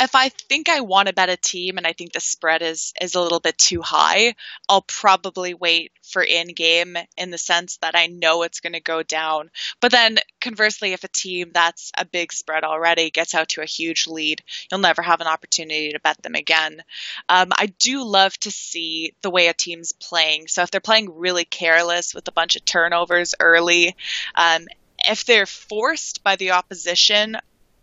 If 0.00 0.14
I 0.14 0.28
think 0.28 0.68
I 0.68 0.80
want 0.80 1.08
to 1.08 1.14
bet 1.14 1.28
a 1.28 1.36
team 1.36 1.76
and 1.76 1.86
I 1.86 1.92
think 1.92 2.12
the 2.12 2.20
spread 2.20 2.62
is 2.62 2.92
is 3.00 3.14
a 3.14 3.20
little 3.20 3.40
bit 3.40 3.58
too 3.58 3.82
high, 3.82 4.34
I'll 4.68 4.82
probably 4.82 5.54
wait 5.54 5.92
for 6.02 6.22
in 6.22 6.48
game 6.48 6.96
in 7.16 7.30
the 7.30 7.38
sense 7.38 7.78
that 7.78 7.96
I 7.96 8.06
know 8.06 8.42
it's 8.42 8.60
going 8.60 8.74
to 8.74 8.80
go 8.80 9.02
down. 9.02 9.50
But 9.80 9.90
then 9.90 10.18
conversely, 10.40 10.92
if 10.92 11.04
a 11.04 11.08
team 11.08 11.50
that's 11.52 11.90
a 11.98 12.04
big 12.04 12.32
spread 12.32 12.64
already 12.64 13.10
gets 13.10 13.34
out 13.34 13.50
to 13.50 13.60
a 13.60 13.66
huge 13.66 14.06
lead, 14.06 14.42
you'll 14.70 14.80
never 14.80 15.02
have 15.02 15.20
an 15.20 15.26
opportunity 15.26 15.92
to 15.92 16.00
bet 16.00 16.22
them 16.22 16.34
again. 16.34 16.82
Um, 17.28 17.48
I 17.52 17.66
do 17.66 18.04
love 18.04 18.38
to 18.40 18.50
see 18.50 19.14
the 19.22 19.30
way 19.30 19.48
a 19.48 19.54
team's 19.54 19.92
playing. 19.92 20.46
So 20.46 20.62
if 20.62 20.70
they're 20.70 20.80
playing 20.80 21.18
really 21.18 21.44
careless 21.44 22.14
with 22.14 22.28
a 22.28 22.32
bunch 22.32 22.56
of 22.56 22.64
turnovers 22.64 23.34
early, 23.40 23.96
um, 24.34 24.66
if 25.08 25.24
they're 25.24 25.46
forced 25.46 26.22
by 26.22 26.36
the 26.36 26.52
opposition, 26.52 27.36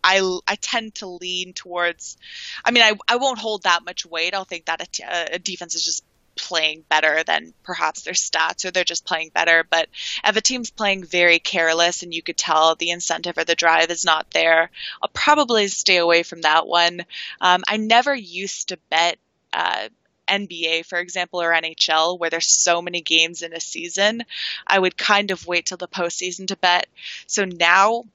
I, 0.06 0.40
I 0.48 0.56
tend 0.56 0.96
to 0.96 1.08
lean 1.08 1.54
towards. 1.54 2.16
I 2.64 2.70
mean, 2.70 2.84
I, 2.84 2.94
I 3.08 3.16
won't 3.16 3.40
hold 3.40 3.64
that 3.64 3.84
much 3.84 4.06
weight. 4.06 4.36
I'll 4.36 4.46
think 4.46 4.66
that 4.66 4.88
a, 5.34 5.40
defense 5.40 5.74
is 5.74 5.84
just 5.84 6.04
playing 6.36 6.84
better 6.90 7.24
than 7.24 7.54
perhaps 7.64 8.04
their 8.04 8.14
stats 8.14 8.66
or 8.66 8.72
they're 8.72 8.84
just 8.84 9.06
playing 9.06 9.32
better. 9.34 9.66
But 9.68 9.90
if 10.24 10.36
a 10.36 10.42
team's 10.42 10.70
playing 10.70 11.06
very 11.06 11.40
careless 11.40 12.04
and 12.04 12.14
you 12.14 12.22
could 12.22 12.38
tell 12.38 12.76
the 12.76 12.92
incentive 12.92 13.38
or 13.38 13.46
the 13.46 13.56
drive 13.56 13.90
is 13.90 14.06
not 14.06 14.30
there, 14.30 14.70
I'll 15.02 15.10
probably 15.10 15.68
stay 15.70 15.98
away 15.98 16.22
from 16.22 16.42
that 16.42 16.68
one. 16.68 17.02
Um, 17.42 17.64
I 17.68 17.78
never 17.78 18.14
used 18.14 18.70
to 18.70 18.78
bet. 18.90 19.18
Uh, 19.52 19.90
NBA, 20.28 20.88
for 20.88 20.98
example, 20.98 21.40
or 21.40 21.52
NHL, 21.52 22.18
where 22.18 22.32
there's 22.32 22.52
so 22.52 22.82
many 22.82 23.02
games 23.02 23.44
in 23.44 23.54
a 23.54 23.60
season, 23.60 24.24
I 24.66 24.80
would 24.80 24.98
kind 24.98 25.30
of 25.30 25.46
wait 25.46 25.68
till 25.68 25.78
the 25.78 25.88
postseason 25.88 26.48
to 26.48 26.58
bet. 26.58 26.88
So 27.28 27.46
now 27.46 28.06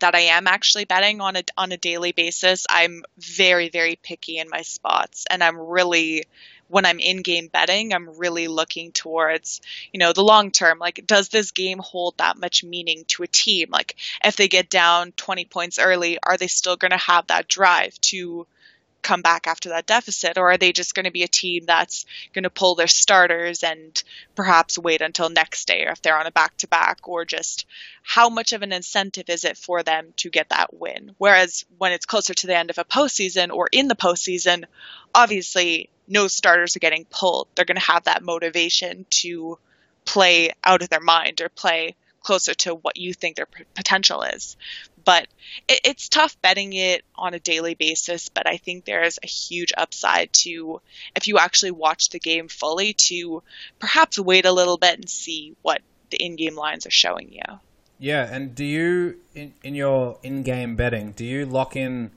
that 0.00 0.14
I 0.14 0.20
am 0.20 0.46
actually 0.46 0.84
betting 0.84 1.20
on 1.20 1.36
a 1.36 1.42
on 1.56 1.72
a 1.72 1.76
daily 1.76 2.12
basis, 2.12 2.66
I'm 2.68 3.04
very 3.18 3.68
very 3.68 3.96
picky 4.02 4.38
in 4.38 4.48
my 4.48 4.62
spots, 4.62 5.26
and 5.30 5.42
I'm 5.42 5.58
really 5.58 6.24
when 6.72 6.86
I'm 6.86 7.00
in 7.00 7.20
game 7.20 7.48
betting, 7.48 7.92
I'm 7.92 8.18
really 8.18 8.48
looking 8.48 8.92
towards, 8.92 9.60
you 9.92 9.98
know, 9.98 10.14
the 10.14 10.24
long 10.24 10.50
term. 10.50 10.78
Like, 10.78 11.04
does 11.06 11.28
this 11.28 11.50
game 11.50 11.78
hold 11.78 12.16
that 12.16 12.38
much 12.38 12.64
meaning 12.64 13.04
to 13.08 13.24
a 13.24 13.26
team? 13.26 13.68
Like, 13.70 13.96
if 14.24 14.36
they 14.36 14.48
get 14.48 14.70
down 14.70 15.12
20 15.12 15.44
points 15.44 15.78
early, 15.78 16.18
are 16.22 16.38
they 16.38 16.46
still 16.46 16.76
going 16.76 16.92
to 16.92 16.96
have 16.96 17.26
that 17.26 17.46
drive 17.46 18.00
to 18.00 18.46
come 19.02 19.22
back 19.22 19.46
after 19.46 19.70
that 19.70 19.86
deficit, 19.86 20.38
or 20.38 20.50
are 20.50 20.56
they 20.56 20.72
just 20.72 20.94
going 20.94 21.04
to 21.04 21.10
be 21.10 21.22
a 21.22 21.28
team 21.28 21.64
that's 21.66 22.06
going 22.32 22.44
to 22.44 22.50
pull 22.50 22.74
their 22.74 22.86
starters 22.86 23.62
and 23.62 24.02
perhaps 24.34 24.78
wait 24.78 25.02
until 25.02 25.28
next 25.28 25.66
day, 25.66 25.84
or 25.84 25.90
if 25.90 26.02
they're 26.02 26.18
on 26.18 26.26
a 26.26 26.30
back 26.30 26.56
to 26.58 26.68
back, 26.68 27.08
or 27.08 27.24
just 27.24 27.66
how 28.02 28.28
much 28.28 28.52
of 28.52 28.62
an 28.62 28.72
incentive 28.72 29.28
is 29.28 29.44
it 29.44 29.56
for 29.56 29.82
them 29.82 30.12
to 30.16 30.30
get 30.30 30.48
that 30.50 30.74
win? 30.74 31.14
Whereas 31.18 31.64
when 31.78 31.92
it's 31.92 32.06
closer 32.06 32.34
to 32.34 32.46
the 32.46 32.56
end 32.56 32.70
of 32.70 32.78
a 32.78 32.84
postseason 32.84 33.52
or 33.52 33.68
in 33.70 33.88
the 33.88 33.94
postseason, 33.94 34.64
obviously 35.14 35.88
no 36.08 36.28
starters 36.28 36.76
are 36.76 36.80
getting 36.80 37.04
pulled. 37.04 37.48
They're 37.54 37.64
going 37.64 37.76
to 37.76 37.92
have 37.92 38.04
that 38.04 38.22
motivation 38.22 39.06
to 39.10 39.58
play 40.04 40.50
out 40.64 40.82
of 40.82 40.88
their 40.88 41.00
mind 41.00 41.40
or 41.40 41.48
play 41.48 41.94
closer 42.22 42.54
to 42.54 42.74
what 42.74 42.96
you 42.96 43.12
think 43.12 43.36
their 43.36 43.48
potential 43.74 44.22
is 44.22 44.56
but 45.04 45.26
it, 45.68 45.80
it's 45.84 46.08
tough 46.08 46.40
betting 46.42 46.72
it 46.72 47.04
on 47.14 47.34
a 47.34 47.38
daily 47.38 47.74
basis. 47.74 48.28
But 48.28 48.46
I 48.46 48.56
think 48.56 48.84
there's 48.84 49.18
a 49.22 49.26
huge 49.26 49.72
upside 49.76 50.32
to 50.34 50.80
if 51.16 51.28
you 51.28 51.38
actually 51.38 51.72
watch 51.72 52.10
the 52.10 52.18
game 52.18 52.48
fully 52.48 52.92
to 52.94 53.42
perhaps 53.78 54.18
wait 54.18 54.46
a 54.46 54.52
little 54.52 54.76
bit 54.76 54.98
and 54.98 55.08
see 55.08 55.54
what 55.62 55.80
the 56.10 56.22
in-game 56.22 56.56
lines 56.56 56.86
are 56.86 56.90
showing 56.90 57.32
you. 57.32 57.58
Yeah, 57.98 58.28
and 58.30 58.54
do 58.54 58.64
you 58.64 59.18
in, 59.34 59.54
in 59.62 59.74
your 59.74 60.18
in-game 60.22 60.76
betting, 60.76 61.12
do 61.12 61.24
you 61.24 61.46
lock 61.46 61.76
in 61.76 62.10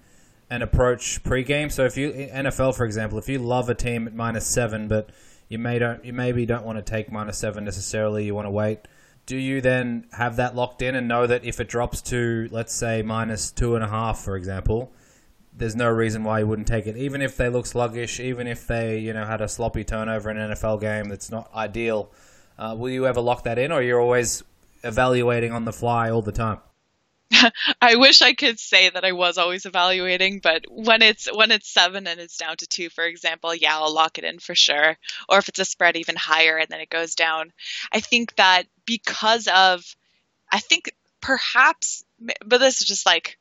an 0.50 0.62
approach 0.62 1.24
pre-game? 1.24 1.69
So 1.69 1.86
if 1.86 1.95
you 1.95 2.12
NFL, 2.12 2.76
for 2.76 2.86
example, 2.86 3.19
if 3.19 3.30
you 3.30 3.39
love 3.39 3.69
a 3.69 3.76
team 3.76 4.08
at 4.08 4.15
minus 4.15 4.48
seven, 4.48 4.88
but 4.88 5.10
you 5.48 5.60
may 5.60 5.78
don't, 5.78 6.04
you 6.04 6.13
maybe 6.13 6.45
don't 6.45 6.65
want 6.65 6.78
to 6.78 6.82
take 6.82 7.12
minus 7.12 7.38
seven 7.38 7.63
necessarily. 7.63 8.26
You 8.26 8.34
want 8.34 8.48
to 8.48 8.52
wait 8.52 8.80
do 9.25 9.38
you 9.38 9.61
then 9.61 10.07
have 10.11 10.35
that 10.35 10.55
locked 10.55 10.81
in 10.81 10.95
and 10.95 11.07
know 11.07 11.25
that 11.25 11.43
if 11.43 11.59
it 11.59 11.67
drops 11.67 12.01
to, 12.03 12.47
let's 12.51 12.73
say, 12.73 13.01
minus 13.01 13.51
two 13.51 13.75
and 13.75 13.83
a 13.83 13.88
half, 13.88 14.19
for 14.19 14.35
example, 14.35 14.91
there's 15.53 15.75
no 15.75 15.89
reason 15.89 16.23
why 16.23 16.39
you 16.39 16.47
wouldn't 16.47 16.67
take 16.67 16.85
it, 16.85 16.97
even 16.97 17.21
if 17.21 17.38
they 17.38 17.49
look 17.49 17.65
sluggish, 17.65 18.19
even 18.19 18.45
if 18.45 18.67
they, 18.67 18.99
you 18.99 19.13
know, 19.13 19.25
had 19.25 19.41
a 19.41 19.47
sloppy 19.47 19.83
turnover 19.83 20.29
in 20.29 20.38
an 20.38 20.51
NFL 20.51 20.81
game 20.81 21.05
that's 21.09 21.31
not 21.31 21.49
ideal. 21.55 22.11
Uh, 22.57 22.75
will 22.77 22.89
you 22.89 23.07
ever 23.07 23.21
lock 23.21 23.43
that 23.43 23.57
in, 23.57 23.71
or 23.71 23.81
you're 23.81 23.99
always 23.99 24.43
evaluating 24.83 25.51
on 25.51 25.65
the 25.65 25.73
fly 25.73 26.09
all 26.09 26.21
the 26.21 26.31
time? 26.31 26.59
I 27.82 27.95
wish 27.95 28.21
I 28.21 28.34
could 28.34 28.60
say 28.60 28.89
that 28.89 29.06
I 29.06 29.12
was 29.12 29.38
always 29.38 29.65
evaluating, 29.65 30.39
but 30.39 30.65
when 30.69 31.02
it's 31.02 31.28
when 31.34 31.52
it's 31.52 31.71
seven 31.71 32.08
and 32.08 32.19
it's 32.19 32.38
down 32.38 32.58
to 32.58 32.67
two, 32.67 32.89
for 32.89 33.04
example, 33.04 33.54
yeah, 33.54 33.78
I'll 33.78 33.93
lock 33.93 34.17
it 34.17 34.24
in 34.24 34.39
for 34.39 34.56
sure. 34.56 34.98
Or 35.30 35.38
if 35.38 35.50
it's 35.50 35.60
a 35.60 35.65
spread 35.65 35.98
even 35.98 36.15
higher 36.15 36.58
and 36.58 36.69
then 36.69 36.82
it 36.82 36.89
goes 36.89 37.15
down, 37.15 37.52
I 37.91 38.00
think 38.00 38.36
that 38.36 38.63
because 38.86 39.48
of, 39.48 39.84
I 40.52 40.60
think 40.60 40.91
perhaps, 41.21 42.04
but 42.19 42.60
this 42.60 42.82
is 42.82 42.88
just 42.88 43.06
like 43.06 43.38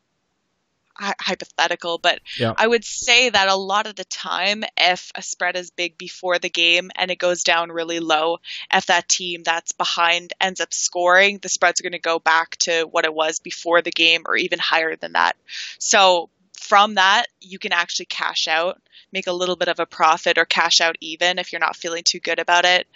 hypothetical, 0.96 1.98
but 1.98 2.20
yeah. 2.38 2.52
I 2.56 2.66
would 2.66 2.84
say 2.84 3.30
that 3.30 3.48
a 3.48 3.56
lot 3.56 3.86
of 3.86 3.96
the 3.96 4.04
time, 4.04 4.64
if 4.76 5.10
a 5.14 5.22
spread 5.22 5.56
is 5.56 5.70
big 5.70 5.98
before 5.98 6.38
the 6.38 6.48
game 6.48 6.90
and 6.94 7.10
it 7.10 7.18
goes 7.18 7.42
down 7.42 7.72
really 7.72 8.00
low, 8.00 8.38
if 8.72 8.86
that 8.86 9.08
team 9.08 9.42
that's 9.42 9.72
behind 9.72 10.32
ends 10.40 10.60
up 10.60 10.72
scoring, 10.72 11.38
the 11.38 11.48
spread's 11.48 11.80
going 11.80 11.92
to 11.92 11.98
go 11.98 12.18
back 12.18 12.56
to 12.58 12.84
what 12.84 13.04
it 13.04 13.14
was 13.14 13.40
before 13.40 13.82
the 13.82 13.90
game 13.90 14.22
or 14.26 14.36
even 14.36 14.58
higher 14.58 14.96
than 14.96 15.12
that. 15.12 15.36
So 15.78 16.30
from 16.52 16.94
that, 16.94 17.26
you 17.40 17.58
can 17.58 17.72
actually 17.72 18.06
cash 18.06 18.48
out, 18.48 18.80
make 19.12 19.26
a 19.26 19.32
little 19.32 19.56
bit 19.56 19.68
of 19.68 19.80
a 19.80 19.86
profit 19.86 20.38
or 20.38 20.44
cash 20.44 20.80
out 20.80 20.96
even 21.00 21.38
if 21.38 21.52
you're 21.52 21.60
not 21.60 21.76
feeling 21.76 22.02
too 22.04 22.20
good 22.20 22.38
about 22.38 22.64
it. 22.64 22.86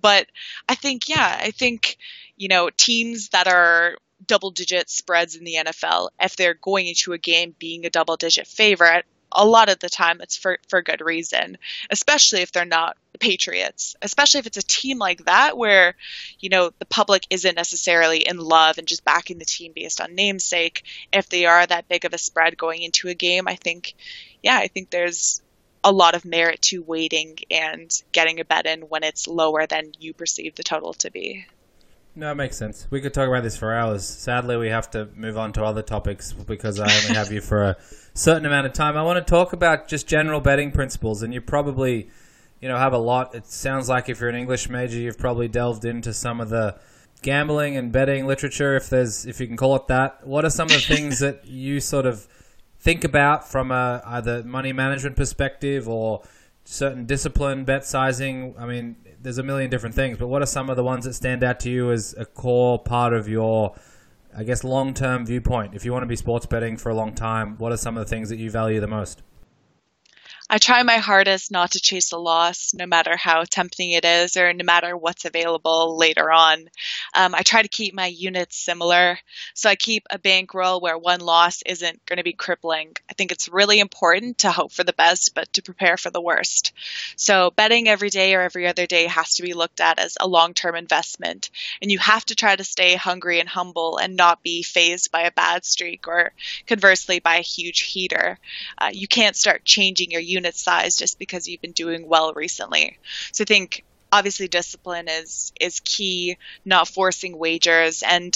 But 0.00 0.26
I 0.68 0.74
think, 0.74 1.08
yeah, 1.08 1.38
I 1.40 1.50
think, 1.50 1.96
you 2.36 2.48
know, 2.48 2.68
teams 2.76 3.30
that 3.30 3.46
are 3.46 3.96
double 4.26 4.50
digit 4.50 4.90
spreads 4.90 5.36
in 5.36 5.44
the 5.44 5.56
NFL, 5.58 6.10
if 6.20 6.36
they're 6.36 6.54
going 6.54 6.86
into 6.86 7.12
a 7.12 7.18
game 7.18 7.54
being 7.58 7.86
a 7.86 7.90
double 7.90 8.16
digit 8.16 8.46
favorite, 8.46 9.04
a 9.34 9.44
lot 9.44 9.68
of 9.68 9.78
the 9.80 9.88
time 9.88 10.20
it's 10.20 10.36
for, 10.36 10.58
for 10.68 10.80
good 10.82 11.00
reason, 11.00 11.58
especially 11.90 12.40
if 12.40 12.52
they're 12.52 12.64
not 12.64 12.96
the 13.12 13.18
Patriots, 13.18 13.96
especially 14.00 14.40
if 14.40 14.46
it's 14.46 14.56
a 14.56 14.62
team 14.62 14.98
like 14.98 15.24
that 15.24 15.58
where, 15.58 15.96
you 16.38 16.48
know, 16.48 16.70
the 16.78 16.86
public 16.86 17.26
isn't 17.30 17.56
necessarily 17.56 18.26
in 18.26 18.38
love 18.38 18.78
and 18.78 18.86
just 18.86 19.04
backing 19.04 19.38
the 19.38 19.44
team 19.44 19.72
based 19.74 20.00
on 20.00 20.14
namesake. 20.14 20.84
If 21.12 21.28
they 21.28 21.46
are 21.46 21.66
that 21.66 21.88
big 21.88 22.04
of 22.04 22.14
a 22.14 22.18
spread 22.18 22.56
going 22.56 22.82
into 22.82 23.08
a 23.08 23.14
game, 23.14 23.48
I 23.48 23.56
think, 23.56 23.94
yeah, 24.42 24.56
I 24.56 24.68
think 24.68 24.90
there's 24.90 25.42
a 25.82 25.92
lot 25.92 26.14
of 26.14 26.24
merit 26.24 26.62
to 26.62 26.82
waiting 26.82 27.36
and 27.50 27.90
getting 28.12 28.40
a 28.40 28.44
bet 28.44 28.66
in 28.66 28.82
when 28.82 29.04
it's 29.04 29.28
lower 29.28 29.66
than 29.66 29.92
you 29.98 30.14
perceive 30.14 30.54
the 30.54 30.62
total 30.62 30.94
to 30.94 31.10
be. 31.10 31.46
No, 32.16 32.30
it 32.30 32.36
makes 32.36 32.56
sense. 32.56 32.86
We 32.90 33.00
could 33.00 33.12
talk 33.12 33.26
about 33.28 33.42
this 33.42 33.56
for 33.56 33.74
hours. 33.74 34.06
Sadly, 34.06 34.56
we 34.56 34.68
have 34.68 34.88
to 34.92 35.08
move 35.16 35.36
on 35.36 35.52
to 35.54 35.64
other 35.64 35.82
topics 35.82 36.32
because 36.32 36.78
I 36.78 36.84
only 36.84 37.14
have 37.14 37.32
you 37.32 37.40
for 37.40 37.62
a 37.64 37.76
certain 38.14 38.46
amount 38.46 38.66
of 38.66 38.72
time. 38.72 38.96
I 38.96 39.02
want 39.02 39.24
to 39.24 39.28
talk 39.28 39.52
about 39.52 39.88
just 39.88 40.06
general 40.06 40.40
betting 40.40 40.70
principles, 40.70 41.22
and 41.22 41.34
you 41.34 41.40
probably, 41.40 42.08
you 42.60 42.68
know, 42.68 42.76
have 42.76 42.92
a 42.92 42.98
lot. 42.98 43.34
It 43.34 43.46
sounds 43.46 43.88
like 43.88 44.08
if 44.08 44.20
you're 44.20 44.28
an 44.28 44.36
English 44.36 44.68
major, 44.68 44.96
you've 44.96 45.18
probably 45.18 45.48
delved 45.48 45.84
into 45.84 46.14
some 46.14 46.40
of 46.40 46.50
the 46.50 46.78
gambling 47.22 47.76
and 47.76 47.90
betting 47.90 48.26
literature, 48.26 48.76
if 48.76 48.88
there's, 48.88 49.26
if 49.26 49.40
you 49.40 49.48
can 49.48 49.56
call 49.56 49.74
it 49.74 49.88
that. 49.88 50.24
What 50.24 50.44
are 50.44 50.50
some 50.50 50.66
of 50.66 50.72
the 50.74 50.78
things 50.78 51.18
that 51.18 51.46
you 51.46 51.80
sort 51.80 52.06
of 52.06 52.28
think 52.78 53.02
about 53.02 53.48
from 53.48 53.72
a 53.72 54.02
either 54.06 54.44
money 54.44 54.72
management 54.72 55.16
perspective 55.16 55.88
or 55.88 56.22
certain 56.64 57.06
discipline, 57.06 57.64
bet 57.64 57.84
sizing? 57.84 58.54
I 58.56 58.66
mean, 58.66 58.96
there's 59.24 59.38
a 59.38 59.42
million 59.42 59.70
different 59.70 59.94
things, 59.94 60.18
but 60.18 60.28
what 60.28 60.42
are 60.42 60.46
some 60.46 60.68
of 60.68 60.76
the 60.76 60.84
ones 60.84 61.06
that 61.06 61.14
stand 61.14 61.42
out 61.42 61.58
to 61.60 61.70
you 61.70 61.90
as 61.90 62.14
a 62.18 62.26
core 62.26 62.78
part 62.78 63.14
of 63.14 63.26
your, 63.26 63.74
I 64.36 64.44
guess, 64.44 64.62
long 64.62 64.92
term 64.92 65.24
viewpoint? 65.24 65.74
If 65.74 65.84
you 65.84 65.92
want 65.92 66.02
to 66.02 66.06
be 66.06 66.14
sports 66.14 66.44
betting 66.44 66.76
for 66.76 66.90
a 66.90 66.94
long 66.94 67.14
time, 67.14 67.56
what 67.56 67.72
are 67.72 67.78
some 67.78 67.96
of 67.96 68.04
the 68.04 68.08
things 68.08 68.28
that 68.28 68.36
you 68.36 68.50
value 68.50 68.80
the 68.80 68.86
most? 68.86 69.22
I 70.50 70.58
try 70.58 70.82
my 70.82 70.98
hardest 70.98 71.50
not 71.50 71.70
to 71.70 71.80
chase 71.80 72.12
a 72.12 72.18
loss, 72.18 72.74
no 72.74 72.84
matter 72.84 73.16
how 73.16 73.44
tempting 73.44 73.92
it 73.92 74.04
is, 74.04 74.36
or 74.36 74.52
no 74.52 74.62
matter 74.62 74.94
what's 74.94 75.24
available 75.24 75.96
later 75.96 76.30
on. 76.30 76.68
Um, 77.14 77.34
I 77.34 77.42
try 77.42 77.62
to 77.62 77.68
keep 77.68 77.94
my 77.94 78.06
units 78.06 78.62
similar, 78.62 79.18
so 79.54 79.70
I 79.70 79.74
keep 79.74 80.04
a 80.10 80.18
bankroll 80.18 80.82
where 80.82 80.98
one 80.98 81.20
loss 81.20 81.62
isn't 81.64 82.04
going 82.04 82.18
to 82.18 82.22
be 82.22 82.34
crippling. 82.34 82.92
I 83.08 83.14
think 83.14 83.32
it's 83.32 83.48
really 83.48 83.80
important 83.80 84.38
to 84.38 84.52
hope 84.52 84.70
for 84.70 84.84
the 84.84 84.92
best, 84.92 85.34
but 85.34 85.50
to 85.54 85.62
prepare 85.62 85.96
for 85.96 86.10
the 86.10 86.20
worst. 86.20 86.72
So 87.16 87.50
betting 87.50 87.88
every 87.88 88.10
day 88.10 88.34
or 88.34 88.42
every 88.42 88.66
other 88.66 88.86
day 88.86 89.06
has 89.06 89.36
to 89.36 89.42
be 89.42 89.54
looked 89.54 89.80
at 89.80 89.98
as 89.98 90.18
a 90.20 90.28
long-term 90.28 90.76
investment, 90.76 91.48
and 91.80 91.90
you 91.90 91.98
have 92.00 92.24
to 92.26 92.34
try 92.34 92.54
to 92.54 92.64
stay 92.64 92.96
hungry 92.96 93.40
and 93.40 93.48
humble 93.48 93.96
and 93.96 94.14
not 94.14 94.42
be 94.42 94.62
phased 94.62 95.10
by 95.10 95.22
a 95.22 95.32
bad 95.32 95.64
streak 95.64 96.06
or 96.06 96.32
conversely 96.66 97.18
by 97.18 97.36
a 97.36 97.40
huge 97.42 97.80
heater. 97.80 98.38
Uh, 98.76 98.90
you 98.92 99.08
can't 99.08 99.36
start 99.36 99.64
changing 99.64 100.10
your 100.10 100.20
unit 100.34 100.56
size 100.56 100.96
just 100.96 101.18
because 101.18 101.48
you've 101.48 101.62
been 101.62 101.72
doing 101.72 102.08
well 102.08 102.32
recently. 102.34 102.98
So 103.32 103.42
I 103.42 103.46
think 103.46 103.84
obviously 104.12 104.48
discipline 104.48 105.08
is 105.08 105.52
is 105.60 105.80
key, 105.80 106.36
not 106.64 106.88
forcing 106.88 107.38
wagers 107.38 108.02
and 108.02 108.32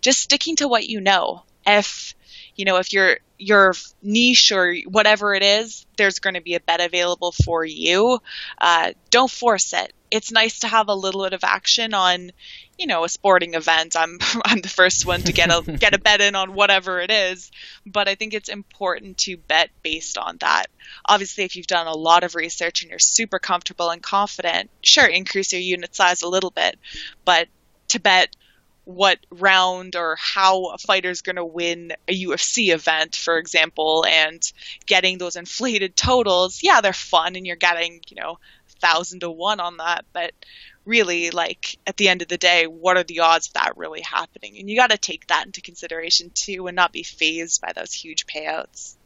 just 0.00 0.20
sticking 0.20 0.56
to 0.56 0.68
what 0.68 0.88
you 0.88 1.00
know. 1.00 1.44
If 1.66 2.14
you 2.56 2.64
know, 2.64 2.78
if 2.78 2.92
your 2.92 3.18
your 3.40 3.74
niche 4.02 4.52
or 4.52 4.76
whatever 4.86 5.34
it 5.34 5.42
is, 5.42 5.86
there's 5.96 6.18
going 6.18 6.34
to 6.34 6.42
be 6.42 6.54
a 6.54 6.60
bet 6.60 6.80
available 6.80 7.32
for 7.32 7.64
you. 7.64 8.20
Uh, 8.58 8.92
don't 9.08 9.30
force 9.30 9.72
it. 9.72 9.92
It's 10.10 10.30
nice 10.30 10.60
to 10.60 10.68
have 10.68 10.88
a 10.88 10.94
little 10.94 11.22
bit 11.22 11.32
of 11.32 11.44
action 11.44 11.94
on, 11.94 12.32
you 12.76 12.86
know, 12.86 13.04
a 13.04 13.08
sporting 13.08 13.54
event. 13.54 13.96
I'm 13.96 14.18
I'm 14.44 14.60
the 14.60 14.68
first 14.68 15.06
one 15.06 15.22
to 15.22 15.32
get 15.32 15.50
a 15.50 15.62
get 15.78 15.94
a 15.94 15.98
bet 15.98 16.20
in 16.20 16.34
on 16.34 16.52
whatever 16.52 17.00
it 17.00 17.10
is, 17.10 17.50
but 17.86 18.08
I 18.08 18.14
think 18.14 18.34
it's 18.34 18.48
important 18.48 19.18
to 19.18 19.36
bet 19.36 19.70
based 19.82 20.18
on 20.18 20.36
that. 20.40 20.66
Obviously, 21.06 21.44
if 21.44 21.56
you've 21.56 21.66
done 21.66 21.86
a 21.86 21.96
lot 21.96 22.24
of 22.24 22.34
research 22.34 22.82
and 22.82 22.90
you're 22.90 22.98
super 22.98 23.38
comfortable 23.38 23.90
and 23.90 24.02
confident, 24.02 24.70
sure, 24.82 25.06
increase 25.06 25.52
your 25.52 25.62
unit 25.62 25.94
size 25.94 26.22
a 26.22 26.28
little 26.28 26.50
bit, 26.50 26.78
but 27.24 27.48
to 27.88 28.00
bet 28.00 28.34
what 28.94 29.18
round 29.30 29.94
or 29.96 30.16
how 30.18 30.66
a 30.66 30.78
fighter's 30.78 31.22
going 31.22 31.36
to 31.36 31.44
win 31.44 31.92
a 32.08 32.24
UFC 32.24 32.72
event, 32.72 33.16
for 33.16 33.38
example, 33.38 34.04
and 34.06 34.42
getting 34.86 35.18
those 35.18 35.36
inflated 35.36 35.96
totals, 35.96 36.62
yeah, 36.62 36.80
they're 36.80 36.92
fun 36.92 37.36
and 37.36 37.46
you're 37.46 37.56
getting, 37.56 38.00
you 38.08 38.20
know, 38.20 38.38
thousand 38.80 39.20
to 39.20 39.30
one 39.30 39.60
on 39.60 39.76
that, 39.76 40.04
but 40.12 40.32
really, 40.84 41.30
like, 41.30 41.78
at 41.86 41.96
the 41.96 42.08
end 42.08 42.22
of 42.22 42.28
the 42.28 42.38
day, 42.38 42.64
what 42.64 42.96
are 42.96 43.04
the 43.04 43.20
odds 43.20 43.48
of 43.48 43.52
that 43.54 43.76
really 43.76 44.00
happening? 44.00 44.58
And 44.58 44.68
you 44.68 44.76
got 44.76 44.90
to 44.90 44.98
take 44.98 45.26
that 45.28 45.46
into 45.46 45.60
consideration 45.60 46.30
too 46.34 46.66
and 46.66 46.74
not 46.74 46.92
be 46.92 47.02
phased 47.02 47.60
by 47.60 47.72
those 47.74 47.92
huge 47.92 48.26
payouts. 48.26 48.96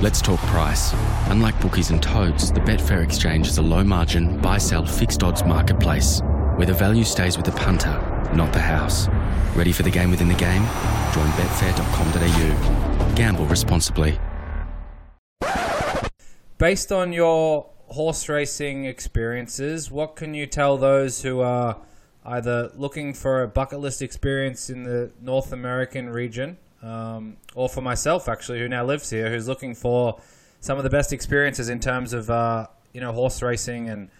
Let's 0.00 0.20
talk 0.20 0.40
price. 0.40 0.92
Unlike 1.28 1.60
bookies 1.60 1.90
and 1.90 2.02
totes 2.02 2.50
the 2.50 2.60
Betfair 2.60 3.02
Exchange 3.02 3.48
is 3.48 3.58
a 3.58 3.62
low 3.62 3.82
margin, 3.82 4.40
buy 4.40 4.58
sell 4.58 4.86
fixed 4.86 5.22
odds 5.22 5.42
marketplace 5.44 6.20
where 6.56 6.66
the 6.66 6.74
value 6.74 7.04
stays 7.04 7.36
with 7.36 7.46
the 7.46 7.52
punter, 7.52 7.92
not 8.34 8.52
the 8.52 8.60
house. 8.60 9.08
Ready 9.54 9.72
for 9.72 9.82
the 9.82 9.90
game 9.90 10.10
within 10.10 10.28
the 10.28 10.34
game? 10.34 10.62
Join 11.12 11.28
betfair.com.au. 11.36 13.14
Gamble 13.14 13.46
responsibly. 13.46 14.18
Based 16.58 16.90
on 16.90 17.12
your 17.12 17.70
horse 17.88 18.28
racing 18.28 18.86
experiences, 18.86 19.90
what 19.90 20.16
can 20.16 20.34
you 20.34 20.46
tell 20.46 20.76
those 20.76 21.22
who 21.22 21.40
are 21.40 21.78
either 22.24 22.70
looking 22.74 23.14
for 23.14 23.42
a 23.42 23.48
bucket 23.48 23.80
list 23.80 24.02
experience 24.02 24.68
in 24.70 24.82
the 24.82 25.12
North 25.20 25.52
American 25.52 26.10
region, 26.10 26.58
um, 26.82 27.36
or 27.54 27.68
for 27.68 27.80
myself 27.80 28.28
actually, 28.28 28.58
who 28.58 28.68
now 28.68 28.84
lives 28.84 29.10
here, 29.10 29.30
who's 29.30 29.46
looking 29.46 29.74
for 29.74 30.20
some 30.60 30.78
of 30.78 30.84
the 30.84 30.90
best 30.90 31.12
experiences 31.12 31.68
in 31.68 31.78
terms 31.78 32.12
of 32.12 32.28
uh, 32.28 32.66
you 32.92 33.00
know 33.00 33.12
horse 33.12 33.42
racing 33.42 33.88
and 33.88 34.10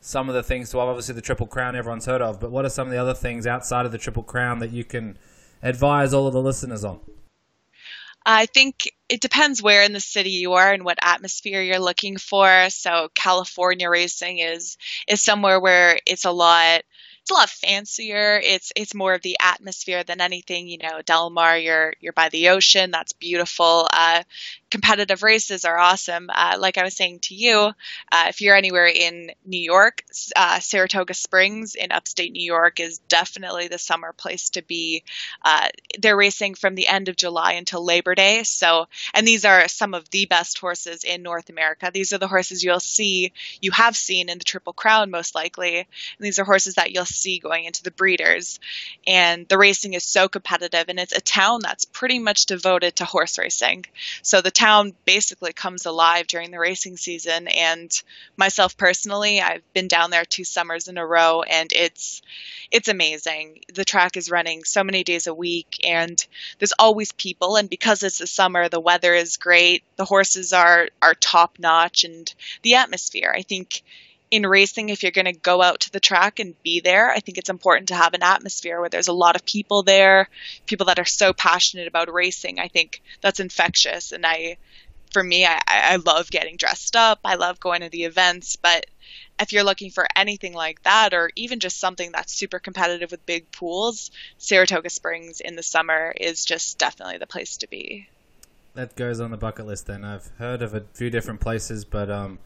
some 0.00 0.28
of 0.28 0.34
the 0.34 0.42
things. 0.42 0.74
Well, 0.74 0.88
obviously 0.88 1.14
the 1.14 1.22
Triple 1.22 1.46
Crown 1.46 1.76
everyone's 1.76 2.06
heard 2.06 2.22
of, 2.22 2.40
but 2.40 2.50
what 2.50 2.64
are 2.64 2.70
some 2.70 2.88
of 2.88 2.92
the 2.92 3.00
other 3.00 3.14
things 3.14 3.46
outside 3.46 3.86
of 3.86 3.92
the 3.92 3.98
Triple 3.98 4.22
Crown 4.22 4.58
that 4.60 4.70
you 4.70 4.84
can 4.84 5.18
advise 5.62 6.14
all 6.14 6.26
of 6.26 6.32
the 6.32 6.42
listeners 6.42 6.84
on? 6.84 7.00
I 8.24 8.46
think 8.46 8.90
it 9.08 9.20
depends 9.20 9.62
where 9.62 9.84
in 9.84 9.92
the 9.92 10.00
city 10.00 10.30
you 10.30 10.54
are 10.54 10.72
and 10.72 10.84
what 10.84 10.98
atmosphere 11.00 11.62
you're 11.62 11.78
looking 11.78 12.16
for. 12.16 12.68
So 12.70 13.08
California 13.14 13.88
racing 13.88 14.38
is 14.38 14.76
is 15.06 15.22
somewhere 15.22 15.60
where 15.60 16.00
it's 16.06 16.24
a 16.24 16.32
lot 16.32 16.82
it's 17.26 17.30
a 17.32 17.34
lot 17.34 17.50
fancier. 17.50 18.40
It's 18.42 18.72
it's 18.76 18.94
more 18.94 19.14
of 19.14 19.22
the 19.22 19.36
atmosphere 19.40 20.04
than 20.04 20.20
anything. 20.20 20.68
You 20.68 20.78
know, 20.78 21.02
Del 21.04 21.30
Mar, 21.30 21.58
you're 21.58 21.94
you're 22.00 22.12
by 22.12 22.28
the 22.28 22.50
ocean. 22.50 22.92
That's 22.92 23.12
beautiful. 23.12 23.88
Uh, 23.92 24.22
competitive 24.76 25.22
races 25.22 25.64
are 25.64 25.78
awesome. 25.78 26.28
Uh, 26.28 26.56
like 26.58 26.76
I 26.76 26.82
was 26.82 26.94
saying 26.94 27.20
to 27.20 27.34
you, 27.34 27.72
uh, 28.12 28.26
if 28.28 28.42
you're 28.42 28.54
anywhere 28.54 28.86
in 28.86 29.30
New 29.46 29.58
York, 29.58 30.02
uh, 30.36 30.60
Saratoga 30.60 31.14
Springs 31.14 31.76
in 31.76 31.92
upstate 31.92 32.30
New 32.30 32.44
York 32.44 32.78
is 32.78 32.98
definitely 33.08 33.68
the 33.68 33.78
summer 33.78 34.12
place 34.12 34.50
to 34.50 34.62
be. 34.62 35.02
Uh, 35.42 35.68
they're 35.98 36.14
racing 36.14 36.56
from 36.56 36.74
the 36.74 36.88
end 36.88 37.08
of 37.08 37.16
July 37.16 37.52
until 37.52 37.82
Labor 37.82 38.14
Day. 38.14 38.42
So, 38.42 38.84
and 39.14 39.26
these 39.26 39.46
are 39.46 39.66
some 39.66 39.94
of 39.94 40.10
the 40.10 40.26
best 40.26 40.58
horses 40.58 41.04
in 41.04 41.22
North 41.22 41.48
America. 41.48 41.90
These 41.90 42.12
are 42.12 42.18
the 42.18 42.28
horses 42.28 42.62
you'll 42.62 42.78
see, 42.78 43.32
you 43.62 43.70
have 43.70 43.96
seen 43.96 44.28
in 44.28 44.36
the 44.36 44.44
Triple 44.44 44.74
Crown 44.74 45.10
most 45.10 45.34
likely. 45.34 45.78
And 45.78 45.86
these 46.20 46.38
are 46.38 46.44
horses 46.44 46.74
that 46.74 46.92
you'll 46.92 47.06
see 47.06 47.38
going 47.38 47.64
into 47.64 47.82
the 47.82 47.90
breeders. 47.90 48.60
And 49.06 49.48
the 49.48 49.56
racing 49.56 49.94
is 49.94 50.04
so 50.04 50.28
competitive, 50.28 50.84
and 50.88 51.00
it's 51.00 51.16
a 51.16 51.22
town 51.22 51.60
that's 51.62 51.86
pretty 51.86 52.18
much 52.18 52.44
devoted 52.44 52.96
to 52.96 53.06
horse 53.06 53.38
racing. 53.38 53.86
So 54.20 54.42
the 54.42 54.50
town 54.50 54.65
basically 55.04 55.52
comes 55.52 55.86
alive 55.86 56.26
during 56.26 56.50
the 56.50 56.58
racing 56.58 56.96
season. 56.96 57.48
And 57.48 57.90
myself 58.36 58.76
personally, 58.76 59.40
I've 59.40 59.62
been 59.72 59.88
down 59.88 60.10
there 60.10 60.24
two 60.24 60.44
summers 60.44 60.88
in 60.88 60.98
a 60.98 61.06
row, 61.06 61.42
and 61.42 61.72
it's 61.72 62.22
it's 62.70 62.88
amazing. 62.88 63.60
The 63.72 63.84
track 63.84 64.16
is 64.16 64.30
running 64.30 64.64
so 64.64 64.82
many 64.84 65.04
days 65.04 65.26
a 65.26 65.34
week, 65.34 65.78
and 65.84 66.24
there's 66.58 66.72
always 66.78 67.12
people. 67.12 67.56
And 67.56 67.70
because 67.70 68.02
it's 68.02 68.18
the 68.18 68.26
summer, 68.26 68.68
the 68.68 68.80
weather 68.80 69.14
is 69.14 69.36
great. 69.36 69.82
The 69.96 70.04
horses 70.04 70.52
are 70.52 70.88
are 71.00 71.14
top 71.14 71.58
notch, 71.58 72.04
and 72.04 72.32
the 72.62 72.74
atmosphere. 72.76 73.32
I 73.36 73.42
think 73.42 73.82
in 74.36 74.46
racing, 74.46 74.88
if 74.88 75.02
you're 75.02 75.12
going 75.12 75.26
to 75.26 75.32
go 75.32 75.62
out 75.62 75.80
to 75.80 75.90
the 75.90 76.00
track 76.00 76.38
and 76.38 76.60
be 76.62 76.80
there, 76.80 77.10
I 77.10 77.20
think 77.20 77.38
it's 77.38 77.50
important 77.50 77.88
to 77.88 77.96
have 77.96 78.14
an 78.14 78.22
atmosphere 78.22 78.80
where 78.80 78.88
there's 78.88 79.08
a 79.08 79.12
lot 79.12 79.36
of 79.36 79.44
people 79.44 79.82
there, 79.82 80.28
people 80.66 80.86
that 80.86 80.98
are 80.98 81.04
so 81.04 81.32
passionate 81.32 81.88
about 81.88 82.12
racing. 82.12 82.60
I 82.60 82.68
think 82.68 83.02
that's 83.20 83.40
infectious. 83.40 84.12
And 84.12 84.24
I, 84.24 84.58
for 85.12 85.22
me, 85.22 85.44
I, 85.44 85.60
I 85.66 85.96
love 85.96 86.30
getting 86.30 86.56
dressed 86.56 86.94
up. 86.94 87.20
I 87.24 87.34
love 87.34 87.58
going 87.58 87.80
to 87.80 87.88
the 87.88 88.04
events. 88.04 88.56
But 88.56 88.86
if 89.40 89.52
you're 89.52 89.64
looking 89.64 89.90
for 89.90 90.06
anything 90.14 90.52
like 90.52 90.82
that, 90.84 91.14
or 91.14 91.30
even 91.36 91.60
just 91.60 91.80
something 91.80 92.12
that's 92.12 92.32
super 92.32 92.58
competitive 92.58 93.10
with 93.10 93.26
big 93.26 93.50
pools, 93.50 94.10
Saratoga 94.38 94.90
Springs 94.90 95.40
in 95.40 95.56
the 95.56 95.62
summer 95.62 96.12
is 96.16 96.44
just 96.44 96.78
definitely 96.78 97.18
the 97.18 97.26
place 97.26 97.56
to 97.58 97.68
be. 97.68 98.08
That 98.74 98.94
goes 98.94 99.20
on 99.20 99.30
the 99.30 99.38
bucket 99.38 99.66
list 99.66 99.86
then. 99.86 100.04
I've 100.04 100.30
heard 100.38 100.60
of 100.60 100.74
a 100.74 100.82
few 100.92 101.08
different 101.08 101.40
places, 101.40 101.86
but 101.86 102.10
um, 102.10 102.38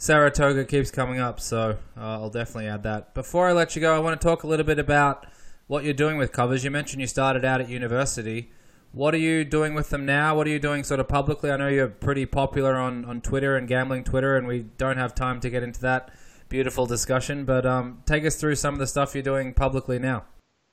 Saratoga 0.00 0.64
keeps 0.64 0.92
coming 0.92 1.18
up, 1.18 1.40
so 1.40 1.76
uh, 1.96 2.00
I'll 2.00 2.30
definitely 2.30 2.68
add 2.68 2.84
that. 2.84 3.14
Before 3.14 3.48
I 3.48 3.52
let 3.52 3.74
you 3.74 3.82
go, 3.82 3.96
I 3.96 3.98
want 3.98 4.18
to 4.18 4.24
talk 4.24 4.44
a 4.44 4.46
little 4.46 4.64
bit 4.64 4.78
about 4.78 5.26
what 5.66 5.82
you're 5.82 5.92
doing 5.92 6.16
with 6.16 6.30
covers. 6.30 6.62
You 6.62 6.70
mentioned 6.70 7.00
you 7.00 7.08
started 7.08 7.44
out 7.44 7.60
at 7.60 7.68
university. 7.68 8.52
What 8.92 9.12
are 9.12 9.18
you 9.18 9.44
doing 9.44 9.74
with 9.74 9.90
them 9.90 10.06
now? 10.06 10.36
What 10.36 10.46
are 10.46 10.50
you 10.50 10.60
doing 10.60 10.84
sort 10.84 11.00
of 11.00 11.08
publicly? 11.08 11.50
I 11.50 11.56
know 11.56 11.66
you're 11.66 11.88
pretty 11.88 12.26
popular 12.26 12.76
on, 12.76 13.04
on 13.06 13.20
Twitter 13.20 13.56
and 13.56 13.66
gambling 13.66 14.04
Twitter, 14.04 14.36
and 14.36 14.46
we 14.46 14.60
don't 14.60 14.98
have 14.98 15.16
time 15.16 15.40
to 15.40 15.50
get 15.50 15.64
into 15.64 15.80
that 15.80 16.12
beautiful 16.48 16.86
discussion. 16.86 17.44
But 17.44 17.66
um, 17.66 18.02
take 18.06 18.24
us 18.24 18.36
through 18.36 18.54
some 18.54 18.74
of 18.74 18.80
the 18.80 18.86
stuff 18.86 19.14
you're 19.14 19.22
doing 19.24 19.52
publicly 19.52 19.98
now. 19.98 20.26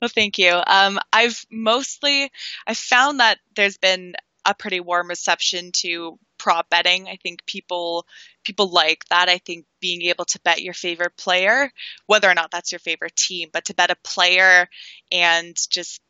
well, 0.00 0.10
thank 0.12 0.36
you. 0.36 0.60
Um, 0.66 0.98
I've 1.12 1.46
mostly 1.52 2.32
I 2.66 2.74
found 2.74 3.20
that 3.20 3.38
there's 3.54 3.78
been 3.78 4.14
a 4.44 4.52
pretty 4.52 4.80
warm 4.80 5.08
reception 5.08 5.70
to 5.72 6.18
prop 6.38 6.68
betting. 6.70 7.08
I 7.08 7.16
think 7.22 7.44
people 7.46 8.06
people 8.44 8.70
like 8.70 9.04
that. 9.10 9.28
I 9.28 9.38
think 9.38 9.66
being 9.80 10.02
able 10.02 10.24
to 10.26 10.40
bet 10.40 10.62
your 10.62 10.74
favorite 10.74 11.16
player, 11.16 11.70
whether 12.06 12.30
or 12.30 12.34
not 12.34 12.50
that's 12.50 12.72
your 12.72 12.78
favorite 12.78 13.16
team, 13.16 13.50
but 13.52 13.64
to 13.66 13.74
bet 13.74 13.90
a 13.90 13.96
player 14.04 14.68
and 15.12 15.56
just 15.70 16.00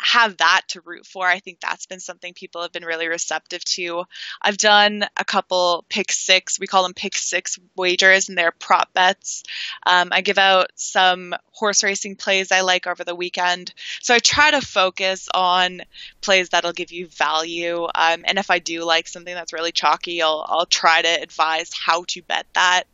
have 0.00 0.36
that 0.38 0.62
to 0.68 0.80
root 0.80 1.06
for. 1.06 1.26
I 1.26 1.40
think 1.40 1.60
that's 1.60 1.86
been 1.86 2.00
something 2.00 2.34
people 2.34 2.62
have 2.62 2.72
been 2.72 2.84
really 2.84 3.08
receptive 3.08 3.64
to. 3.64 4.04
I've 4.40 4.56
done 4.56 5.04
a 5.16 5.24
couple 5.24 5.84
pick 5.88 6.12
six, 6.12 6.58
we 6.58 6.66
call 6.66 6.82
them 6.82 6.94
pick 6.94 7.16
six 7.16 7.58
wagers, 7.76 8.28
and 8.28 8.38
they're 8.38 8.52
prop 8.52 8.92
bets. 8.92 9.42
Um, 9.86 10.08
I 10.12 10.20
give 10.20 10.38
out 10.38 10.70
some 10.74 11.34
horse 11.50 11.82
racing 11.82 12.16
plays 12.16 12.52
I 12.52 12.62
like 12.62 12.86
over 12.86 13.04
the 13.04 13.14
weekend. 13.14 13.72
So 14.00 14.14
I 14.14 14.18
try 14.18 14.50
to 14.50 14.60
focus 14.60 15.28
on 15.32 15.82
plays 16.20 16.50
that'll 16.50 16.72
give 16.72 16.92
you 16.92 17.06
value. 17.08 17.84
Um, 17.84 18.24
and 18.24 18.38
if 18.38 18.50
I 18.50 18.58
do 18.58 18.84
like 18.84 19.08
something 19.08 19.34
that's 19.34 19.52
really 19.52 19.72
chalky, 19.72 20.22
I'll, 20.22 20.44
I'll 20.48 20.66
try 20.66 21.02
to 21.02 21.22
advise 21.22 21.70
how 21.72 22.04
to 22.08 22.22
bet 22.22 22.46
that. 22.54 22.84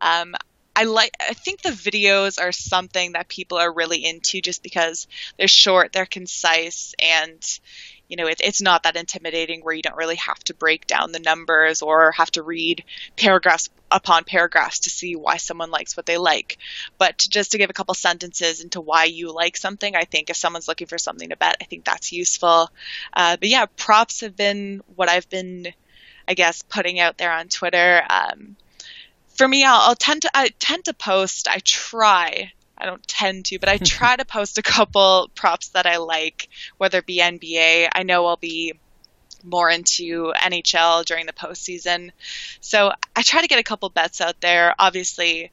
Um, 0.00 0.34
I 0.74 0.84
like 0.84 1.14
I 1.20 1.34
think 1.34 1.62
the 1.62 1.70
videos 1.70 2.40
are 2.40 2.52
something 2.52 3.12
that 3.12 3.28
people 3.28 3.58
are 3.58 3.72
really 3.72 4.04
into 4.04 4.40
just 4.40 4.62
because 4.62 5.06
they're 5.36 5.48
short, 5.48 5.92
they're 5.92 6.06
concise 6.06 6.94
and 6.98 7.42
you 8.12 8.16
know, 8.16 8.26
it, 8.26 8.42
it's 8.44 8.60
not 8.60 8.82
that 8.82 8.96
intimidating 8.96 9.62
where 9.62 9.74
you 9.74 9.80
don't 9.80 9.96
really 9.96 10.16
have 10.16 10.38
to 10.40 10.52
break 10.52 10.86
down 10.86 11.12
the 11.12 11.18
numbers 11.18 11.80
or 11.80 12.12
have 12.12 12.30
to 12.32 12.42
read 12.42 12.84
paragraphs 13.16 13.70
upon 13.90 14.24
paragraphs 14.24 14.80
to 14.80 14.90
see 14.90 15.16
why 15.16 15.38
someone 15.38 15.70
likes 15.70 15.96
what 15.96 16.04
they 16.04 16.18
like. 16.18 16.58
But 16.98 17.16
just 17.16 17.52
to 17.52 17.58
give 17.58 17.70
a 17.70 17.72
couple 17.72 17.94
sentences 17.94 18.62
into 18.62 18.82
why 18.82 19.04
you 19.04 19.32
like 19.32 19.56
something, 19.56 19.96
I 19.96 20.04
think 20.04 20.28
if 20.28 20.36
someone's 20.36 20.68
looking 20.68 20.88
for 20.88 20.98
something 20.98 21.30
to 21.30 21.38
bet, 21.38 21.56
I 21.62 21.64
think 21.64 21.86
that's 21.86 22.12
useful. 22.12 22.70
Uh, 23.14 23.38
but 23.38 23.48
yeah, 23.48 23.64
props 23.78 24.20
have 24.20 24.36
been 24.36 24.82
what 24.94 25.08
I've 25.08 25.30
been, 25.30 25.68
I 26.28 26.34
guess, 26.34 26.60
putting 26.60 27.00
out 27.00 27.16
there 27.16 27.32
on 27.32 27.48
Twitter. 27.48 28.02
Um, 28.10 28.56
for 29.42 29.48
me, 29.48 29.64
I'll, 29.64 29.80
I'll 29.88 29.96
tend 29.96 30.22
to 30.22 30.30
I 30.34 30.50
tend 30.60 30.84
to 30.84 30.94
post. 30.94 31.48
I 31.48 31.58
try. 31.64 32.52
I 32.78 32.86
don't 32.86 33.04
tend 33.08 33.46
to, 33.46 33.58
but 33.58 33.68
I 33.68 33.76
try 33.84 34.14
to 34.14 34.24
post 34.24 34.56
a 34.56 34.62
couple 34.62 35.30
props 35.34 35.70
that 35.70 35.84
I 35.84 35.96
like, 35.96 36.48
whether 36.78 36.98
it 36.98 37.06
be 37.06 37.18
NBA. 37.18 37.88
I 37.92 38.04
know 38.04 38.26
I'll 38.26 38.36
be 38.36 38.74
more 39.42 39.68
into 39.68 40.32
NHL 40.36 41.04
during 41.06 41.26
the 41.26 41.32
postseason. 41.32 42.12
So 42.60 42.92
I 43.16 43.22
try 43.22 43.42
to 43.42 43.48
get 43.48 43.58
a 43.58 43.64
couple 43.64 43.88
bets 43.88 44.20
out 44.20 44.40
there. 44.40 44.76
Obviously, 44.78 45.50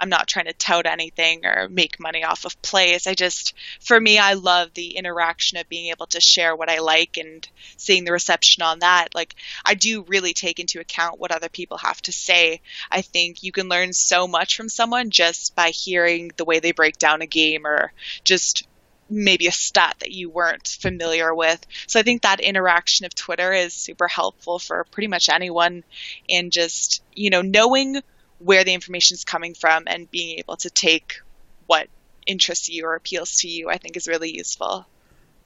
I'm 0.00 0.08
not 0.08 0.26
trying 0.26 0.46
to 0.46 0.54
tout 0.54 0.86
anything 0.86 1.44
or 1.44 1.68
make 1.68 2.00
money 2.00 2.24
off 2.24 2.46
of 2.46 2.60
plays. 2.62 3.06
I 3.06 3.14
just, 3.14 3.52
for 3.80 4.00
me, 4.00 4.18
I 4.18 4.32
love 4.32 4.72
the 4.72 4.96
interaction 4.96 5.58
of 5.58 5.68
being 5.68 5.90
able 5.90 6.06
to 6.06 6.20
share 6.20 6.56
what 6.56 6.70
I 6.70 6.78
like 6.78 7.18
and 7.18 7.46
seeing 7.76 8.04
the 8.04 8.12
reception 8.12 8.62
on 8.62 8.78
that. 8.78 9.14
Like, 9.14 9.34
I 9.64 9.74
do 9.74 10.02
really 10.08 10.32
take 10.32 10.58
into 10.58 10.80
account 10.80 11.20
what 11.20 11.32
other 11.32 11.50
people 11.50 11.76
have 11.78 12.00
to 12.02 12.12
say. 12.12 12.62
I 12.90 13.02
think 13.02 13.42
you 13.42 13.52
can 13.52 13.68
learn 13.68 13.92
so 13.92 14.26
much 14.26 14.56
from 14.56 14.70
someone 14.70 15.10
just 15.10 15.54
by 15.54 15.68
hearing 15.68 16.30
the 16.36 16.46
way 16.46 16.60
they 16.60 16.72
break 16.72 16.96
down 16.96 17.20
a 17.20 17.26
game 17.26 17.66
or 17.66 17.92
just 18.24 18.66
maybe 19.10 19.48
a 19.48 19.52
stat 19.52 19.96
that 19.98 20.12
you 20.12 20.30
weren't 20.30 20.68
familiar 20.68 21.34
with. 21.34 21.60
So 21.88 22.00
I 22.00 22.04
think 22.04 22.22
that 22.22 22.40
interaction 22.40 23.04
of 23.04 23.14
Twitter 23.14 23.52
is 23.52 23.74
super 23.74 24.08
helpful 24.08 24.58
for 24.58 24.84
pretty 24.92 25.08
much 25.08 25.28
anyone 25.28 25.84
in 26.28 26.50
just, 26.50 27.02
you 27.12 27.28
know, 27.30 27.42
knowing 27.42 28.00
where 28.40 28.64
the 28.64 28.74
information 28.74 29.14
is 29.14 29.24
coming 29.24 29.54
from 29.54 29.84
and 29.86 30.10
being 30.10 30.38
able 30.38 30.56
to 30.56 30.70
take 30.70 31.20
what 31.66 31.88
interests 32.26 32.68
you 32.68 32.86
or 32.86 32.94
appeals 32.94 33.36
to 33.38 33.48
you, 33.48 33.68
I 33.68 33.78
think 33.78 33.96
is 33.96 34.08
really 34.08 34.36
useful. 34.36 34.86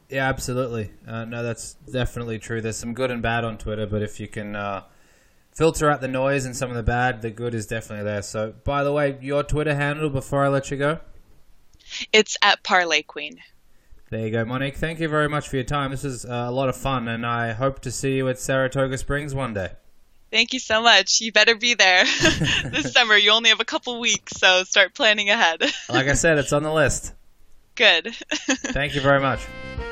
Yeah, 0.08 0.28
absolutely. 0.28 0.90
Uh, 1.06 1.24
no, 1.24 1.42
that's 1.42 1.74
definitely 1.90 2.38
true. 2.38 2.60
There's 2.60 2.76
some 2.76 2.94
good 2.94 3.10
and 3.10 3.20
bad 3.20 3.44
on 3.44 3.58
Twitter, 3.58 3.86
but 3.86 4.02
if 4.02 4.20
you 4.20 4.28
can 4.28 4.54
uh, 4.54 4.84
filter 5.52 5.90
out 5.90 6.00
the 6.00 6.08
noise 6.08 6.44
and 6.44 6.56
some 6.56 6.70
of 6.70 6.76
the 6.76 6.82
bad, 6.82 7.22
the 7.22 7.30
good 7.30 7.54
is 7.54 7.66
definitely 7.66 8.04
there. 8.04 8.22
So, 8.22 8.54
by 8.64 8.84
the 8.84 8.92
way, 8.92 9.18
your 9.20 9.42
Twitter 9.42 9.74
handle 9.74 10.10
before 10.10 10.44
I 10.44 10.48
let 10.48 10.70
you 10.70 10.76
go? 10.76 11.00
It's 12.12 12.36
at 12.42 12.62
Parlay 12.62 13.02
Queen. 13.02 13.38
There 14.10 14.26
you 14.26 14.30
go, 14.30 14.44
Monique. 14.44 14.76
Thank 14.76 15.00
you 15.00 15.08
very 15.08 15.28
much 15.28 15.48
for 15.48 15.56
your 15.56 15.64
time. 15.64 15.90
This 15.90 16.04
was 16.04 16.24
uh, 16.24 16.46
a 16.46 16.52
lot 16.52 16.68
of 16.68 16.76
fun, 16.76 17.08
and 17.08 17.26
I 17.26 17.52
hope 17.52 17.80
to 17.80 17.90
see 17.90 18.16
you 18.16 18.28
at 18.28 18.38
Saratoga 18.38 18.98
Springs 18.98 19.34
one 19.34 19.54
day. 19.54 19.72
Thank 20.34 20.52
you 20.52 20.58
so 20.58 20.82
much. 20.82 21.20
You 21.20 21.30
better 21.30 21.54
be 21.54 21.74
there 21.74 22.02
this 22.64 22.92
summer. 22.96 23.14
You 23.14 23.30
only 23.30 23.50
have 23.50 23.60
a 23.60 23.64
couple 23.64 24.00
weeks, 24.00 24.32
so 24.36 24.64
start 24.64 24.92
planning 24.92 25.30
ahead. 25.30 25.60
like 25.88 26.08
I 26.08 26.14
said, 26.14 26.38
it's 26.38 26.52
on 26.52 26.64
the 26.64 26.72
list. 26.72 27.14
Good. 27.76 28.16
Thank 28.72 28.96
you 28.96 29.00
very 29.00 29.20
much. 29.20 29.38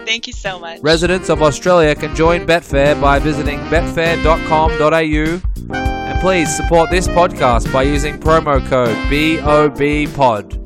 Thank 0.04 0.26
you 0.26 0.32
so 0.32 0.58
much. 0.58 0.80
Residents 0.80 1.30
of 1.30 1.42
Australia 1.42 1.94
can 1.94 2.16
join 2.16 2.44
Betfair 2.44 3.00
by 3.00 3.20
visiting 3.20 3.60
betfair.com.au 3.70 5.40
and 5.74 6.20
please 6.20 6.56
support 6.56 6.90
this 6.90 7.06
podcast 7.06 7.72
by 7.72 7.84
using 7.84 8.18
promo 8.18 8.58
code 8.68 8.96
BOBPOD. 9.12 10.58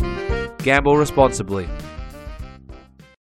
Gamble 0.62 0.97
responsibly. 0.97 1.68